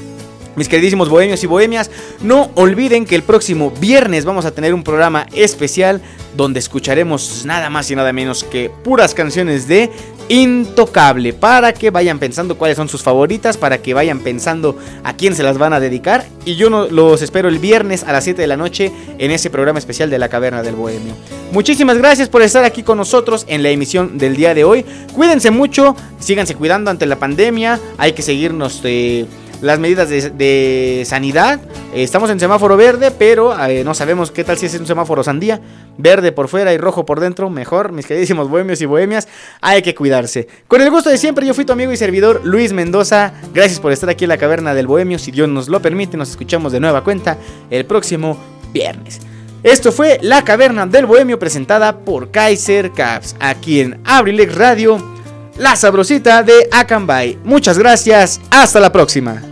Mis 0.56 0.68
queridísimos 0.68 1.08
bohemios 1.08 1.44
y 1.44 1.48
bohemias, 1.48 1.92
no 2.22 2.50
olviden 2.56 3.06
que 3.06 3.16
el 3.16 3.24
próximo 3.24 3.72
viernes 3.80 4.26
vamos 4.26 4.46
a 4.46 4.52
tener 4.52 4.74
un 4.74 4.84
programa 4.84 5.28
especial 5.34 6.02
donde 6.36 6.60
escucharemos 6.60 7.46
nada 7.46 7.70
más 7.70 7.90
y 7.92 7.96
nada 7.96 8.12
menos 8.12 8.44
que 8.44 8.72
puras 8.84 9.14
canciones 9.14 9.68
de 9.68 9.92
Intocable 10.32 11.34
para 11.34 11.74
que 11.74 11.90
vayan 11.90 12.20
pensando 12.20 12.56
cuáles 12.56 12.78
son 12.78 12.88
sus 12.88 13.02
favoritas, 13.02 13.58
para 13.58 13.80
que 13.80 13.96
vayan 13.96 14.20
pensando 14.20 14.78
a 15.04 15.14
quién 15.14 15.36
se 15.36 15.42
las 15.42 15.58
van 15.58 15.74
a 15.74 15.80
dedicar 15.80 16.24
y 16.46 16.56
yo 16.56 16.70
los 16.70 17.24
espero 17.24 17.50
el 17.50 17.58
viernes 17.58 18.04
a 18.04 18.12
las 18.12 18.26
7 18.26 18.40
de 18.40 18.48
la 18.48 18.56
noche 18.56 18.92
en 19.18 19.32
ese 19.32 19.50
programa 19.50 19.80
especial 19.80 20.12
de 20.12 20.20
la 20.20 20.30
Caverna 20.30 20.62
del 20.62 20.76
Bohemio. 20.76 21.16
Muchísimas 21.52 21.98
gracias 21.98 22.30
por 22.30 22.44
estar 22.44 22.64
aquí 22.64 22.84
con 22.84 23.00
nosotros 23.00 23.44
en 23.48 23.64
la 23.64 23.70
emisión 23.70 24.20
del 24.20 24.36
día 24.36 24.54
de 24.54 24.64
hoy. 24.64 24.86
Cuídense 25.14 25.50
mucho, 25.50 25.96
síganse 26.20 26.54
cuidando 26.54 26.92
ante 26.92 27.08
la 27.08 27.18
pandemia, 27.18 27.80
hay 27.98 28.14
que 28.14 28.22
seguirnos 28.22 28.82
eh, 28.84 29.26
las 29.62 29.80
medidas 29.80 30.10
de, 30.10 31.04
sanidad. 31.06 31.60
Eh, 31.94 32.04
estamos 32.04 32.30
en 32.30 32.40
semáforo 32.40 32.78
verde, 32.78 33.12
pero 33.12 33.58
eh, 33.66 33.84
no 33.84 33.94
sabemos 33.94 34.32
qué 34.32 34.44
tal 34.44 34.58
si 34.58 34.68
es 34.68 34.80
un 34.80 34.88
semáforo 34.88 35.24
sandía. 35.24 35.60
Verde 35.98 36.32
por 36.32 36.48
fuera 36.48 36.74
y 36.74 36.78
rojo 36.78 37.06
por 37.06 37.20
dentro. 37.20 37.50
Mejor, 37.50 37.92
mis 37.92 38.06
queridísimos 38.06 38.50
bohemios 38.50 38.82
y 38.82 38.86
bohemias. 38.86 39.28
Hay 39.62 39.82
que 39.82 39.96
cuidarse. 39.96 40.48
Con 40.68 40.82
el 40.82 40.90
gusto 40.90 41.10
de 41.10 41.18
siempre, 41.18 41.46
yo 41.46 41.54
fui 41.54 41.66
tu 41.66 41.74
amigo 41.74 41.92
y 41.92 41.98
servidor 41.98 42.42
Luis 42.44 42.74
Mendoza. 42.74 43.34
Gracias 43.54 43.80
por 43.80 43.92
estar 43.92 44.10
aquí 44.10 44.26
en 44.26 44.30
la 44.30 44.38
caverna 44.38 44.74
del 44.74 44.88
bohemio. 44.88 45.20
Si 45.20 45.32
Dios 45.32 45.50
nos 45.50 45.68
lo 45.68 45.82
permite, 45.82 46.18
nos 46.18 46.30
escuchamos 46.30 46.72
de 46.72 46.80
nueva 46.80 47.04
cuenta 47.04 47.38
el 47.70 47.86
próximo 47.86 48.38
viernes. 48.72 49.20
Esto 49.64 49.92
fue 49.92 50.20
La 50.22 50.44
Caverna 50.46 50.86
del 50.86 51.06
Bohemio 51.06 51.38
presentada 51.38 52.00
por 52.00 52.32
Kaiser 52.32 52.92
Caps, 52.92 53.36
aquí 53.42 53.82
en 53.82 54.00
Abrilex 54.06 54.56
Radio, 54.56 54.98
la 55.58 55.76
sabrosita 55.76 56.44
de 56.44 56.70
Acambay. 56.72 57.38
Muchas 57.44 57.78
gracias, 57.78 58.40
hasta 58.52 58.80
la 58.80 58.94
próxima. 58.94 59.49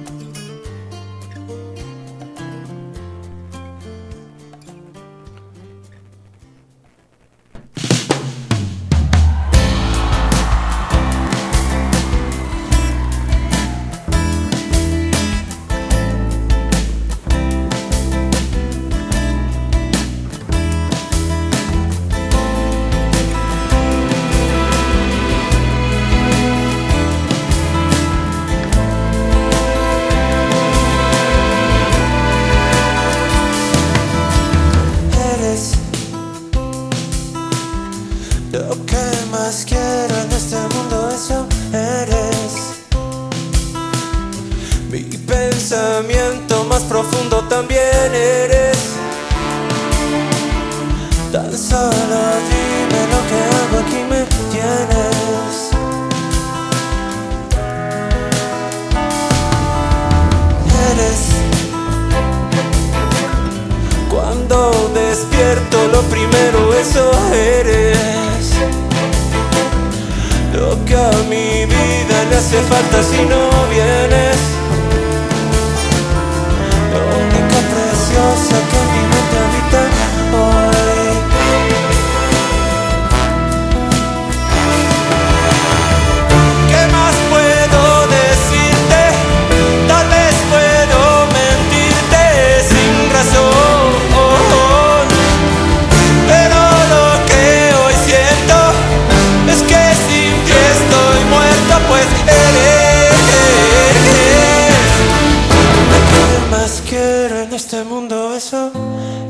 Más 106.67 106.83
quiero 106.89 107.43
en 107.43 107.53
este 107.53 107.81
mundo, 107.85 108.35
eso 108.35 108.71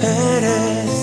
eres. 0.01 0.96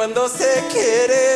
Cuando 0.00 0.30
se 0.30 0.64
quiere. 0.72 1.29